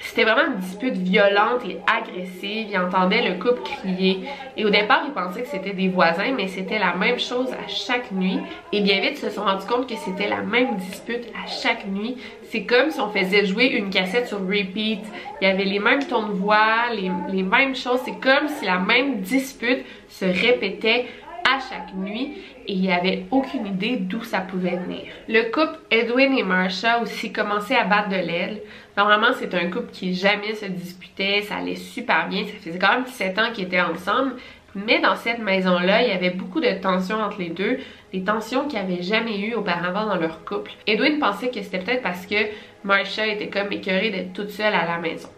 c'était 0.00 0.24
vraiment 0.24 0.52
une 0.52 0.60
dispute 0.60 0.96
violente 0.96 1.64
et 1.68 1.78
agressive. 1.86 2.68
Il 2.70 2.78
entendait 2.78 3.28
le 3.28 3.34
couple 3.38 3.62
crier. 3.62 4.20
Et 4.56 4.64
au 4.64 4.70
départ, 4.70 5.02
il 5.06 5.12
pensait 5.12 5.42
que 5.42 5.48
c'était 5.48 5.72
des 5.72 5.88
voisins, 5.88 6.32
mais 6.36 6.46
c'était 6.46 6.78
la 6.78 6.94
même 6.94 7.18
chose 7.18 7.52
à 7.52 7.66
chaque 7.68 8.12
nuit. 8.12 8.38
Et 8.72 8.80
bien 8.80 9.00
vite, 9.00 9.12
ils 9.14 9.28
se 9.28 9.30
sont 9.30 9.42
rendus 9.42 9.66
compte 9.66 9.88
que 9.88 9.96
c'était 9.96 10.28
la 10.28 10.42
même 10.42 10.76
dispute 10.76 11.26
à 11.44 11.48
chaque 11.48 11.86
nuit. 11.86 12.16
C'est 12.44 12.64
comme 12.64 12.90
si 12.90 13.00
on 13.00 13.10
faisait 13.10 13.44
jouer 13.44 13.66
une 13.66 13.90
cassette 13.90 14.28
sur 14.28 14.38
repeat. 14.40 15.00
Il 15.40 15.48
y 15.48 15.50
avait 15.50 15.64
les 15.64 15.80
mêmes 15.80 16.04
tons 16.04 16.28
de 16.28 16.32
voix, 16.32 16.90
les, 16.94 17.10
les 17.32 17.42
mêmes 17.42 17.74
choses. 17.74 18.00
C'est 18.04 18.20
comme 18.20 18.48
si 18.48 18.64
la 18.64 18.78
même 18.78 19.20
dispute 19.20 19.84
se 20.08 20.24
répétait 20.24 21.06
à 21.48 21.58
chaque 21.60 21.94
nuit 21.94 22.34
et 22.66 22.72
il 22.72 22.80
n'y 22.80 22.92
avait 22.92 23.24
aucune 23.30 23.66
idée 23.66 23.96
d'où 23.96 24.22
ça 24.22 24.40
pouvait 24.40 24.76
venir. 24.76 25.04
Le 25.28 25.50
couple 25.50 25.78
Edwin 25.90 26.36
et 26.36 26.42
Marsha 26.42 27.00
aussi 27.00 27.32
commençaient 27.32 27.76
à 27.76 27.84
battre 27.84 28.10
de 28.10 28.16
l'aile. 28.16 28.60
Normalement, 28.96 29.32
c'est 29.38 29.54
un 29.54 29.70
couple 29.70 29.90
qui 29.92 30.14
jamais 30.14 30.54
se 30.54 30.66
disputait, 30.66 31.42
ça 31.42 31.56
allait 31.56 31.76
super 31.76 32.28
bien, 32.28 32.44
ça 32.44 32.52
faisait 32.60 32.78
quand 32.78 32.92
même 32.92 33.06
7 33.06 33.38
ans 33.38 33.52
qu'ils 33.52 33.64
étaient 33.64 33.80
ensemble. 33.80 34.32
Mais 34.74 35.00
dans 35.00 35.16
cette 35.16 35.38
maison-là, 35.38 36.02
il 36.02 36.08
y 36.08 36.12
avait 36.12 36.30
beaucoup 36.30 36.60
de 36.60 36.72
tensions 36.80 37.20
entre 37.20 37.38
les 37.38 37.48
deux, 37.48 37.78
des 38.12 38.22
tensions 38.22 38.68
qu'il 38.68 38.78
n'y 38.78 38.92
avait 38.92 39.02
jamais 39.02 39.38
eu 39.40 39.54
auparavant 39.54 40.06
dans 40.06 40.16
leur 40.16 40.44
couple. 40.44 40.72
Edwin 40.86 41.18
pensait 41.18 41.48
que 41.48 41.62
c'était 41.62 41.78
peut-être 41.78 42.02
parce 42.02 42.26
que 42.26 42.36
Marsha 42.84 43.26
était 43.26 43.48
comme 43.48 43.72
écœurée 43.72 44.10
d'être 44.10 44.32
toute 44.34 44.50
seule 44.50 44.74
à 44.74 44.86
la 44.86 44.98
maison. 44.98 45.28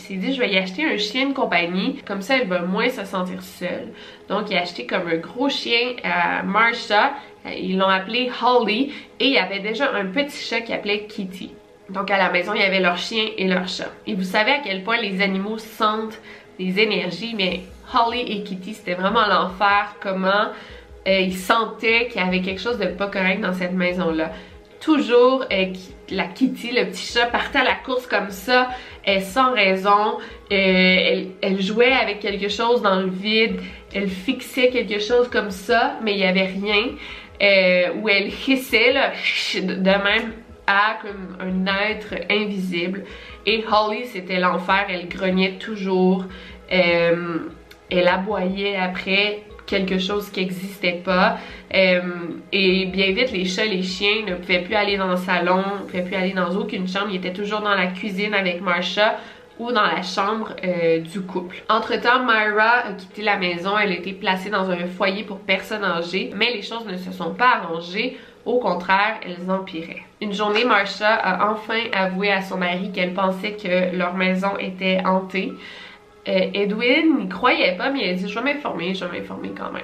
Il 0.00 0.06
s'est 0.06 0.14
dit, 0.14 0.34
je 0.34 0.40
vais 0.40 0.50
y 0.50 0.56
acheter 0.56 0.84
un 0.86 0.96
chien 0.96 1.28
de 1.28 1.34
compagnie, 1.34 2.00
comme 2.06 2.22
ça, 2.22 2.38
elle 2.38 2.48
va 2.48 2.62
moins 2.62 2.88
se 2.88 3.04
sentir 3.04 3.42
seule. 3.42 3.88
Donc, 4.28 4.50
il 4.50 4.56
a 4.56 4.62
acheté 4.62 4.86
comme 4.86 5.06
un 5.06 5.18
gros 5.18 5.50
chien 5.50 5.94
à 6.02 6.42
Marsha, 6.42 7.12
ils 7.44 7.76
l'ont 7.76 7.88
appelé 7.88 8.30
Holly, 8.42 8.92
et 9.18 9.26
il 9.26 9.32
y 9.32 9.38
avait 9.38 9.58
déjà 9.58 9.92
un 9.92 10.06
petit 10.06 10.42
chat 10.42 10.62
qui 10.62 10.72
appelait 10.72 11.04
Kitty. 11.04 11.52
Donc, 11.90 12.10
à 12.10 12.16
la 12.16 12.30
maison, 12.30 12.54
il 12.54 12.62
y 12.62 12.64
avait 12.64 12.80
leur 12.80 12.96
chien 12.96 13.24
et 13.36 13.46
leur 13.46 13.68
chat. 13.68 13.90
Et 14.06 14.14
vous 14.14 14.24
savez 14.24 14.52
à 14.52 14.58
quel 14.64 14.82
point 14.84 14.96
les 14.96 15.20
animaux 15.20 15.58
sentent 15.58 16.18
les 16.58 16.80
énergies, 16.80 17.34
mais 17.36 17.60
Holly 17.92 18.20
et 18.20 18.42
Kitty, 18.42 18.74
c'était 18.74 18.94
vraiment 18.94 19.26
l'enfer, 19.26 19.96
comment 20.00 20.48
euh, 21.08 21.20
ils 21.20 21.36
sentaient 21.36 22.08
qu'il 22.08 22.22
y 22.22 22.24
avait 22.24 22.40
quelque 22.40 22.60
chose 22.60 22.78
de 22.78 22.86
pas 22.86 23.08
correct 23.08 23.40
dans 23.40 23.54
cette 23.54 23.72
maison-là 23.72 24.30
toujours 24.80 25.44
euh, 25.52 25.72
la 26.10 26.24
Kitty, 26.24 26.72
le 26.72 26.86
petit 26.86 27.12
chat, 27.12 27.26
partait 27.26 27.58
à 27.58 27.64
la 27.64 27.74
course 27.74 28.06
comme 28.06 28.30
ça, 28.30 28.70
euh, 29.08 29.20
sans 29.20 29.52
raison. 29.52 30.18
Euh, 30.52 31.24
elle, 31.40 31.60
jouait 31.60 31.92
avec 31.92 32.20
quelque 32.20 32.48
chose 32.48 32.82
dans 32.82 33.00
le 33.00 33.08
vide, 33.08 33.60
elle 33.94 34.08
fixait 34.08 34.70
quelque 34.70 34.98
chose 34.98 35.28
comme 35.28 35.50
ça, 35.50 35.96
mais 36.02 36.12
il 36.12 36.18
n'y 36.18 36.26
avait 36.26 36.46
rien. 36.46 37.92
ou 38.02 38.08
elle 38.08 38.28
hissait 38.28 38.94
de 39.62 39.84
même 39.84 40.32
à 40.66 40.98
comme 41.02 41.36
un 41.40 41.66
être 41.66 42.14
invisible. 42.30 43.04
Et 43.46 43.64
Holly, 43.70 44.06
c'était 44.06 44.38
l'enfer, 44.38 44.86
elle 44.88 45.08
grognait 45.08 45.58
toujours. 45.58 46.24
elle 46.68 48.08
aboyait 48.08 48.76
après 48.76 49.40
quelque 49.70 49.98
chose 49.98 50.28
qui 50.30 50.40
n'existait 50.40 51.00
pas. 51.04 51.38
Euh, 51.74 52.00
et 52.52 52.86
bien 52.86 53.12
vite, 53.12 53.30
les 53.30 53.44
chats, 53.44 53.64
les 53.64 53.82
chiens 53.82 54.24
ne 54.26 54.34
pouvaient 54.34 54.62
plus 54.62 54.74
aller 54.74 54.96
dans 54.96 55.08
le 55.08 55.16
salon, 55.16 55.62
ne 55.80 55.86
pouvaient 55.86 56.02
plus 56.02 56.16
aller 56.16 56.32
dans 56.32 56.50
aucune 56.56 56.88
chambre. 56.88 57.06
Ils 57.10 57.16
étaient 57.16 57.32
toujours 57.32 57.60
dans 57.60 57.74
la 57.74 57.86
cuisine 57.86 58.34
avec 58.34 58.60
Marsha 58.60 59.16
ou 59.60 59.70
dans 59.72 59.82
la 59.82 60.02
chambre 60.02 60.54
euh, 60.64 60.98
du 61.00 61.20
couple. 61.20 61.62
Entre-temps, 61.68 62.24
Myra 62.24 62.88
a 62.88 62.92
quitté 62.94 63.22
la 63.22 63.36
maison. 63.36 63.78
Elle 63.78 63.92
a 63.92 63.94
été 63.94 64.12
placée 64.12 64.50
dans 64.50 64.68
un 64.70 64.86
foyer 64.86 65.22
pour 65.22 65.38
personnes 65.38 65.84
âgées. 65.84 66.32
Mais 66.34 66.52
les 66.52 66.62
choses 66.62 66.86
ne 66.86 66.96
se 66.96 67.12
sont 67.12 67.34
pas 67.34 67.60
arrangées. 67.62 68.18
Au 68.46 68.58
contraire, 68.58 69.20
elles 69.22 69.50
empiraient. 69.50 70.02
Une 70.20 70.32
journée, 70.32 70.64
Marsha 70.64 71.14
a 71.14 71.52
enfin 71.52 71.80
avoué 71.92 72.32
à 72.32 72.40
son 72.40 72.56
mari 72.56 72.90
qu'elle 72.90 73.12
pensait 73.12 73.52
que 73.52 73.94
leur 73.94 74.14
maison 74.14 74.56
était 74.58 74.98
hantée. 75.04 75.52
Euh, 76.28 76.50
Edwin 76.52 77.18
n'y 77.18 77.28
croyait 77.28 77.76
pas, 77.76 77.90
mais 77.90 78.00
il 78.04 78.10
a 78.10 78.14
dit 78.14 78.28
«je 78.28 78.34
vais 78.38 78.54
m'informer, 78.54 78.94
je 78.94 79.04
vais 79.04 79.20
m'informer 79.20 79.50
quand 79.56 79.72
même». 79.72 79.82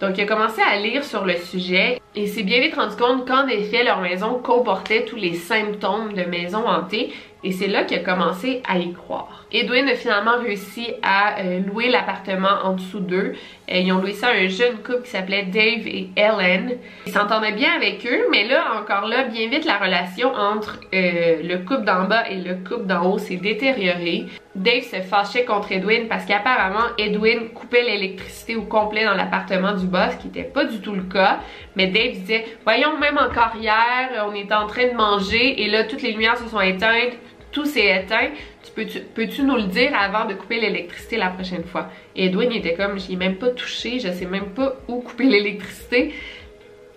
Donc 0.00 0.16
il 0.16 0.22
a 0.22 0.26
commencé 0.26 0.62
à 0.62 0.76
lire 0.76 1.04
sur 1.04 1.24
le 1.26 1.36
sujet 1.36 2.00
et 2.16 2.26
s'est 2.26 2.42
bien 2.42 2.60
vite 2.60 2.74
rendu 2.74 2.96
compte 2.96 3.28
qu'en 3.28 3.46
effet 3.46 3.84
leur 3.84 4.00
maison 4.00 4.40
comportait 4.42 5.04
tous 5.04 5.16
les 5.16 5.34
symptômes 5.34 6.14
de 6.14 6.24
maison 6.24 6.66
hantée 6.66 7.12
et 7.44 7.52
c'est 7.52 7.66
là 7.66 7.84
qu'il 7.84 7.98
a 7.98 8.02
commencé 8.02 8.62
à 8.66 8.78
y 8.78 8.92
croire. 8.94 9.39
Edwin 9.52 9.88
a 9.88 9.94
finalement 9.94 10.38
réussi 10.38 10.94
à 11.02 11.40
euh, 11.40 11.60
louer 11.60 11.88
l'appartement 11.88 12.62
en 12.62 12.74
dessous 12.74 13.00
d'eux. 13.00 13.34
Euh, 13.70 13.78
ils 13.78 13.92
ont 13.92 13.98
loué 13.98 14.12
ça 14.12 14.28
à 14.28 14.32
un 14.32 14.46
jeune 14.46 14.76
couple 14.76 15.02
qui 15.02 15.10
s'appelait 15.10 15.44
Dave 15.44 15.86
et 15.86 16.10
Ellen. 16.14 16.78
Ils 17.06 17.12
s'entendaient 17.12 17.52
bien 17.52 17.72
avec 17.74 18.06
eux, 18.06 18.26
mais 18.30 18.46
là, 18.46 18.80
encore 18.80 19.08
là, 19.08 19.24
bien 19.24 19.48
vite, 19.48 19.64
la 19.64 19.78
relation 19.78 20.32
entre 20.32 20.78
euh, 20.94 21.42
le 21.42 21.58
couple 21.58 21.84
d'en 21.84 22.04
bas 22.04 22.28
et 22.28 22.36
le 22.36 22.54
couple 22.54 22.86
d'en 22.86 23.10
haut 23.10 23.18
s'est 23.18 23.36
détériorée. 23.36 24.26
Dave 24.54 24.82
se 24.82 25.00
fâchait 25.00 25.44
contre 25.44 25.72
Edwin 25.72 26.06
parce 26.08 26.26
qu'apparemment, 26.26 26.86
Edwin 26.98 27.50
coupait 27.54 27.82
l'électricité 27.82 28.56
au 28.56 28.62
complet 28.62 29.04
dans 29.04 29.14
l'appartement 29.14 29.74
du 29.74 29.86
boss, 29.86 30.12
ce 30.12 30.16
qui 30.18 30.26
n'était 30.28 30.48
pas 30.48 30.64
du 30.64 30.80
tout 30.80 30.94
le 30.94 31.02
cas. 31.02 31.40
Mais 31.74 31.88
Dave 31.88 32.12
disait, 32.12 32.44
voyons, 32.64 32.98
même 32.98 33.18
encore 33.18 33.52
hier, 33.60 34.26
on 34.28 34.34
était 34.34 34.54
en 34.54 34.66
train 34.66 34.88
de 34.88 34.94
manger 34.94 35.62
et 35.62 35.68
là, 35.68 35.84
toutes 35.84 36.02
les 36.02 36.12
lumières 36.12 36.36
se 36.36 36.48
sont 36.48 36.60
éteintes 36.60 37.16
tout 37.52 37.64
s'est 37.64 38.02
éteint. 38.02 38.30
Tu 38.74 38.84
peux-tu 38.84 39.00
peux 39.00 39.24
-tu 39.24 39.42
nous 39.42 39.56
le 39.56 39.64
dire 39.64 39.92
avant 39.94 40.26
de 40.26 40.34
couper 40.34 40.60
l'électricité 40.60 41.16
la 41.16 41.30
prochaine 41.30 41.64
fois? 41.64 41.88
Et 42.14 42.26
Edwin 42.26 42.52
était 42.52 42.74
comme, 42.74 42.98
j'y 42.98 43.14
ai 43.14 43.16
même 43.16 43.36
pas 43.36 43.50
touché, 43.50 43.98
je 43.98 44.10
sais 44.12 44.26
même 44.26 44.50
pas 44.50 44.74
où 44.88 45.00
couper 45.00 45.24
l'électricité. 45.24 46.14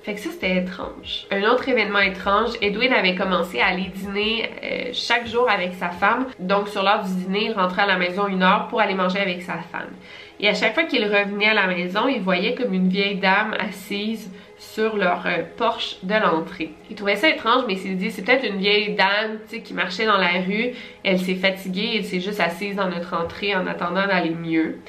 Fait 0.03 0.15
que 0.15 0.19
ça, 0.19 0.31
c'était 0.31 0.57
étrange. 0.57 1.27
Un 1.31 1.43
autre 1.43 1.69
événement 1.69 1.99
étrange, 1.99 2.51
Edwin 2.61 2.91
avait 2.91 3.15
commencé 3.15 3.61
à 3.61 3.67
aller 3.67 3.89
dîner 3.95 4.49
euh, 4.61 4.89
chaque 4.91 5.27
jour 5.27 5.49
avec 5.49 5.73
sa 5.75 5.89
femme. 5.89 6.27
Donc, 6.39 6.67
sur 6.67 6.83
l'heure 6.83 7.03
du 7.03 7.13
dîner, 7.23 7.45
il 7.45 7.53
rentrait 7.53 7.83
à 7.83 7.85
la 7.85 7.97
maison 7.97 8.27
une 8.27 8.43
heure 8.43 8.67
pour 8.67 8.81
aller 8.81 8.95
manger 8.95 9.19
avec 9.19 9.41
sa 9.41 9.59
femme. 9.71 9.93
Et 10.41 10.49
à 10.49 10.53
chaque 10.53 10.73
fois 10.73 10.83
qu'il 10.83 11.05
revenait 11.05 11.47
à 11.47 11.53
la 11.53 11.67
maison, 11.67 12.09
il 12.09 12.21
voyait 12.21 12.53
comme 12.53 12.73
une 12.73 12.89
vieille 12.89 13.15
dame 13.15 13.55
assise 13.57 14.29
sur 14.71 14.95
leur 14.95 15.25
euh, 15.25 15.43
porche 15.57 15.97
de 16.03 16.15
l'entrée. 16.15 16.71
Il 16.89 16.95
trouvait 16.95 17.15
ça 17.15 17.29
étrange, 17.29 17.63
mais 17.67 17.73
il 17.73 17.79
s'est 17.79 17.89
dit, 17.89 18.11
c'est 18.11 18.23
peut-être 18.23 18.45
une 18.45 18.57
vieille 18.57 18.95
dame 18.95 19.37
qui 19.63 19.73
marchait 19.73 20.05
dans 20.05 20.17
la 20.17 20.41
rue, 20.45 20.71
elle 21.03 21.19
s'est 21.19 21.35
fatiguée, 21.35 21.95
elle 21.97 22.05
s'est 22.05 22.19
juste 22.19 22.39
assise 22.39 22.75
dans 22.75 22.89
notre 22.89 23.13
entrée 23.13 23.55
en 23.55 23.67
attendant 23.67 24.07
d'aller 24.07 24.31
mieux. 24.31 24.79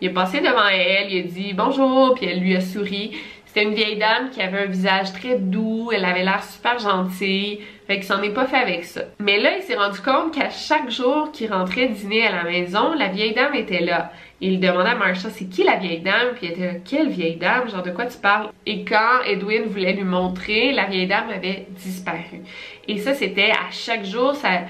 Il 0.00 0.08
est 0.08 0.12
passé 0.12 0.40
devant 0.40 0.68
elle, 0.68 1.12
il 1.12 1.20
a 1.20 1.22
dit 1.22 1.54
bonjour, 1.54 2.14
puis 2.14 2.26
elle 2.26 2.40
lui 2.40 2.54
a 2.56 2.60
souri. 2.60 3.16
C'était 3.46 3.64
une 3.64 3.74
vieille 3.74 3.98
dame 3.98 4.30
qui 4.30 4.40
avait 4.40 4.60
un 4.60 4.66
visage 4.66 5.12
très 5.12 5.36
doux, 5.38 5.90
elle 5.92 6.04
avait 6.04 6.24
l'air 6.24 6.42
super 6.42 6.78
gentille, 6.78 7.60
fait 7.86 7.96
qu'il 7.96 8.04
s'en 8.04 8.22
est 8.22 8.32
pas 8.32 8.46
fait 8.46 8.56
avec 8.56 8.84
ça. 8.84 9.02
Mais 9.18 9.38
là, 9.38 9.56
il 9.56 9.62
s'est 9.62 9.76
rendu 9.76 10.00
compte 10.00 10.34
qu'à 10.34 10.50
chaque 10.50 10.90
jour 10.90 11.30
qu'il 11.32 11.52
rentrait 11.52 11.88
dîner 11.88 12.26
à 12.26 12.32
la 12.32 12.44
maison, 12.44 12.94
la 12.94 13.08
vieille 13.08 13.34
dame 13.34 13.54
était 13.54 13.82
là. 13.82 14.10
Il 14.44 14.58
demandait 14.58 14.90
à 14.90 14.94
Marsha 14.96 15.30
c'est 15.30 15.44
qui 15.44 15.62
la 15.62 15.76
vieille 15.76 16.00
dame? 16.00 16.34
Puis 16.34 16.48
elle 16.48 16.52
était 16.52 16.80
quelle 16.84 17.08
vieille 17.08 17.36
dame? 17.36 17.70
Genre 17.70 17.82
de 17.82 17.92
quoi 17.92 18.06
tu 18.06 18.18
parles? 18.18 18.48
Et 18.66 18.84
quand 18.84 19.22
Edwin 19.24 19.62
voulait 19.66 19.92
lui 19.92 20.02
montrer 20.02 20.72
la 20.72 20.86
vieille 20.86 21.06
dame 21.06 21.30
avait 21.30 21.66
disparu 21.70 22.42
et 22.88 22.98
ça 22.98 23.14
c'était 23.14 23.52
à 23.52 23.70
chaque 23.70 24.04
jour 24.04 24.34
ça 24.34 24.62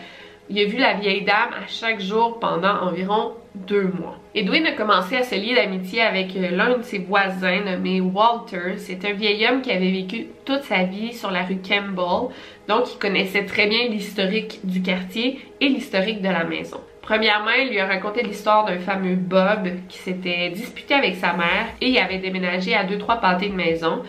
il 0.50 0.58
a 0.58 0.64
vu 0.66 0.76
la 0.76 0.94
vieille 0.94 1.22
dame 1.22 1.50
à 1.54 1.66
chaque 1.66 2.00
jour 2.00 2.38
pendant 2.38 2.82
environ 2.82 3.32
deux 3.54 3.84
mois. 3.84 4.18
Edwin 4.34 4.66
a 4.66 4.72
commencé 4.72 5.16
à 5.16 5.22
se 5.22 5.34
lier 5.34 5.54
d'amitié 5.54 6.02
avec 6.02 6.36
euh, 6.36 6.50
l'un 6.50 6.76
de 6.76 6.82
ses 6.82 6.98
voisins 6.98 7.60
nommé 7.60 8.00
Walter. 8.00 8.74
C'est 8.76 9.04
un 9.04 9.12
vieil 9.12 9.46
homme 9.46 9.62
qui 9.62 9.70
avait 9.70 9.90
vécu 9.90 10.26
toute 10.44 10.62
sa 10.64 10.82
vie 10.82 11.14
sur 11.14 11.30
la 11.30 11.44
rue 11.44 11.58
Campbell, 11.66 12.34
donc 12.68 12.92
il 12.92 12.98
connaissait 12.98 13.46
très 13.46 13.66
bien 13.66 13.88
l'historique 13.88 14.60
du 14.64 14.82
quartier 14.82 15.40
et 15.60 15.68
l'historique 15.68 16.20
de 16.20 16.28
la 16.28 16.44
maison. 16.44 16.80
Premièrement, 17.02 17.50
il 17.50 17.70
lui 17.70 17.80
a 17.80 17.86
raconté 17.86 18.22
l'histoire 18.22 18.64
d'un 18.64 18.78
fameux 18.78 19.16
Bob 19.16 19.68
qui 19.88 19.98
s'était 19.98 20.50
disputé 20.50 20.94
avec 20.94 21.16
sa 21.16 21.32
mère 21.32 21.66
et 21.80 21.88
il 21.88 21.98
avait 21.98 22.18
déménagé 22.18 22.76
à 22.76 22.84
deux 22.84 22.98
trois 22.98 23.16
pâtés 23.16 23.48
de 23.48 23.54
maison 23.54 24.02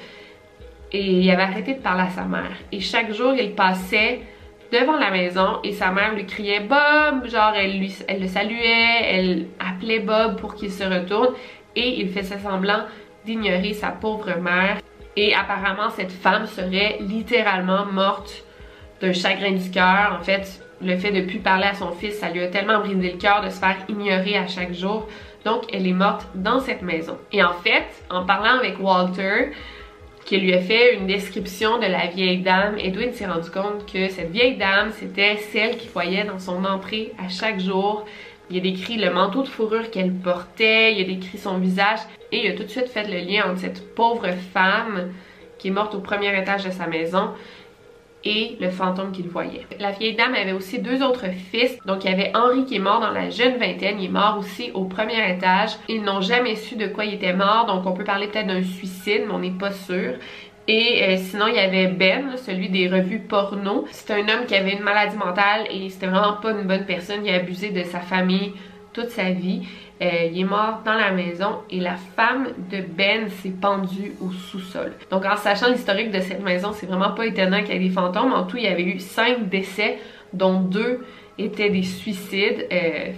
et 0.92 1.02
il 1.02 1.32
avait 1.32 1.42
arrêté 1.42 1.74
de 1.74 1.80
parler 1.80 2.04
à 2.04 2.10
sa 2.10 2.24
mère. 2.24 2.56
Et 2.72 2.80
chaque 2.80 3.12
jour, 3.12 3.34
il 3.34 3.56
passait 3.56 4.22
devant 4.72 4.98
la 4.98 5.10
maison 5.10 5.60
et 5.64 5.74
sa 5.74 5.90
mère 5.90 6.14
lui 6.14 6.28
criait 6.28 6.60
Bob, 6.60 7.28
genre 7.28 7.54
elle, 7.56 7.84
elle 8.08 8.22
le 8.22 8.28
saluait, 8.28 9.02
elle 9.04 9.48
appelait 9.60 10.00
Bob 10.00 10.40
pour 10.40 10.54
qu'il 10.54 10.72
se 10.72 10.84
retourne 10.84 11.34
et 11.76 12.00
il 12.00 12.10
faisait 12.10 12.38
semblant 12.38 12.84
d'ignorer 13.26 13.74
sa 13.74 13.90
pauvre 13.90 14.38
mère. 14.40 14.78
Et 15.16 15.34
apparemment, 15.34 15.90
cette 15.90 16.12
femme 16.12 16.46
serait 16.46 16.98
littéralement 17.02 17.86
morte 17.86 18.44
d'un 19.02 19.14
chagrin 19.14 19.52
du 19.52 19.70
cœur. 19.72 20.18
En 20.20 20.24
fait, 20.24 20.63
le 20.84 20.98
fait 20.98 21.12
de 21.12 21.22
plus 21.22 21.40
parler 21.40 21.66
à 21.66 21.74
son 21.74 21.92
fils, 21.92 22.20
ça 22.20 22.30
lui 22.30 22.42
a 22.42 22.48
tellement 22.48 22.80
brisé 22.80 23.12
le 23.12 23.18
cœur 23.18 23.42
de 23.42 23.50
se 23.50 23.60
faire 23.60 23.78
ignorer 23.88 24.38
à 24.38 24.48
chaque 24.48 24.74
jour. 24.74 25.08
Donc, 25.46 25.64
elle 25.74 25.88
est 25.88 25.94
morte 25.94 26.28
dans 26.36 26.60
cette 26.60 26.82
maison. 26.82 27.18
Et 27.32 27.44
en 27.44 27.54
fait, 27.54 27.86
en 28.10 28.26
parlant 28.26 28.58
avec 28.58 28.80
Walter, 28.80 29.52
qui 30.26 30.38
lui 30.38 30.54
a 30.54 30.62
fait 30.62 30.96
une 30.96 31.06
description 31.06 31.80
de 31.80 31.86
la 31.86 32.08
vieille 32.08 32.42
dame, 32.42 32.76
Edwin 32.78 33.12
s'est 33.12 33.28
rendu 33.28 33.50
compte 33.50 33.92
que 33.92 34.08
cette 34.08 34.32
vieille 34.32 34.58
dame, 34.58 34.92
c'était 34.92 35.38
celle 35.38 35.78
qu'il 35.78 35.90
voyait 35.90 36.24
dans 36.24 36.40
son 36.40 36.64
entrée 36.64 37.12
à 37.24 37.28
chaque 37.28 37.60
jour. 37.60 38.06
Il 38.50 38.58
a 38.58 38.62
décrit 38.62 38.98
le 38.98 39.12
manteau 39.12 39.44
de 39.44 39.48
fourrure 39.48 39.90
qu'elle 39.92 40.14
portait, 40.14 40.94
il 40.94 41.02
a 41.02 41.14
décrit 41.16 41.38
son 41.38 41.58
visage 41.58 42.00
et 42.32 42.46
il 42.46 42.52
a 42.52 42.56
tout 42.56 42.64
de 42.64 42.70
suite 42.70 42.88
fait 42.88 43.08
le 43.08 43.20
lien 43.20 43.50
entre 43.50 43.60
cette 43.60 43.96
pauvre 43.96 44.30
femme 44.54 45.12
qui 45.58 45.70
est 45.70 45.72
morte 45.72 45.96
au 45.96 46.00
premier 46.00 46.38
étage 46.40 46.66
de 46.66 46.72
sa 46.72 46.88
maison 46.88 47.30
et 48.26 48.58
le 48.60 48.70
fantôme 48.70 49.12
qu'il 49.12 49.28
voyait. 49.28 49.68
La 49.80 49.92
vieille 49.92 50.16
dame 50.16 50.34
avait 50.36 50.54
aussi 50.54 50.80
deux 50.80 51.04
autres 51.04 51.28
fils. 51.52 51.78
Donc 51.86 52.04
il 52.04 52.12
y 52.12 52.14
avait 52.14 52.32
Henri 52.36 52.66
qui 52.66 52.76
est 52.76 52.80
mort 52.80 53.00
dans 53.00 53.12
la 53.12 53.30
jeune 53.30 53.58
vingtaine. 53.58 54.00
Il 54.00 54.06
est 54.06 54.10
mort 54.10 54.38
aussi 54.40 54.72
au 54.74 54.86
premier 54.86 55.30
étage. 55.36 55.72
Ils 55.90 56.04
n'ont 56.04 56.22
jamais 56.22 56.56
su 56.56 56.76
de 56.76 56.88
quoi 56.88 57.06
il 57.06 57.16
était 57.16 57.34
mort. 57.34 57.66
Donc 57.66 57.86
on 57.86 57.94
peut 57.94 58.04
parler 58.04 58.28
peut-être 58.28 58.48
d'un 58.48 58.64
suicide, 58.64 59.24
mais 59.28 59.34
on 59.34 59.40
n'est 59.40 59.52
pas 59.52 59.72
sûr. 59.72 60.14
Et 60.68 61.04
euh, 61.04 61.18
sinon, 61.18 61.48
il 61.48 61.56
y 61.56 61.60
avait 61.60 61.88
Ben, 61.88 62.38
celui 62.38 62.70
des 62.70 62.88
revues 62.88 63.20
porno. 63.20 63.86
C'est 63.92 64.12
un 64.12 64.22
homme 64.30 64.46
qui 64.48 64.56
avait 64.56 64.74
une 64.74 64.84
maladie 64.84 65.18
mentale 65.18 65.68
et 65.70 65.90
c'était 65.90 66.08
vraiment 66.08 66.38
pas 66.42 66.52
une 66.52 66.68
bonne 66.68 66.86
personne. 66.86 67.26
Il 67.26 67.34
a 67.34 67.36
abusé 67.36 67.72
de 67.72 67.84
sa 67.84 68.00
famille 68.00 68.54
toute 68.94 69.10
sa 69.10 69.32
vie. 69.32 69.68
Euh, 70.02 70.30
il 70.32 70.40
est 70.40 70.44
mort 70.44 70.82
dans 70.84 70.96
la 70.96 71.12
maison 71.12 71.60
et 71.70 71.80
la 71.80 71.96
femme 71.96 72.48
de 72.72 72.82
Ben 72.82 73.30
s'est 73.30 73.54
pendue 73.62 74.14
au 74.22 74.32
sous-sol. 74.32 74.94
Donc 75.12 75.24
en 75.24 75.38
sachant 75.38 75.70
l'historique 75.70 76.12
de 76.12 76.20
cette 76.20 76.42
maison, 76.42 76.72
c'est 76.74 76.88
vraiment 76.88 77.12
pas 77.12 77.26
étonnant 77.26 77.62
qu'il 77.62 77.74
y 77.74 77.78
ait 77.78 77.88
des 77.88 77.94
fantômes. 77.94 78.34
En 78.34 78.44
tout, 78.44 78.58
il 78.58 78.64
y 78.64 78.68
avait 78.68 78.84
eu 78.84 79.00
cinq 79.00 79.50
décès, 79.50 80.00
dont 80.34 80.60
deux 80.60 81.06
étaient 81.38 81.70
des 81.70 81.84
suicides. 81.84 82.68
Euh, 82.72 83.12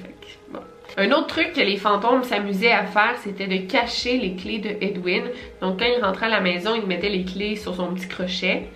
un 0.97 1.11
autre 1.11 1.27
truc 1.27 1.53
que 1.53 1.61
les 1.61 1.77
fantômes 1.77 2.23
s'amusaient 2.23 2.71
à 2.71 2.85
faire, 2.85 3.15
c'était 3.21 3.47
de 3.47 3.69
cacher 3.69 4.17
les 4.17 4.35
clés 4.35 4.59
de 4.59 4.69
Edwin. 4.81 5.23
Donc 5.61 5.79
quand 5.79 5.85
il 5.85 6.03
rentrait 6.03 6.27
à 6.27 6.29
la 6.29 6.41
maison, 6.41 6.71
il 6.75 6.85
mettait 6.85 7.09
les 7.09 7.23
clés 7.23 7.55
sur 7.55 7.75
son 7.75 7.93
petit 7.93 8.07
crochet. 8.07 8.67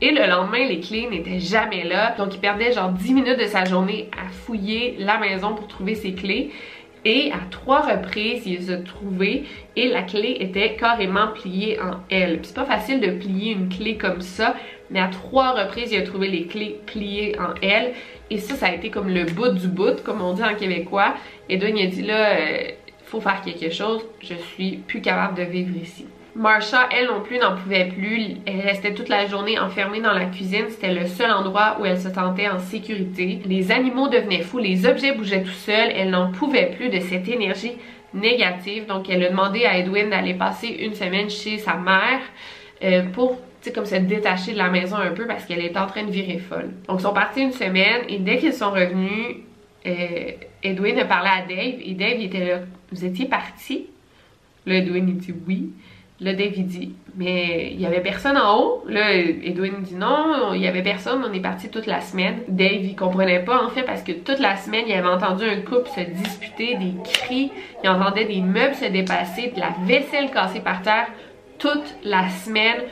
Et 0.00 0.12
le 0.12 0.26
lendemain, 0.26 0.64
les 0.64 0.80
clés 0.80 1.08
n'étaient 1.10 1.40
jamais 1.40 1.84
là. 1.84 2.14
Donc 2.16 2.34
il 2.34 2.40
perdait 2.40 2.72
genre 2.72 2.90
10 2.90 3.14
minutes 3.14 3.38
de 3.38 3.46
sa 3.46 3.64
journée 3.64 4.08
à 4.16 4.30
fouiller 4.30 4.96
la 4.98 5.18
maison 5.18 5.54
pour 5.54 5.66
trouver 5.66 5.94
ses 5.94 6.12
clés. 6.14 6.52
Et 7.04 7.30
à 7.32 7.40
trois 7.50 7.80
reprises, 7.80 8.42
il 8.46 8.58
les 8.58 8.70
a 8.70 8.78
et 9.76 9.88
la 9.88 10.02
clé 10.02 10.36
était 10.40 10.74
carrément 10.74 11.28
pliée 11.28 11.78
en 11.80 11.98
L. 12.10 12.40
c'est 12.42 12.54
pas 12.54 12.64
facile 12.64 13.00
de 13.00 13.10
plier 13.12 13.52
une 13.52 13.68
clé 13.68 13.96
comme 13.96 14.20
ça, 14.20 14.54
mais 14.90 15.00
à 15.00 15.08
trois 15.08 15.52
reprises, 15.52 15.92
il 15.92 15.98
a 15.98 16.02
trouvé 16.02 16.28
les 16.28 16.46
clés 16.46 16.80
pliées 16.86 17.36
en 17.38 17.54
L. 17.62 17.92
Et 18.30 18.38
ça, 18.38 18.54
ça 18.54 18.66
a 18.66 18.74
été 18.74 18.90
comme 18.90 19.08
le 19.08 19.24
bout 19.24 19.48
du 19.48 19.68
bout, 19.68 20.02
comme 20.02 20.20
on 20.20 20.32
dit 20.34 20.42
en 20.42 20.54
québécois. 20.54 21.14
Et 21.48 21.56
donc, 21.56 21.70
il 21.76 21.86
a 21.86 21.90
dit 21.90 22.02
là, 22.02 22.36
euh, 22.36 22.70
faut 23.04 23.20
faire 23.20 23.40
quelque 23.42 23.70
chose, 23.70 24.04
je 24.20 24.34
suis 24.34 24.78
plus 24.78 25.00
capable 25.00 25.38
de 25.38 25.44
vivre 25.44 25.76
ici. 25.76 26.06
Marsha, 26.38 26.88
elle 26.96 27.08
non 27.08 27.20
plus, 27.20 27.38
n'en 27.38 27.56
pouvait 27.56 27.86
plus. 27.86 28.36
Elle 28.46 28.60
restait 28.60 28.94
toute 28.94 29.08
la 29.08 29.26
journée 29.26 29.58
enfermée 29.58 30.00
dans 30.00 30.12
la 30.12 30.26
cuisine. 30.26 30.66
C'était 30.68 30.94
le 30.94 31.06
seul 31.06 31.30
endroit 31.30 31.78
où 31.80 31.84
elle 31.84 31.98
se 31.98 32.10
sentait 32.10 32.48
en 32.48 32.60
sécurité. 32.60 33.40
Les 33.44 33.72
animaux 33.72 34.08
devenaient 34.08 34.42
fous, 34.42 34.58
les 34.58 34.86
objets 34.86 35.12
bougeaient 35.12 35.42
tout 35.42 35.50
seuls. 35.50 35.90
Elle 35.94 36.10
n'en 36.10 36.30
pouvait 36.30 36.70
plus 36.76 36.90
de 36.90 37.00
cette 37.00 37.28
énergie 37.28 37.72
négative. 38.14 38.86
Donc, 38.86 39.10
elle 39.10 39.24
a 39.24 39.30
demandé 39.30 39.64
à 39.64 39.78
Edwin 39.78 40.10
d'aller 40.10 40.34
passer 40.34 40.68
une 40.68 40.94
semaine 40.94 41.28
chez 41.28 41.58
sa 41.58 41.74
mère 41.74 42.20
euh, 42.84 43.02
pour 43.12 43.38
comme 43.74 43.84
se 43.84 43.96
détacher 43.96 44.52
de 44.52 44.58
la 44.58 44.70
maison 44.70 44.96
un 44.96 45.10
peu 45.10 45.26
parce 45.26 45.44
qu'elle 45.44 45.62
était 45.62 45.78
en 45.78 45.86
train 45.86 46.04
de 46.04 46.10
virer 46.10 46.38
folle. 46.38 46.70
Donc 46.86 47.00
ils 47.00 47.02
sont 47.02 47.12
partis 47.12 47.42
une 47.42 47.52
semaine 47.52 48.02
et 48.08 48.18
dès 48.18 48.38
qu'ils 48.38 48.54
sont 48.54 48.70
revenus, 48.70 49.36
euh, 49.86 50.30
Edwin 50.62 50.98
a 50.98 51.04
parlé 51.04 51.28
à 51.28 51.42
Dave 51.42 51.80
et 51.82 51.94
Dave 51.94 52.14
il 52.18 52.26
était 52.26 52.46
là, 52.46 52.60
vous 52.90 53.04
étiez 53.04 53.26
parti? 53.26 53.86
Là 54.64 54.76
Edwin 54.76 55.08
il 55.08 55.16
dit 55.18 55.34
oui. 55.46 55.70
Là 56.20 56.32
Dave 56.32 56.52
dit, 56.52 56.94
mais 57.16 57.70
il 57.72 57.80
y 57.80 57.86
avait 57.86 58.00
personne 58.00 58.36
en 58.36 58.58
haut? 58.58 58.84
Là 58.88 59.14
Edwin 59.14 59.82
dit 59.82 59.94
non, 59.94 60.52
il 60.52 60.60
y 60.60 60.66
avait 60.66 60.82
personne, 60.82 61.24
on 61.24 61.32
est 61.32 61.40
parti 61.40 61.68
toute 61.68 61.86
la 61.86 62.00
semaine. 62.00 62.40
Dave 62.48 62.82
il 62.84 62.96
comprenait 62.96 63.44
pas 63.44 63.62
en 63.62 63.68
fait 63.68 63.82
parce 63.82 64.02
que 64.02 64.12
toute 64.12 64.40
la 64.40 64.56
semaine 64.56 64.84
il 64.88 64.94
avait 64.94 65.08
entendu 65.08 65.44
un 65.44 65.60
couple 65.60 65.88
se 65.88 66.00
disputer, 66.00 66.74
des 66.74 66.94
cris, 67.04 67.52
il 67.84 67.88
entendait 67.88 68.24
des 68.24 68.40
meubles 68.40 68.74
se 68.74 68.86
dépasser, 68.86 69.52
de 69.54 69.60
la 69.60 69.74
vaisselle 69.84 70.30
cassée 70.30 70.60
par 70.60 70.82
terre 70.82 71.06
toute 71.58 71.96
la 72.02 72.28
semaine 72.28 72.82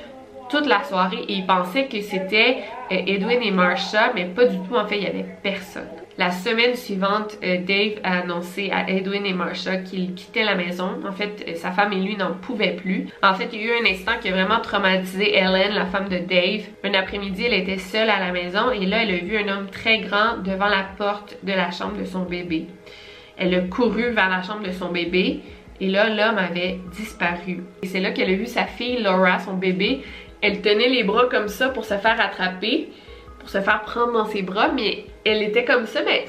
toute 0.49 0.67
la 0.67 0.83
soirée 0.85 1.25
et 1.29 1.35
il 1.35 1.47
pensait 1.47 1.87
que 1.87 2.01
c'était 2.01 2.59
euh, 2.93 3.03
Edwin 3.07 3.41
et 3.43 3.51
Marsha, 3.51 4.13
mais 4.15 4.27
pas 4.27 4.45
du 4.47 4.59
tout, 4.59 4.77
en 4.77 4.87
fait, 4.87 4.99
il 4.99 5.05
y 5.05 5.07
avait 5.07 5.27
personne. 5.43 5.89
La 6.19 6.31
semaine 6.31 6.75
suivante, 6.77 7.37
euh, 7.45 7.59
Dave 7.59 8.01
a 8.03 8.21
annoncé 8.21 8.71
à 8.73 8.89
Edwin 8.89 9.27
et 9.27 9.35
Marsha 9.35 9.77
qu'il 9.77 10.15
quittait 10.15 10.45
la 10.45 10.55
maison. 10.55 10.89
En 11.07 11.13
fait, 11.13 11.45
euh, 11.47 11.55
sa 11.57 11.73
femme 11.73 11.93
et 11.93 12.01
lui 12.01 12.17
n'en 12.17 12.33
pouvaient 12.33 12.75
plus. 12.75 13.09
En 13.23 13.35
fait, 13.35 13.51
il 13.53 13.61
y 13.61 13.65
a 13.65 13.67
eu 13.67 13.85
un 13.85 13.91
instant 13.91 14.13
qui 14.23 14.29
a 14.29 14.33
vraiment 14.33 14.61
traumatisé 14.61 15.37
Ellen, 15.37 15.75
la 15.75 15.85
femme 15.85 16.09
de 16.09 16.17
Dave. 16.17 16.63
Un 16.85 16.95
après-midi, 16.95 17.45
elle 17.45 17.53
était 17.53 17.77
seule 17.77 18.09
à 18.09 18.19
la 18.19 18.33
maison 18.33 18.71
et 18.71 18.87
là, 18.87 19.03
elle 19.03 19.15
a 19.15 19.19
vu 19.19 19.37
un 19.37 19.49
homme 19.49 19.67
très 19.71 19.99
grand 19.99 20.39
devant 20.43 20.69
la 20.69 20.87
porte 20.97 21.37
de 21.43 21.53
la 21.53 21.71
chambre 21.71 21.99
de 21.99 22.07
son 22.07 22.23
bébé. 22.23 22.67
Elle 23.37 23.55
a 23.55 23.61
couru 23.61 24.11
vers 24.13 24.31
la 24.31 24.43
chambre 24.43 24.67
de 24.67 24.73
son 24.73 24.89
bébé 24.89 25.41
et 25.83 25.89
là, 25.89 26.09
l'homme 26.09 26.39
avait 26.39 26.81
disparu. 26.93 27.63
Et 27.83 27.87
c'est 27.87 28.01
là 28.01 28.13
qu'elle 28.13 28.31
a 28.31 28.37
vu 28.37 28.47
sa 28.47 28.65
fille 28.65 29.03
Laura, 29.03 29.39
son 29.39 29.55
bébé, 29.55 30.01
elle 30.41 30.63
tenait 30.63 30.89
les 30.89 31.05
bras 31.05 31.27
comme 31.31 31.49
ça 31.49 31.69
pour 31.69 31.85
se 31.85 31.95
faire 31.99 32.19
attraper, 32.19 32.89
se 33.47 33.61
faire 33.61 33.83
prendre 33.83 34.13
dans 34.13 34.27
ses 34.27 34.43
bras, 34.43 34.69
mais 34.75 35.05
elle 35.25 35.43
était 35.43 35.65
comme 35.65 35.87
ça, 35.87 36.01
mais 36.05 36.27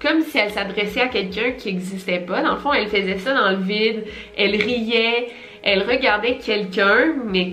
comme 0.00 0.22
si 0.22 0.38
elle 0.38 0.50
s'adressait 0.50 1.00
à 1.00 1.08
quelqu'un 1.08 1.52
qui 1.52 1.72
n'existait 1.72 2.20
pas. 2.20 2.42
Dans 2.42 2.52
le 2.52 2.58
fond, 2.58 2.72
elle 2.72 2.88
faisait 2.88 3.18
ça 3.18 3.34
dans 3.34 3.50
le 3.50 3.62
vide, 3.62 4.04
elle 4.36 4.56
riait, 4.56 5.28
elle 5.62 5.82
regardait 5.82 6.38
quelqu'un, 6.38 7.14
mais 7.24 7.52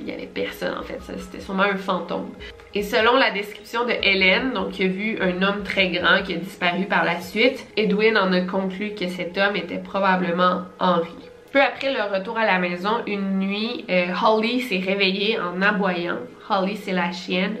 il 0.00 0.06
y 0.06 0.12
avait, 0.12 0.26
personne 0.26 0.76
en 0.78 0.82
fait, 0.82 0.98
c'était 1.00 1.40
sûrement 1.40 1.62
un 1.62 1.76
fantôme. 1.76 2.30
Et 2.74 2.82
selon 2.82 3.16
la 3.16 3.30
description 3.30 3.86
de 3.86 3.92
Hélène, 4.02 4.52
donc 4.52 4.72
qui 4.72 4.84
a 4.84 4.88
vu 4.88 5.18
un 5.20 5.42
homme 5.42 5.62
très 5.64 5.88
grand 5.88 6.22
qui 6.22 6.34
a 6.34 6.36
disparu 6.36 6.84
par 6.84 7.04
la 7.04 7.20
suite, 7.20 7.66
Edwin 7.76 8.18
en 8.18 8.32
a 8.32 8.42
conclu 8.42 8.90
que 8.90 9.08
cet 9.08 9.38
homme 9.38 9.56
était 9.56 9.78
probablement 9.78 10.62
Henri. 10.78 11.08
Peu 11.50 11.62
après 11.62 11.94
leur 11.94 12.12
retour 12.12 12.36
à 12.36 12.44
la 12.44 12.58
maison, 12.58 12.90
une 13.06 13.38
nuit, 13.38 13.86
euh, 13.88 14.08
Holly 14.22 14.60
s'est 14.60 14.82
réveillée 14.84 15.38
en 15.40 15.62
aboyant. 15.62 16.18
Holly, 16.50 16.76
c'est 16.76 16.92
la 16.92 17.10
chienne. 17.10 17.56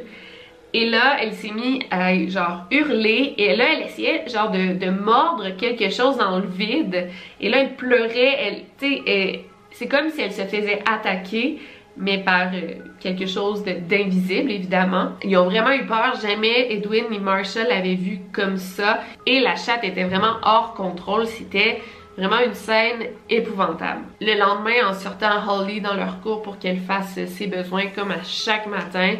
Et 0.74 0.90
là, 0.90 1.16
elle 1.20 1.32
s'est 1.32 1.50
mise 1.50 1.82
à 1.90 2.14
genre 2.28 2.64
hurler 2.70 3.34
et 3.38 3.56
là, 3.56 3.64
elle 3.72 3.86
essayait 3.86 4.28
genre 4.28 4.50
de, 4.50 4.90
mordre 4.90 5.56
quelque 5.56 5.90
chose 5.90 6.18
dans 6.18 6.38
le 6.38 6.46
vide. 6.46 7.08
Et 7.40 7.48
là, 7.48 7.60
elle 7.60 7.74
pleurait, 7.74 8.36
elle, 8.38 8.62
sais, 8.78 9.44
c'est 9.70 9.88
comme 9.88 10.10
si 10.10 10.20
elle 10.20 10.32
se 10.32 10.42
faisait 10.42 10.82
attaquer, 10.90 11.58
mais 11.96 12.18
par 12.18 12.48
euh, 12.54 12.74
quelque 13.00 13.26
chose 13.26 13.64
d'invisible, 13.64 14.50
évidemment. 14.50 15.12
Ils 15.24 15.36
ont 15.36 15.46
vraiment 15.46 15.72
eu 15.72 15.86
peur. 15.86 16.14
Jamais 16.22 16.72
Edwin 16.72 17.06
ni 17.10 17.18
Marshall 17.18 17.66
l'avaient 17.68 17.94
vu 17.94 18.20
comme 18.32 18.56
ça. 18.56 19.00
Et 19.26 19.40
la 19.40 19.56
chatte 19.56 19.82
était 19.82 20.04
vraiment 20.04 20.36
hors 20.42 20.74
contrôle. 20.74 21.26
C'était 21.26 21.80
Vraiment 22.18 22.40
une 22.44 22.54
scène 22.54 23.10
épouvantable. 23.30 24.00
Le 24.20 24.36
lendemain, 24.36 24.88
en 24.90 24.92
sortant 24.92 25.38
Holly 25.48 25.80
dans 25.80 25.94
leur 25.94 26.20
cours 26.20 26.42
pour 26.42 26.58
qu'elle 26.58 26.80
fasse 26.80 27.16
ses 27.26 27.46
besoins 27.46 27.86
comme 27.94 28.10
à 28.10 28.24
chaque 28.24 28.66
matin, 28.66 29.14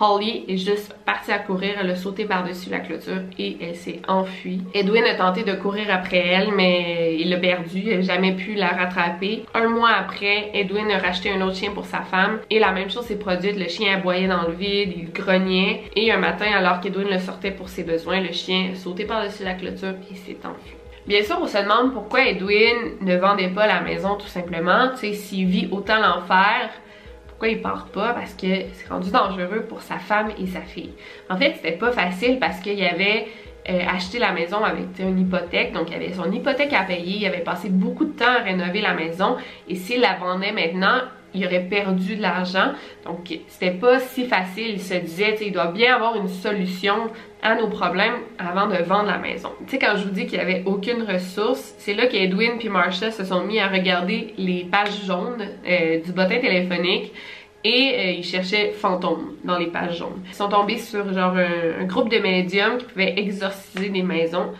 Holly 0.00 0.44
est 0.48 0.56
juste 0.56 0.94
partie 1.06 1.30
à 1.30 1.38
courir, 1.38 1.74
elle 1.80 1.90
a 1.90 1.94
sauté 1.94 2.24
par-dessus 2.24 2.68
la 2.70 2.80
clôture 2.80 3.22
et 3.38 3.56
elle 3.60 3.76
s'est 3.76 4.02
enfuie. 4.08 4.62
Edwin 4.74 5.04
a 5.04 5.14
tenté 5.14 5.44
de 5.44 5.52
courir 5.54 5.86
après 5.90 6.18
elle, 6.18 6.52
mais 6.52 7.16
il 7.18 7.30
l'a 7.30 7.36
perdu, 7.36 7.78
il 7.78 7.96
n'a 7.96 8.02
jamais 8.02 8.32
pu 8.32 8.54
la 8.54 8.68
rattraper. 8.68 9.44
Un 9.54 9.68
mois 9.68 9.90
après, 9.90 10.50
Edwin 10.52 10.90
a 10.90 10.98
racheté 10.98 11.30
un 11.30 11.40
autre 11.42 11.56
chien 11.56 11.70
pour 11.70 11.84
sa 11.84 12.00
femme 12.00 12.40
et 12.50 12.58
la 12.58 12.72
même 12.72 12.90
chose 12.90 13.04
s'est 13.04 13.18
produite. 13.18 13.56
Le 13.56 13.68
chien 13.68 13.94
aboyait 13.94 14.26
dans 14.26 14.48
le 14.48 14.54
vide, 14.54 14.94
il 14.96 15.12
grognait 15.12 15.84
et 15.94 16.10
un 16.10 16.18
matin, 16.18 16.50
alors 16.56 16.80
qu'Edwin 16.80 17.08
le 17.08 17.18
sortait 17.20 17.52
pour 17.52 17.68
ses 17.68 17.84
besoins, 17.84 18.20
le 18.20 18.32
chien 18.32 18.70
a 18.72 18.76
sauté 18.76 19.04
par-dessus 19.04 19.44
la 19.44 19.54
clôture 19.54 19.94
et 20.10 20.14
s'est 20.16 20.38
enfui. 20.44 20.74
Bien 21.06 21.22
sûr, 21.22 21.36
on 21.38 21.46
se 21.46 21.58
demande 21.58 21.92
pourquoi 21.92 22.26
Edwin 22.26 22.96
ne 23.02 23.16
vendait 23.16 23.50
pas 23.50 23.66
la 23.66 23.82
maison 23.82 24.16
tout 24.16 24.26
simplement. 24.26 24.88
Tu 24.92 25.08
sais, 25.08 25.12
s'il 25.12 25.46
vit 25.46 25.68
autant 25.70 26.00
l'enfer, 26.00 26.70
pourquoi 27.34 27.48
il 27.48 27.60
part 27.60 27.86
pas? 27.86 28.12
Parce 28.12 28.32
que 28.34 28.46
c'est 28.46 28.88
rendu 28.88 29.10
dangereux 29.10 29.64
pour 29.68 29.82
sa 29.82 29.98
femme 29.98 30.30
et 30.38 30.46
sa 30.46 30.60
fille. 30.60 30.92
En 31.28 31.36
fait, 31.36 31.54
c'était 31.56 31.72
pas 31.72 31.90
facile 31.90 32.38
parce 32.38 32.60
qu'il 32.60 32.80
avait 32.84 33.26
euh, 33.68 33.80
acheté 33.88 34.20
la 34.20 34.30
maison 34.30 34.62
avec 34.62 34.86
une 35.00 35.18
hypothèque, 35.18 35.72
donc 35.72 35.90
il 35.90 35.94
avait 35.96 36.12
son 36.12 36.30
hypothèque 36.30 36.72
à 36.72 36.84
payer, 36.84 37.16
il 37.18 37.26
avait 37.26 37.38
passé 37.38 37.70
beaucoup 37.70 38.04
de 38.04 38.12
temps 38.12 38.36
à 38.38 38.44
rénover 38.44 38.80
la 38.80 38.94
maison 38.94 39.36
et 39.68 39.74
s'il 39.74 40.00
la 40.00 40.14
vendait 40.14 40.52
maintenant, 40.52 41.00
il 41.34 41.44
aurait 41.44 41.66
perdu 41.68 42.16
de 42.16 42.22
l'argent. 42.22 42.72
Donc, 43.04 43.38
c'était 43.48 43.72
pas 43.72 43.98
si 43.98 44.26
facile. 44.26 44.70
Il 44.70 44.80
se 44.80 44.94
disait, 44.94 45.36
il 45.40 45.52
doit 45.52 45.72
bien 45.72 45.94
avoir 45.94 46.16
une 46.16 46.28
solution 46.28 47.10
à 47.42 47.56
nos 47.56 47.68
problèmes 47.68 48.14
avant 48.38 48.66
de 48.66 48.82
vendre 48.82 49.10
la 49.10 49.18
maison. 49.18 49.50
Tu 49.66 49.72
sais, 49.72 49.78
quand 49.78 49.96
je 49.96 50.04
vous 50.04 50.10
dis 50.10 50.26
qu'il 50.26 50.38
n'y 50.38 50.44
avait 50.44 50.62
aucune 50.64 51.02
ressource, 51.02 51.74
c'est 51.78 51.94
là 51.94 52.06
qu'Edwin 52.06 52.56
puis 52.58 52.70
Marsha 52.70 53.10
se 53.10 53.24
sont 53.24 53.44
mis 53.44 53.60
à 53.60 53.68
regarder 53.68 54.32
les 54.38 54.64
pages 54.64 55.04
jaunes 55.06 55.46
euh, 55.68 56.00
du 56.00 56.12
bottin 56.12 56.38
téléphonique 56.38 57.12
et 57.62 57.94
euh, 57.96 58.10
ils 58.12 58.24
cherchaient 58.24 58.72
fantômes 58.72 59.34
dans 59.44 59.58
les 59.58 59.66
pages 59.66 59.98
jaunes. 59.98 60.22
Ils 60.26 60.34
sont 60.34 60.48
tombés 60.48 60.78
sur 60.78 61.12
genre 61.12 61.36
un 61.36 61.84
groupe 61.84 62.10
de 62.10 62.18
médiums 62.18 62.78
qui 62.78 62.86
pouvaient 62.86 63.14
exorciser 63.18 63.90
des 63.90 64.02
maisons. 64.02 64.52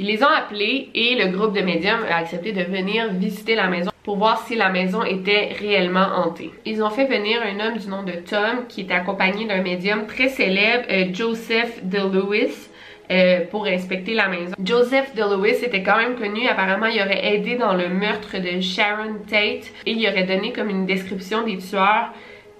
Ils 0.00 0.06
les 0.06 0.24
ont 0.24 0.28
appelés 0.28 0.90
et 0.92 1.14
le 1.14 1.30
groupe 1.30 1.54
de 1.54 1.60
médiums 1.60 2.04
a 2.10 2.16
accepté 2.16 2.50
de 2.50 2.64
venir 2.64 3.12
visiter 3.12 3.54
la 3.54 3.68
maison 3.68 3.92
pour 4.02 4.16
voir 4.16 4.44
si 4.44 4.56
la 4.56 4.68
maison 4.68 5.04
était 5.04 5.50
réellement 5.56 6.08
hantée. 6.16 6.50
Ils 6.66 6.82
ont 6.82 6.90
fait 6.90 7.06
venir 7.06 7.40
un 7.42 7.64
homme 7.64 7.78
du 7.78 7.86
nom 7.86 8.02
de 8.02 8.12
Tom 8.12 8.66
qui 8.68 8.80
était 8.80 8.94
accompagné 8.94 9.46
d'un 9.46 9.62
médium 9.62 10.06
très 10.06 10.28
célèbre, 10.28 10.84
euh, 10.90 11.06
Joseph 11.12 11.84
DeLewis. 11.84 12.70
Euh, 13.10 13.40
pour 13.50 13.66
inspecter 13.66 14.14
la 14.14 14.28
maison. 14.28 14.54
Joseph 14.64 15.14
DeLewis 15.14 15.62
était 15.62 15.82
quand 15.82 15.98
même 15.98 16.16
connu, 16.16 16.48
apparemment 16.48 16.86
il 16.86 16.98
aurait 17.02 17.34
aidé 17.34 17.56
dans 17.56 17.74
le 17.74 17.90
meurtre 17.90 18.38
de 18.38 18.62
Sharon 18.62 19.16
Tate 19.28 19.70
et 19.84 19.90
il 19.90 20.08
aurait 20.08 20.24
donné 20.24 20.54
comme 20.54 20.70
une 20.70 20.86
description 20.86 21.42
des 21.44 21.58
tueurs 21.58 22.14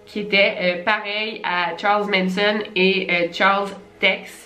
qui 0.04 0.20
était 0.20 0.82
pareil 0.84 1.40
à 1.44 1.74
Charles 1.78 2.10
Manson 2.10 2.58
et 2.76 3.08
Charles 3.32 3.70
Tex. 4.00 4.43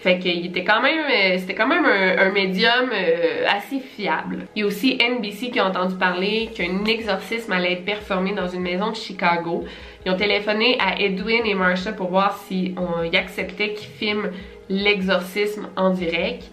Fait 0.00 0.20
qu'il 0.20 0.46
était 0.46 0.62
quand 0.62 0.80
même, 0.80 1.06
euh, 1.10 1.38
c'était 1.38 1.56
quand 1.56 1.66
même 1.66 1.84
un, 1.84 2.30
médium 2.30 2.90
euh, 2.92 3.44
assez 3.48 3.80
fiable. 3.80 4.46
Il 4.54 4.60
y 4.60 4.62
a 4.62 4.66
aussi 4.66 4.96
NBC 4.96 5.50
qui 5.50 5.58
a 5.58 5.66
entendu 5.66 5.96
parler 5.96 6.50
qu'un 6.54 6.84
exorcisme 6.84 7.50
allait 7.50 7.72
être 7.72 7.84
performé 7.84 8.32
dans 8.32 8.46
une 8.46 8.62
maison 8.62 8.90
de 8.90 8.96
Chicago. 8.96 9.64
Ils 10.06 10.12
ont 10.12 10.16
téléphoné 10.16 10.78
à 10.78 11.00
Edwin 11.00 11.44
et 11.44 11.54
Marsha 11.54 11.92
pour 11.92 12.10
voir 12.10 12.38
si 12.46 12.76
on 12.76 13.02
y 13.02 13.16
acceptait 13.16 13.74
qu'ils 13.74 13.88
filment 13.88 14.30
l'exorcisme 14.68 15.68
en 15.74 15.90
direct. 15.90 16.44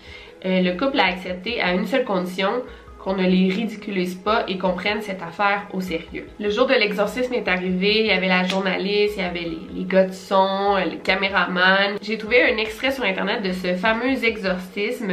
Euh, 0.46 0.62
le 0.62 0.72
couple 0.78 1.00
a 1.00 1.06
accepté 1.06 1.62
à 1.62 1.74
une 1.74 1.86
seule 1.86 2.04
condition, 2.04 2.64
qu'on 3.06 3.16
ne 3.16 3.24
les 3.24 3.54
ridiculise 3.54 4.16
pas 4.16 4.46
et 4.48 4.58
qu'on 4.58 4.74
prenne 4.74 5.04
cette 5.04 5.22
affaire 5.22 5.68
au 5.72 5.80
sérieux. 5.80 6.28
Le 6.40 6.50
jour 6.50 6.66
de 6.66 6.74
l'exorcisme 6.74 7.36
est 7.36 7.48
arrivé, 7.48 8.00
il 8.00 8.08
y 8.08 8.12
avait 8.12 8.28
la 8.28 8.44
journaliste, 8.44 9.14
il 9.18 9.22
y 9.22 9.26
avait 9.26 9.48
les, 9.76 9.84
gars 9.84 10.06
de 10.06 10.12
son, 10.12 10.78
les 10.78 10.98
caméramans. 10.98 12.00
J'ai 12.02 12.18
trouvé 12.18 12.42
un 12.42 12.58
extrait 12.58 12.92
sur 12.92 13.04
internet 13.04 13.44
de 13.44 13.52
ce 13.52 13.76
fameux 13.76 14.24
exorcisme. 14.26 15.12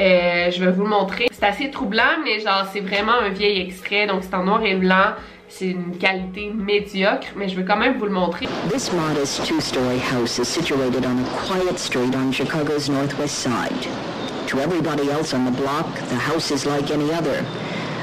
Euh, 0.00 0.50
je 0.50 0.64
vais 0.64 0.72
vous 0.72 0.84
le 0.84 0.88
montrer. 0.88 1.26
C'est 1.30 1.44
assez 1.44 1.70
troublant, 1.70 2.16
mais 2.24 2.40
genre 2.40 2.66
c'est 2.72 2.80
vraiment 2.80 3.20
un 3.20 3.28
vieil 3.28 3.60
extrait, 3.60 4.06
donc 4.06 4.22
c'est 4.22 4.34
en 4.34 4.44
noir 4.44 4.64
et 4.64 4.74
blanc. 4.74 5.12
C'est 5.48 5.66
une 5.66 5.98
qualité 5.98 6.50
médiocre, 6.54 7.28
mais 7.36 7.50
je 7.50 7.56
veux 7.56 7.64
quand 7.64 7.76
même 7.76 7.98
vous 7.98 8.06
le 8.06 8.12
montrer. 8.12 8.46
This 8.70 8.90
modest 8.94 9.44
two-story 9.46 9.98
house 10.10 10.38
is 10.38 10.46
situated 10.46 11.04
on 11.04 11.18
a 11.18 11.46
quiet 11.46 11.78
street 11.78 12.14
on 12.16 12.32
Chicago's 12.32 12.88
northwest 12.88 13.34
side. 13.34 14.15
To 14.48 14.60
everybody 14.60 15.10
else 15.10 15.34
on 15.34 15.44
the 15.44 15.50
block, 15.50 15.92
the 16.08 16.14
house 16.14 16.50
is 16.50 16.66
like 16.66 16.90
any 16.90 17.12
other. 17.12 17.44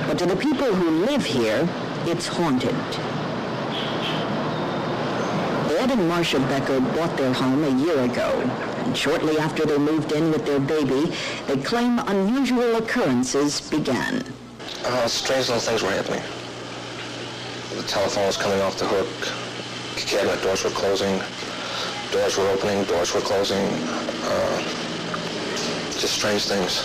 But 0.07 0.19
to 0.19 0.25
the 0.25 0.35
people 0.35 0.73
who 0.75 1.05
live 1.05 1.23
here, 1.25 1.67
it's 2.05 2.27
haunted. 2.27 2.75
Ed 5.83 5.91
and 5.91 6.07
Marcia 6.07 6.39
Becker 6.39 6.79
bought 6.79 7.17
their 7.17 7.33
home 7.33 7.63
a 7.63 7.83
year 7.83 7.99
ago. 8.03 8.29
And 8.85 8.97
shortly 8.97 9.37
after 9.37 9.65
they 9.65 9.77
moved 9.77 10.13
in 10.13 10.31
with 10.31 10.45
their 10.45 10.61
baby, 10.61 11.13
they 11.47 11.57
claim 11.57 11.99
unusual 11.99 12.75
occurrences 12.77 13.69
began. 13.69 14.23
Uh, 14.85 15.07
strange 15.07 15.49
little 15.49 15.59
things 15.59 15.81
were 15.81 15.91
happening. 15.91 16.23
The 17.75 17.83
telephone 17.83 18.27
was 18.27 18.37
coming 18.37 18.61
off 18.61 18.79
the 18.79 18.85
hook. 18.85 19.07
Cabinet 19.97 20.41
doors 20.41 20.63
were 20.63 20.69
closing. 20.69 21.21
Doors 22.11 22.37
were 22.37 22.47
opening. 22.47 22.85
Doors 22.85 23.13
were 23.13 23.21
closing. 23.21 23.65
Uh, 24.23 24.82
just 26.03 26.19
strange 26.19 26.43
things. 26.43 26.83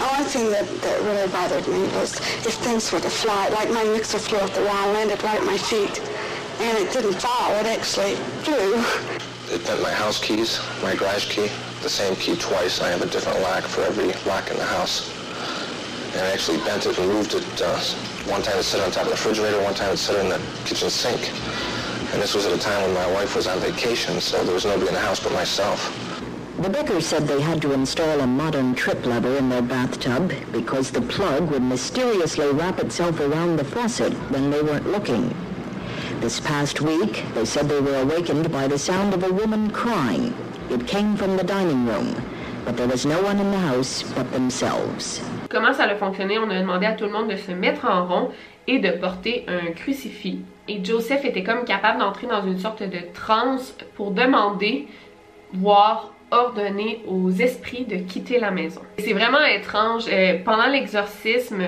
The 0.00 0.08
one 0.08 0.24
thing 0.24 0.48
that, 0.48 0.64
that 0.80 1.02
really 1.02 1.28
bothered 1.28 1.68
me 1.68 1.82
was 2.00 2.16
if 2.48 2.54
things 2.64 2.90
were 2.90 3.00
to 3.00 3.10
fly, 3.10 3.48
like 3.50 3.68
my 3.70 3.84
mixer 3.84 4.18
flew 4.18 4.38
off 4.38 4.54
the 4.54 4.64
wall, 4.64 4.88
landed 4.96 5.22
right 5.22 5.36
at 5.36 5.44
my 5.44 5.58
feet, 5.58 6.00
and 6.64 6.78
it 6.78 6.90
didn't 6.90 7.20
fall, 7.20 7.52
it 7.60 7.66
actually 7.66 8.14
flew. 8.40 8.80
It 9.52 9.66
bent 9.66 9.82
my 9.82 9.92
house 9.92 10.18
keys, 10.18 10.64
my 10.82 10.94
garage 10.96 11.28
key, 11.28 11.50
the 11.82 11.90
same 11.90 12.16
key 12.16 12.36
twice. 12.36 12.80
I 12.80 12.88
have 12.88 13.02
a 13.02 13.06
different 13.06 13.38
lock 13.42 13.64
for 13.64 13.82
every 13.82 14.16
lock 14.24 14.50
in 14.50 14.56
the 14.56 14.64
house. 14.64 15.12
And 16.16 16.22
I 16.22 16.32
actually 16.32 16.64
bent 16.64 16.86
it 16.86 16.98
and 16.98 17.06
moved 17.06 17.34
it. 17.34 17.44
Uh, 17.60 17.78
one 18.32 18.40
time 18.40 18.56
it 18.56 18.62
sit 18.62 18.80
on 18.80 18.90
top 18.90 19.02
of 19.02 19.08
the 19.08 19.16
refrigerator, 19.20 19.60
one 19.60 19.74
time 19.74 19.92
it 19.92 19.98
sit 19.98 20.16
in 20.16 20.30
the 20.30 20.40
kitchen 20.64 20.88
sink. 20.88 21.20
And 22.14 22.22
this 22.22 22.34
was 22.34 22.46
at 22.46 22.54
a 22.54 22.58
time 22.58 22.80
when 22.80 22.94
my 22.94 23.12
wife 23.12 23.36
was 23.36 23.46
on 23.46 23.60
vacation, 23.60 24.22
so 24.22 24.42
there 24.42 24.54
was 24.54 24.64
nobody 24.64 24.88
in 24.88 24.94
the 24.94 25.00
house 25.00 25.20
but 25.20 25.32
myself. 25.34 26.07
The 26.60 26.68
Beckers 26.68 27.02
said 27.02 27.28
they 27.28 27.40
had 27.40 27.62
to 27.62 27.72
install 27.72 28.18
a 28.20 28.26
modern 28.26 28.74
trip 28.74 29.06
lever 29.06 29.36
in 29.36 29.48
their 29.48 29.62
bathtub 29.62 30.32
because 30.50 30.90
the 30.90 31.00
plug 31.02 31.52
would 31.52 31.62
mysteriously 31.62 32.50
wrap 32.50 32.80
itself 32.80 33.20
around 33.20 33.58
the 33.58 33.64
faucet 33.64 34.12
when 34.32 34.50
they 34.50 34.60
weren't 34.60 34.90
looking. 34.90 35.32
This 36.20 36.40
past 36.40 36.80
week, 36.80 37.22
they 37.34 37.44
said 37.44 37.68
they 37.68 37.80
were 37.80 38.00
awakened 38.00 38.50
by 38.50 38.66
the 38.66 38.76
sound 38.76 39.14
of 39.14 39.22
a 39.22 39.32
woman 39.32 39.70
crying. 39.70 40.34
It 40.68 40.88
came 40.88 41.16
from 41.16 41.36
the 41.36 41.44
dining 41.44 41.86
room, 41.86 42.12
but 42.64 42.76
there 42.76 42.88
was 42.88 43.06
no 43.06 43.22
one 43.22 43.38
in 43.38 43.52
the 43.52 43.58
house 43.58 44.02
but 44.16 44.28
themselves. 44.32 45.20
Comment 45.50 45.72
ça 45.72 45.84
a 45.84 45.94
fonctionné? 45.94 46.40
On 46.40 46.50
a 46.50 46.58
demandé 46.58 46.86
à 46.86 46.94
tout 46.94 47.04
le 47.04 47.12
monde 47.12 47.30
de 47.30 47.36
se 47.36 47.52
mettre 47.52 47.84
en 47.84 48.04
rond 48.04 48.32
et 48.66 48.80
de 48.80 48.90
porter 48.98 49.46
un 49.46 49.70
crucifix. 49.74 50.40
Et 50.66 50.84
Joseph 50.84 51.24
était 51.24 51.44
comme 51.44 51.64
capable 51.64 52.00
d'entrer 52.00 52.26
dans 52.26 52.44
une 52.44 52.58
sorte 52.58 52.82
de 52.82 52.98
transe 53.14 53.76
pour 53.94 54.10
demander, 54.10 54.88
voir 55.52 56.12
ordonner 56.30 57.02
aux 57.06 57.30
esprits 57.30 57.84
de 57.84 57.96
quitter 57.96 58.38
la 58.38 58.50
maison. 58.50 58.80
C'est 58.98 59.12
vraiment 59.12 59.44
étrange. 59.44 60.04
Euh, 60.10 60.38
pendant 60.44 60.66
l'exorcisme, 60.66 61.62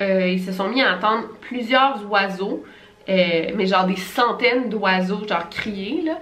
euh, 0.00 0.28
ils 0.28 0.42
se 0.42 0.52
sont 0.52 0.68
mis 0.68 0.82
à 0.82 0.96
entendre 0.96 1.28
plusieurs 1.40 2.10
oiseaux, 2.10 2.64
euh, 3.08 3.50
mais 3.54 3.66
genre 3.66 3.86
des 3.86 3.96
centaines 3.96 4.68
d'oiseaux, 4.68 5.26
genre 5.26 5.48
crier, 5.48 6.02
là, 6.02 6.18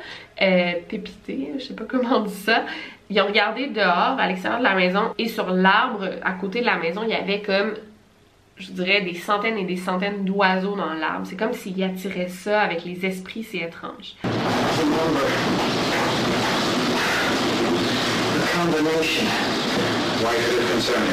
pépiter, 0.89 1.53
je 1.59 1.65
sais 1.65 1.75
pas 1.75 1.85
comment 1.85 2.19
on 2.19 2.21
dit 2.21 2.35
ça. 2.35 2.65
Ils 3.11 3.21
ont 3.21 3.27
regardé 3.27 3.67
dehors, 3.67 4.17
à 4.19 4.27
l'extérieur 4.29 4.61
de 4.61 4.65
la 4.65 4.75
maison, 4.75 5.15
et 5.19 5.29
sur 5.29 5.51
l'arbre, 5.51 6.09
à 6.23 6.33
côté 6.33 6.61
de 6.61 6.67
la 6.67 6.77
maison, 6.77 7.03
il 7.03 7.11
y 7.11 7.15
avait 7.15 7.41
comme 7.41 7.75
je 8.57 8.71
dirais 8.71 9.03
des 9.03 9.15
centaines 9.15 9.59
et 9.59 9.65
des 9.65 9.77
centaines 9.77 10.25
d'oiseaux 10.25 10.77
dans 10.77 10.95
l'arbre. 10.95 11.27
C'est 11.27 11.37
comme 11.37 11.53
s'ils 11.53 11.83
attiraient 11.83 12.29
ça 12.29 12.61
avec 12.61 12.85
les 12.85 13.05
esprits, 13.05 13.43
c'est 13.43 13.59
étrange. 13.59 14.15
Combination. 18.77 19.27
Why 20.25 20.35
should 20.41 20.59
it 20.59 20.71
concern 20.71 21.07
you? 21.07 21.13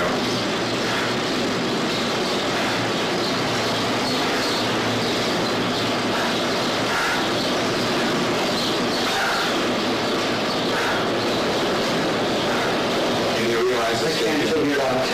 Do 13.38 13.52
you 13.52 13.70
realize 13.70 14.04
I 14.04 14.12
can't 14.18 14.50
figure 14.50 14.74
it 14.74 14.80
out. 14.80 15.08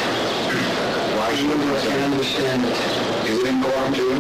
Why 1.18 1.36
should 1.36 1.52
I 1.52 1.82
can 1.82 2.14
understand 2.14 2.66
it. 2.66 3.30
Is 3.30 3.40
it 3.40 3.48
important 3.48 3.96
to 3.98 4.02
you? 4.04 4.20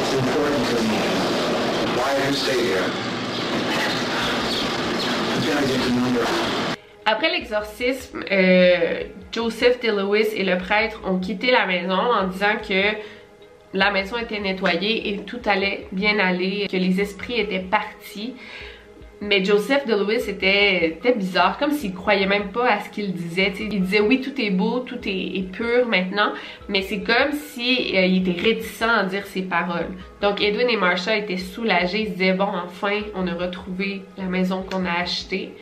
It's 0.00 0.12
important 0.12 0.66
to 0.68 0.82
me. 0.82 0.98
Why 1.96 2.20
do 2.20 2.26
you 2.26 2.34
stay 2.34 2.64
here? 2.66 3.07
Après 7.06 7.30
l'exorcisme, 7.30 8.22
euh, 8.30 9.04
Joseph 9.32 9.80
DeLewis 9.80 10.28
et 10.34 10.44
le 10.44 10.58
prêtre 10.58 11.00
ont 11.06 11.18
quitté 11.18 11.50
la 11.50 11.66
maison 11.66 11.94
en 11.94 12.26
disant 12.26 12.56
que 12.66 12.96
la 13.74 13.90
maison 13.90 14.18
était 14.18 14.40
nettoyée 14.40 15.08
et 15.08 15.18
tout 15.18 15.40
allait 15.46 15.86
bien 15.92 16.18
aller, 16.18 16.66
que 16.70 16.76
les 16.76 17.00
esprits 17.00 17.40
étaient 17.40 17.60
partis. 17.60 18.34
Mais 19.20 19.44
Joseph 19.44 19.84
DeLewis 19.84 20.28
était, 20.28 20.86
était 20.86 21.14
bizarre, 21.14 21.58
comme 21.58 21.72
s'il 21.72 21.92
croyait 21.92 22.26
même 22.26 22.52
pas 22.52 22.70
à 22.70 22.80
ce 22.80 22.88
qu'il 22.88 23.12
disait. 23.12 23.52
il 23.58 23.80
disait 23.80 24.00
oui, 24.00 24.20
tout 24.20 24.40
est 24.40 24.50
beau, 24.50 24.80
tout 24.80 25.00
est, 25.06 25.50
pur 25.52 25.86
maintenant, 25.88 26.32
mais 26.68 26.82
c'est 26.82 27.00
comme 27.00 27.32
si 27.32 27.96
euh, 27.96 28.06
il 28.06 28.28
était 28.28 28.40
réticent 28.40 28.82
à 28.82 29.02
dire 29.04 29.26
ses 29.26 29.42
paroles. 29.42 29.88
Donc 30.20 30.40
Edwin 30.40 30.68
et 30.68 30.76
Marsha 30.76 31.16
étaient 31.16 31.36
soulagés, 31.36 32.02
ils 32.02 32.06
se 32.06 32.12
disaient 32.12 32.32
bon, 32.32 32.48
enfin, 32.64 33.00
on 33.16 33.26
a 33.26 33.34
retrouvé 33.34 34.02
la 34.16 34.24
maison 34.24 34.62
qu'on 34.62 34.84
a 34.84 35.00
achetée. 35.00 35.52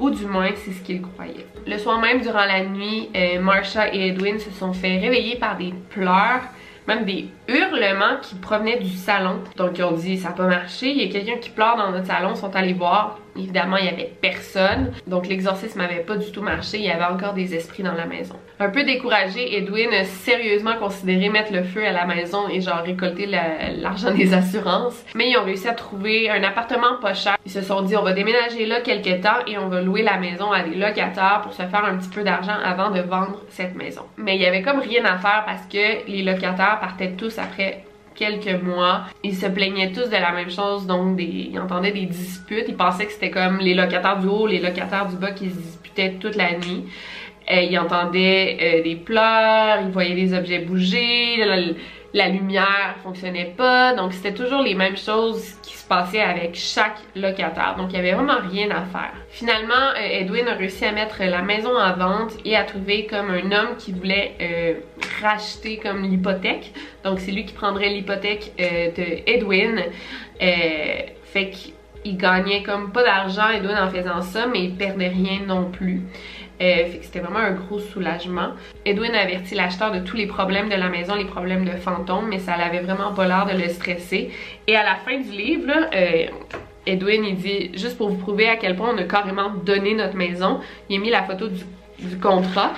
Ou 0.00 0.10
du 0.10 0.26
moins, 0.26 0.50
c'est 0.56 0.72
ce 0.72 0.82
qu'ils 0.82 1.02
croyaient. 1.02 1.46
Le 1.66 1.78
soir 1.78 2.00
même, 2.00 2.20
durant 2.20 2.44
la 2.44 2.64
nuit, 2.64 3.08
euh, 3.14 3.40
Marsha 3.40 3.94
et 3.94 4.08
Edwin 4.08 4.38
se 4.38 4.50
sont 4.50 4.72
fait 4.72 4.98
réveiller 4.98 5.36
par 5.36 5.56
des 5.56 5.72
pleurs 5.90 6.42
même 6.88 7.04
des 7.04 7.28
hurlements 7.48 8.18
qui 8.20 8.34
provenaient 8.34 8.78
du 8.80 8.90
salon. 8.90 9.40
Donc 9.56 9.78
ils 9.78 9.84
ont 9.84 9.92
dit 9.92 10.18
ça 10.18 10.28
n'a 10.28 10.34
pas 10.34 10.46
marché, 10.46 10.90
il 10.90 11.02
y 11.02 11.08
a 11.08 11.12
quelqu'un 11.12 11.38
qui 11.38 11.50
pleure 11.50 11.76
dans 11.76 11.90
notre 11.90 12.06
salon, 12.06 12.30
ils 12.34 12.36
sont 12.36 12.54
allés 12.54 12.72
voir. 12.72 13.18
Évidemment, 13.36 13.76
il 13.78 13.86
y 13.86 13.88
avait 13.88 14.12
personne. 14.20 14.92
Donc 15.06 15.26
l'exorcisme 15.26 15.78
n'avait 15.78 16.00
pas 16.00 16.16
du 16.16 16.30
tout 16.32 16.42
marché, 16.42 16.78
il 16.78 16.84
y 16.84 16.90
avait 16.90 17.04
encore 17.04 17.34
des 17.34 17.54
esprits 17.54 17.82
dans 17.82 17.94
la 17.94 18.06
maison. 18.06 18.36
Un 18.62 18.70
peu 18.70 18.84
découragé, 18.84 19.56
Edwin 19.56 19.92
a 19.92 20.04
sérieusement 20.04 20.76
considéré 20.76 21.28
mettre 21.30 21.52
le 21.52 21.64
feu 21.64 21.84
à 21.84 21.90
la 21.90 22.06
maison 22.06 22.48
et 22.48 22.60
genre 22.60 22.84
récolter 22.84 23.26
l'argent 23.26 24.14
des 24.14 24.32
assurances. 24.34 25.04
Mais 25.16 25.30
ils 25.30 25.36
ont 25.36 25.42
réussi 25.42 25.66
à 25.66 25.72
trouver 25.72 26.30
un 26.30 26.44
appartement 26.44 26.94
pas 27.00 27.12
cher. 27.12 27.36
Ils 27.44 27.50
se 27.50 27.60
sont 27.60 27.82
dit 27.82 27.96
on 27.96 28.04
va 28.04 28.12
déménager 28.12 28.64
là 28.66 28.80
quelques 28.80 29.20
temps 29.20 29.44
et 29.48 29.58
on 29.58 29.66
va 29.66 29.82
louer 29.82 30.02
la 30.02 30.16
maison 30.16 30.52
à 30.52 30.62
des 30.62 30.76
locataires 30.76 31.40
pour 31.42 31.52
se 31.52 31.62
faire 31.62 31.84
un 31.84 31.96
petit 31.96 32.10
peu 32.10 32.22
d'argent 32.22 32.54
avant 32.64 32.92
de 32.92 33.00
vendre 33.00 33.42
cette 33.48 33.74
maison. 33.74 34.02
Mais 34.16 34.36
il 34.36 34.42
y 34.42 34.46
avait 34.46 34.62
comme 34.62 34.78
rien 34.78 35.04
à 35.06 35.18
faire 35.18 35.42
parce 35.44 35.66
que 35.66 36.08
les 36.08 36.22
locataires 36.22 36.78
partaient 36.80 37.14
tous 37.18 37.36
après 37.40 37.82
quelques 38.14 38.62
mois. 38.62 39.06
Ils 39.24 39.34
se 39.34 39.46
plaignaient 39.46 39.90
tous 39.90 40.08
de 40.08 40.16
la 40.16 40.30
même 40.30 40.50
chose, 40.50 40.86
donc 40.86 41.18
ils 41.18 41.58
entendaient 41.58 41.90
des 41.90 42.06
disputes. 42.06 42.66
Ils 42.68 42.76
pensaient 42.76 43.06
que 43.06 43.12
c'était 43.12 43.30
comme 43.30 43.58
les 43.58 43.74
locataires 43.74 44.18
du 44.18 44.28
haut, 44.28 44.46
les 44.46 44.60
locataires 44.60 45.06
du 45.06 45.16
bas 45.16 45.32
qui 45.32 45.50
se 45.50 45.56
disputaient 45.56 46.12
toute 46.20 46.36
la 46.36 46.52
nuit. 46.52 46.84
Euh, 47.50 47.60
ils 47.62 47.78
entendaient 47.78 48.56
euh, 48.60 48.82
des 48.82 48.96
pleurs, 48.96 49.80
ils 49.82 49.90
voyaient 49.90 50.14
des 50.14 50.34
objets 50.34 50.60
bouger, 50.60 51.44
la 52.14 52.28
lumière 52.28 52.96
fonctionnait 53.02 53.54
pas, 53.56 53.94
donc 53.94 54.12
c'était 54.12 54.34
toujours 54.34 54.62
les 54.62 54.74
mêmes 54.74 54.96
choses 54.96 55.54
qui 55.62 55.74
se 55.74 55.86
passaient 55.86 56.20
avec 56.20 56.54
chaque 56.54 56.98
locataire, 57.16 57.74
donc 57.76 57.88
il 57.90 57.96
y 57.96 57.98
avait 57.98 58.12
vraiment 58.12 58.38
rien 58.50 58.70
à 58.70 58.82
faire. 58.82 59.12
Finalement, 59.30 59.72
euh, 59.96 60.20
Edwin 60.20 60.46
a 60.46 60.54
réussi 60.54 60.84
à 60.84 60.92
mettre 60.92 61.22
la 61.24 61.42
maison 61.42 61.76
en 61.76 61.92
vente 61.94 62.32
et 62.44 62.54
à 62.54 62.64
trouver 62.64 63.06
comme 63.06 63.30
un 63.30 63.50
homme 63.50 63.76
qui 63.78 63.92
voulait 63.92 64.36
racheter 65.20 65.78
comme 65.78 66.02
l'hypothèque, 66.02 66.72
donc 67.02 67.18
c'est 67.18 67.32
lui 67.32 67.44
qui 67.44 67.54
prendrait 67.54 67.88
l'hypothèque 67.88 68.52
de 68.58 69.22
Edwin, 69.26 69.82
fait 70.38 71.50
qu'il 71.50 72.16
gagnait 72.16 72.62
comme 72.62 72.92
pas 72.92 73.02
d'argent 73.02 73.48
Edwin 73.48 73.76
en 73.78 73.88
faisant 73.88 74.20
ça, 74.20 74.46
mais 74.46 74.64
il 74.64 74.76
perdait 74.76 75.08
rien 75.08 75.40
non 75.46 75.70
plus. 75.70 76.02
Euh, 76.60 76.84
c'était 77.02 77.20
vraiment 77.20 77.40
un 77.40 77.52
gros 77.52 77.80
soulagement. 77.80 78.50
Edwin 78.84 79.14
a 79.14 79.22
averti 79.22 79.54
l'acheteur 79.54 79.90
de 79.90 80.00
tous 80.00 80.16
les 80.16 80.26
problèmes 80.26 80.68
de 80.68 80.74
la 80.74 80.88
maison, 80.88 81.14
les 81.14 81.24
problèmes 81.24 81.64
de 81.64 81.72
fantômes, 81.72 82.28
mais 82.28 82.38
ça 82.38 82.56
l'avait 82.56 82.80
vraiment 82.80 83.12
pas 83.12 83.26
l'air 83.26 83.46
de 83.46 83.60
le 83.60 83.68
stresser. 83.68 84.30
Et 84.66 84.76
à 84.76 84.84
la 84.84 84.96
fin 84.96 85.18
du 85.18 85.30
livre, 85.30 85.72
euh, 85.92 86.26
Edwin, 86.86 87.24
il 87.24 87.36
dit, 87.36 87.70
juste 87.74 87.96
pour 87.96 88.10
vous 88.10 88.18
prouver 88.18 88.48
à 88.48 88.56
quel 88.56 88.76
point 88.76 88.94
on 88.94 88.98
a 88.98 89.04
carrément 89.04 89.50
donné 89.50 89.94
notre 89.94 90.16
maison, 90.16 90.60
il 90.88 90.98
a 90.98 91.00
mis 91.00 91.10
la 91.10 91.22
photo 91.24 91.48
du, 91.48 92.18
contrat. 92.20 92.72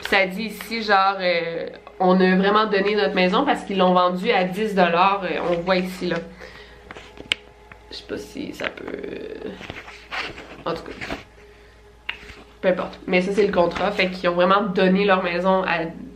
Puis 0.00 0.04
ça 0.10 0.26
dit 0.26 0.44
ici, 0.44 0.82
genre, 0.82 1.16
euh, 1.20 1.68
on 2.00 2.20
a 2.20 2.36
vraiment 2.36 2.66
donné 2.66 2.94
notre 2.94 3.14
maison 3.14 3.44
parce 3.44 3.64
qu'ils 3.64 3.78
l'ont 3.78 3.94
vendue 3.94 4.30
à 4.32 4.44
10$. 4.44 5.40
on 5.50 5.60
voit 5.60 5.76
ici, 5.76 6.08
là. 6.08 6.16
Je 7.90 7.96
sais 7.96 8.04
pas 8.08 8.18
si 8.18 8.52
ça 8.52 8.68
peut... 8.68 9.50
En 10.66 10.72
tout 10.72 10.82
cas 10.82 11.14
peu 12.64 12.70
importe. 12.70 12.98
Mais 13.06 13.20
ça, 13.20 13.32
c'est 13.32 13.46
le 13.46 13.52
contrat. 13.52 13.90
Fait 13.90 14.10
qu'ils 14.10 14.28
ont 14.30 14.34
vraiment 14.34 14.62
donné 14.62 15.04
leur 15.04 15.22
maison 15.22 15.64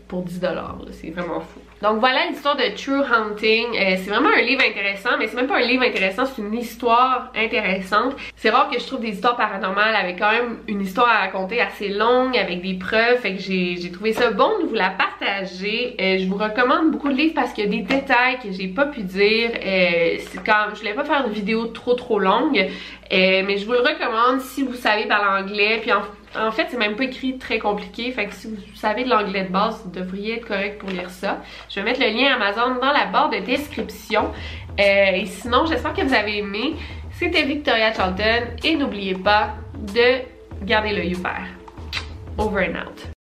pour 0.08 0.24
10$. 0.24 0.50
C'est 0.92 1.10
vraiment 1.10 1.40
fou. 1.40 1.60
Donc 1.80 2.00
voilà 2.00 2.26
l'histoire 2.28 2.56
de 2.56 2.74
True 2.74 3.04
Hunting. 3.04 3.66
Euh, 3.76 3.94
c'est 3.96 4.10
vraiment 4.10 4.30
un 4.36 4.40
livre 4.40 4.62
intéressant, 4.68 5.10
mais 5.16 5.28
c'est 5.28 5.36
même 5.36 5.46
pas 5.46 5.58
un 5.58 5.66
livre 5.66 5.84
intéressant, 5.84 6.24
c'est 6.26 6.42
une 6.42 6.54
histoire 6.54 7.30
intéressante. 7.36 8.16
C'est 8.34 8.50
rare 8.50 8.68
que 8.68 8.80
je 8.80 8.86
trouve 8.86 9.00
des 9.00 9.10
histoires 9.10 9.36
paranormales 9.36 9.94
avec 9.94 10.18
quand 10.18 10.32
même 10.32 10.58
une 10.66 10.80
histoire 10.80 11.08
à 11.08 11.18
raconter 11.20 11.60
assez 11.60 11.88
longue, 11.88 12.36
avec 12.36 12.62
des 12.62 12.74
preuves. 12.74 13.18
Fait 13.20 13.36
que 13.36 13.40
j'ai 13.40 13.90
trouvé 13.92 14.12
ça 14.12 14.32
bon 14.32 14.50
de 14.60 14.66
vous 14.66 14.74
la 14.74 14.90
partager. 14.90 15.94
Euh, 16.00 16.18
je 16.18 16.26
vous 16.26 16.36
recommande 16.36 16.90
beaucoup 16.90 17.10
de 17.10 17.14
livres 17.14 17.34
parce 17.34 17.52
qu'il 17.52 17.64
y 17.64 17.68
a 17.68 17.70
des 17.70 17.82
détails 17.82 18.38
que 18.42 18.50
j'ai 18.50 18.68
pas 18.68 18.86
pu 18.86 19.02
dire. 19.02 19.50
Euh, 19.64 20.16
je 20.18 20.78
voulais 20.78 20.94
pas 20.94 21.04
faire 21.04 21.24
une 21.26 21.32
vidéo 21.32 21.66
trop 21.66 21.94
trop 21.94 22.18
longue, 22.18 22.66
mais 23.12 23.56
je 23.56 23.66
vous 23.66 23.72
le 23.72 23.80
recommande 23.80 24.40
si 24.40 24.64
vous 24.64 24.74
savez 24.74 25.06
parler 25.06 25.44
anglais. 25.44 25.78
Puis 25.80 25.92
en 25.92 26.02
en 26.36 26.50
fait, 26.52 26.66
c'est 26.70 26.76
même 26.76 26.96
pas 26.96 27.04
écrit 27.04 27.38
très 27.38 27.58
compliqué, 27.58 28.12
fait 28.12 28.26
que 28.26 28.34
si 28.34 28.48
vous 28.48 28.56
savez 28.76 29.04
de 29.04 29.08
l'anglais 29.08 29.44
de 29.44 29.52
base, 29.52 29.82
vous 29.84 29.90
devriez 29.90 30.36
être 30.36 30.46
correct 30.46 30.78
pour 30.78 30.90
lire 30.90 31.10
ça. 31.10 31.38
Je 31.68 31.76
vais 31.76 31.82
mettre 31.82 32.00
le 32.00 32.08
lien 32.08 32.34
Amazon 32.34 32.74
dans 32.80 32.92
la 32.92 33.06
barre 33.06 33.30
de 33.30 33.38
description. 33.38 34.30
Euh, 34.78 35.10
et 35.14 35.26
sinon, 35.26 35.66
j'espère 35.66 35.94
que 35.94 36.02
vous 36.02 36.14
avez 36.14 36.38
aimé. 36.38 36.76
C'était 37.12 37.42
Victoria 37.42 37.92
Charlton 37.92 38.54
et 38.62 38.76
n'oubliez 38.76 39.14
pas 39.14 39.54
de 39.74 40.64
garder 40.64 40.92
l'œil 40.92 41.14
ouvert. 41.14 41.46
Over 42.36 42.68
and 42.68 42.86
out. 42.86 43.17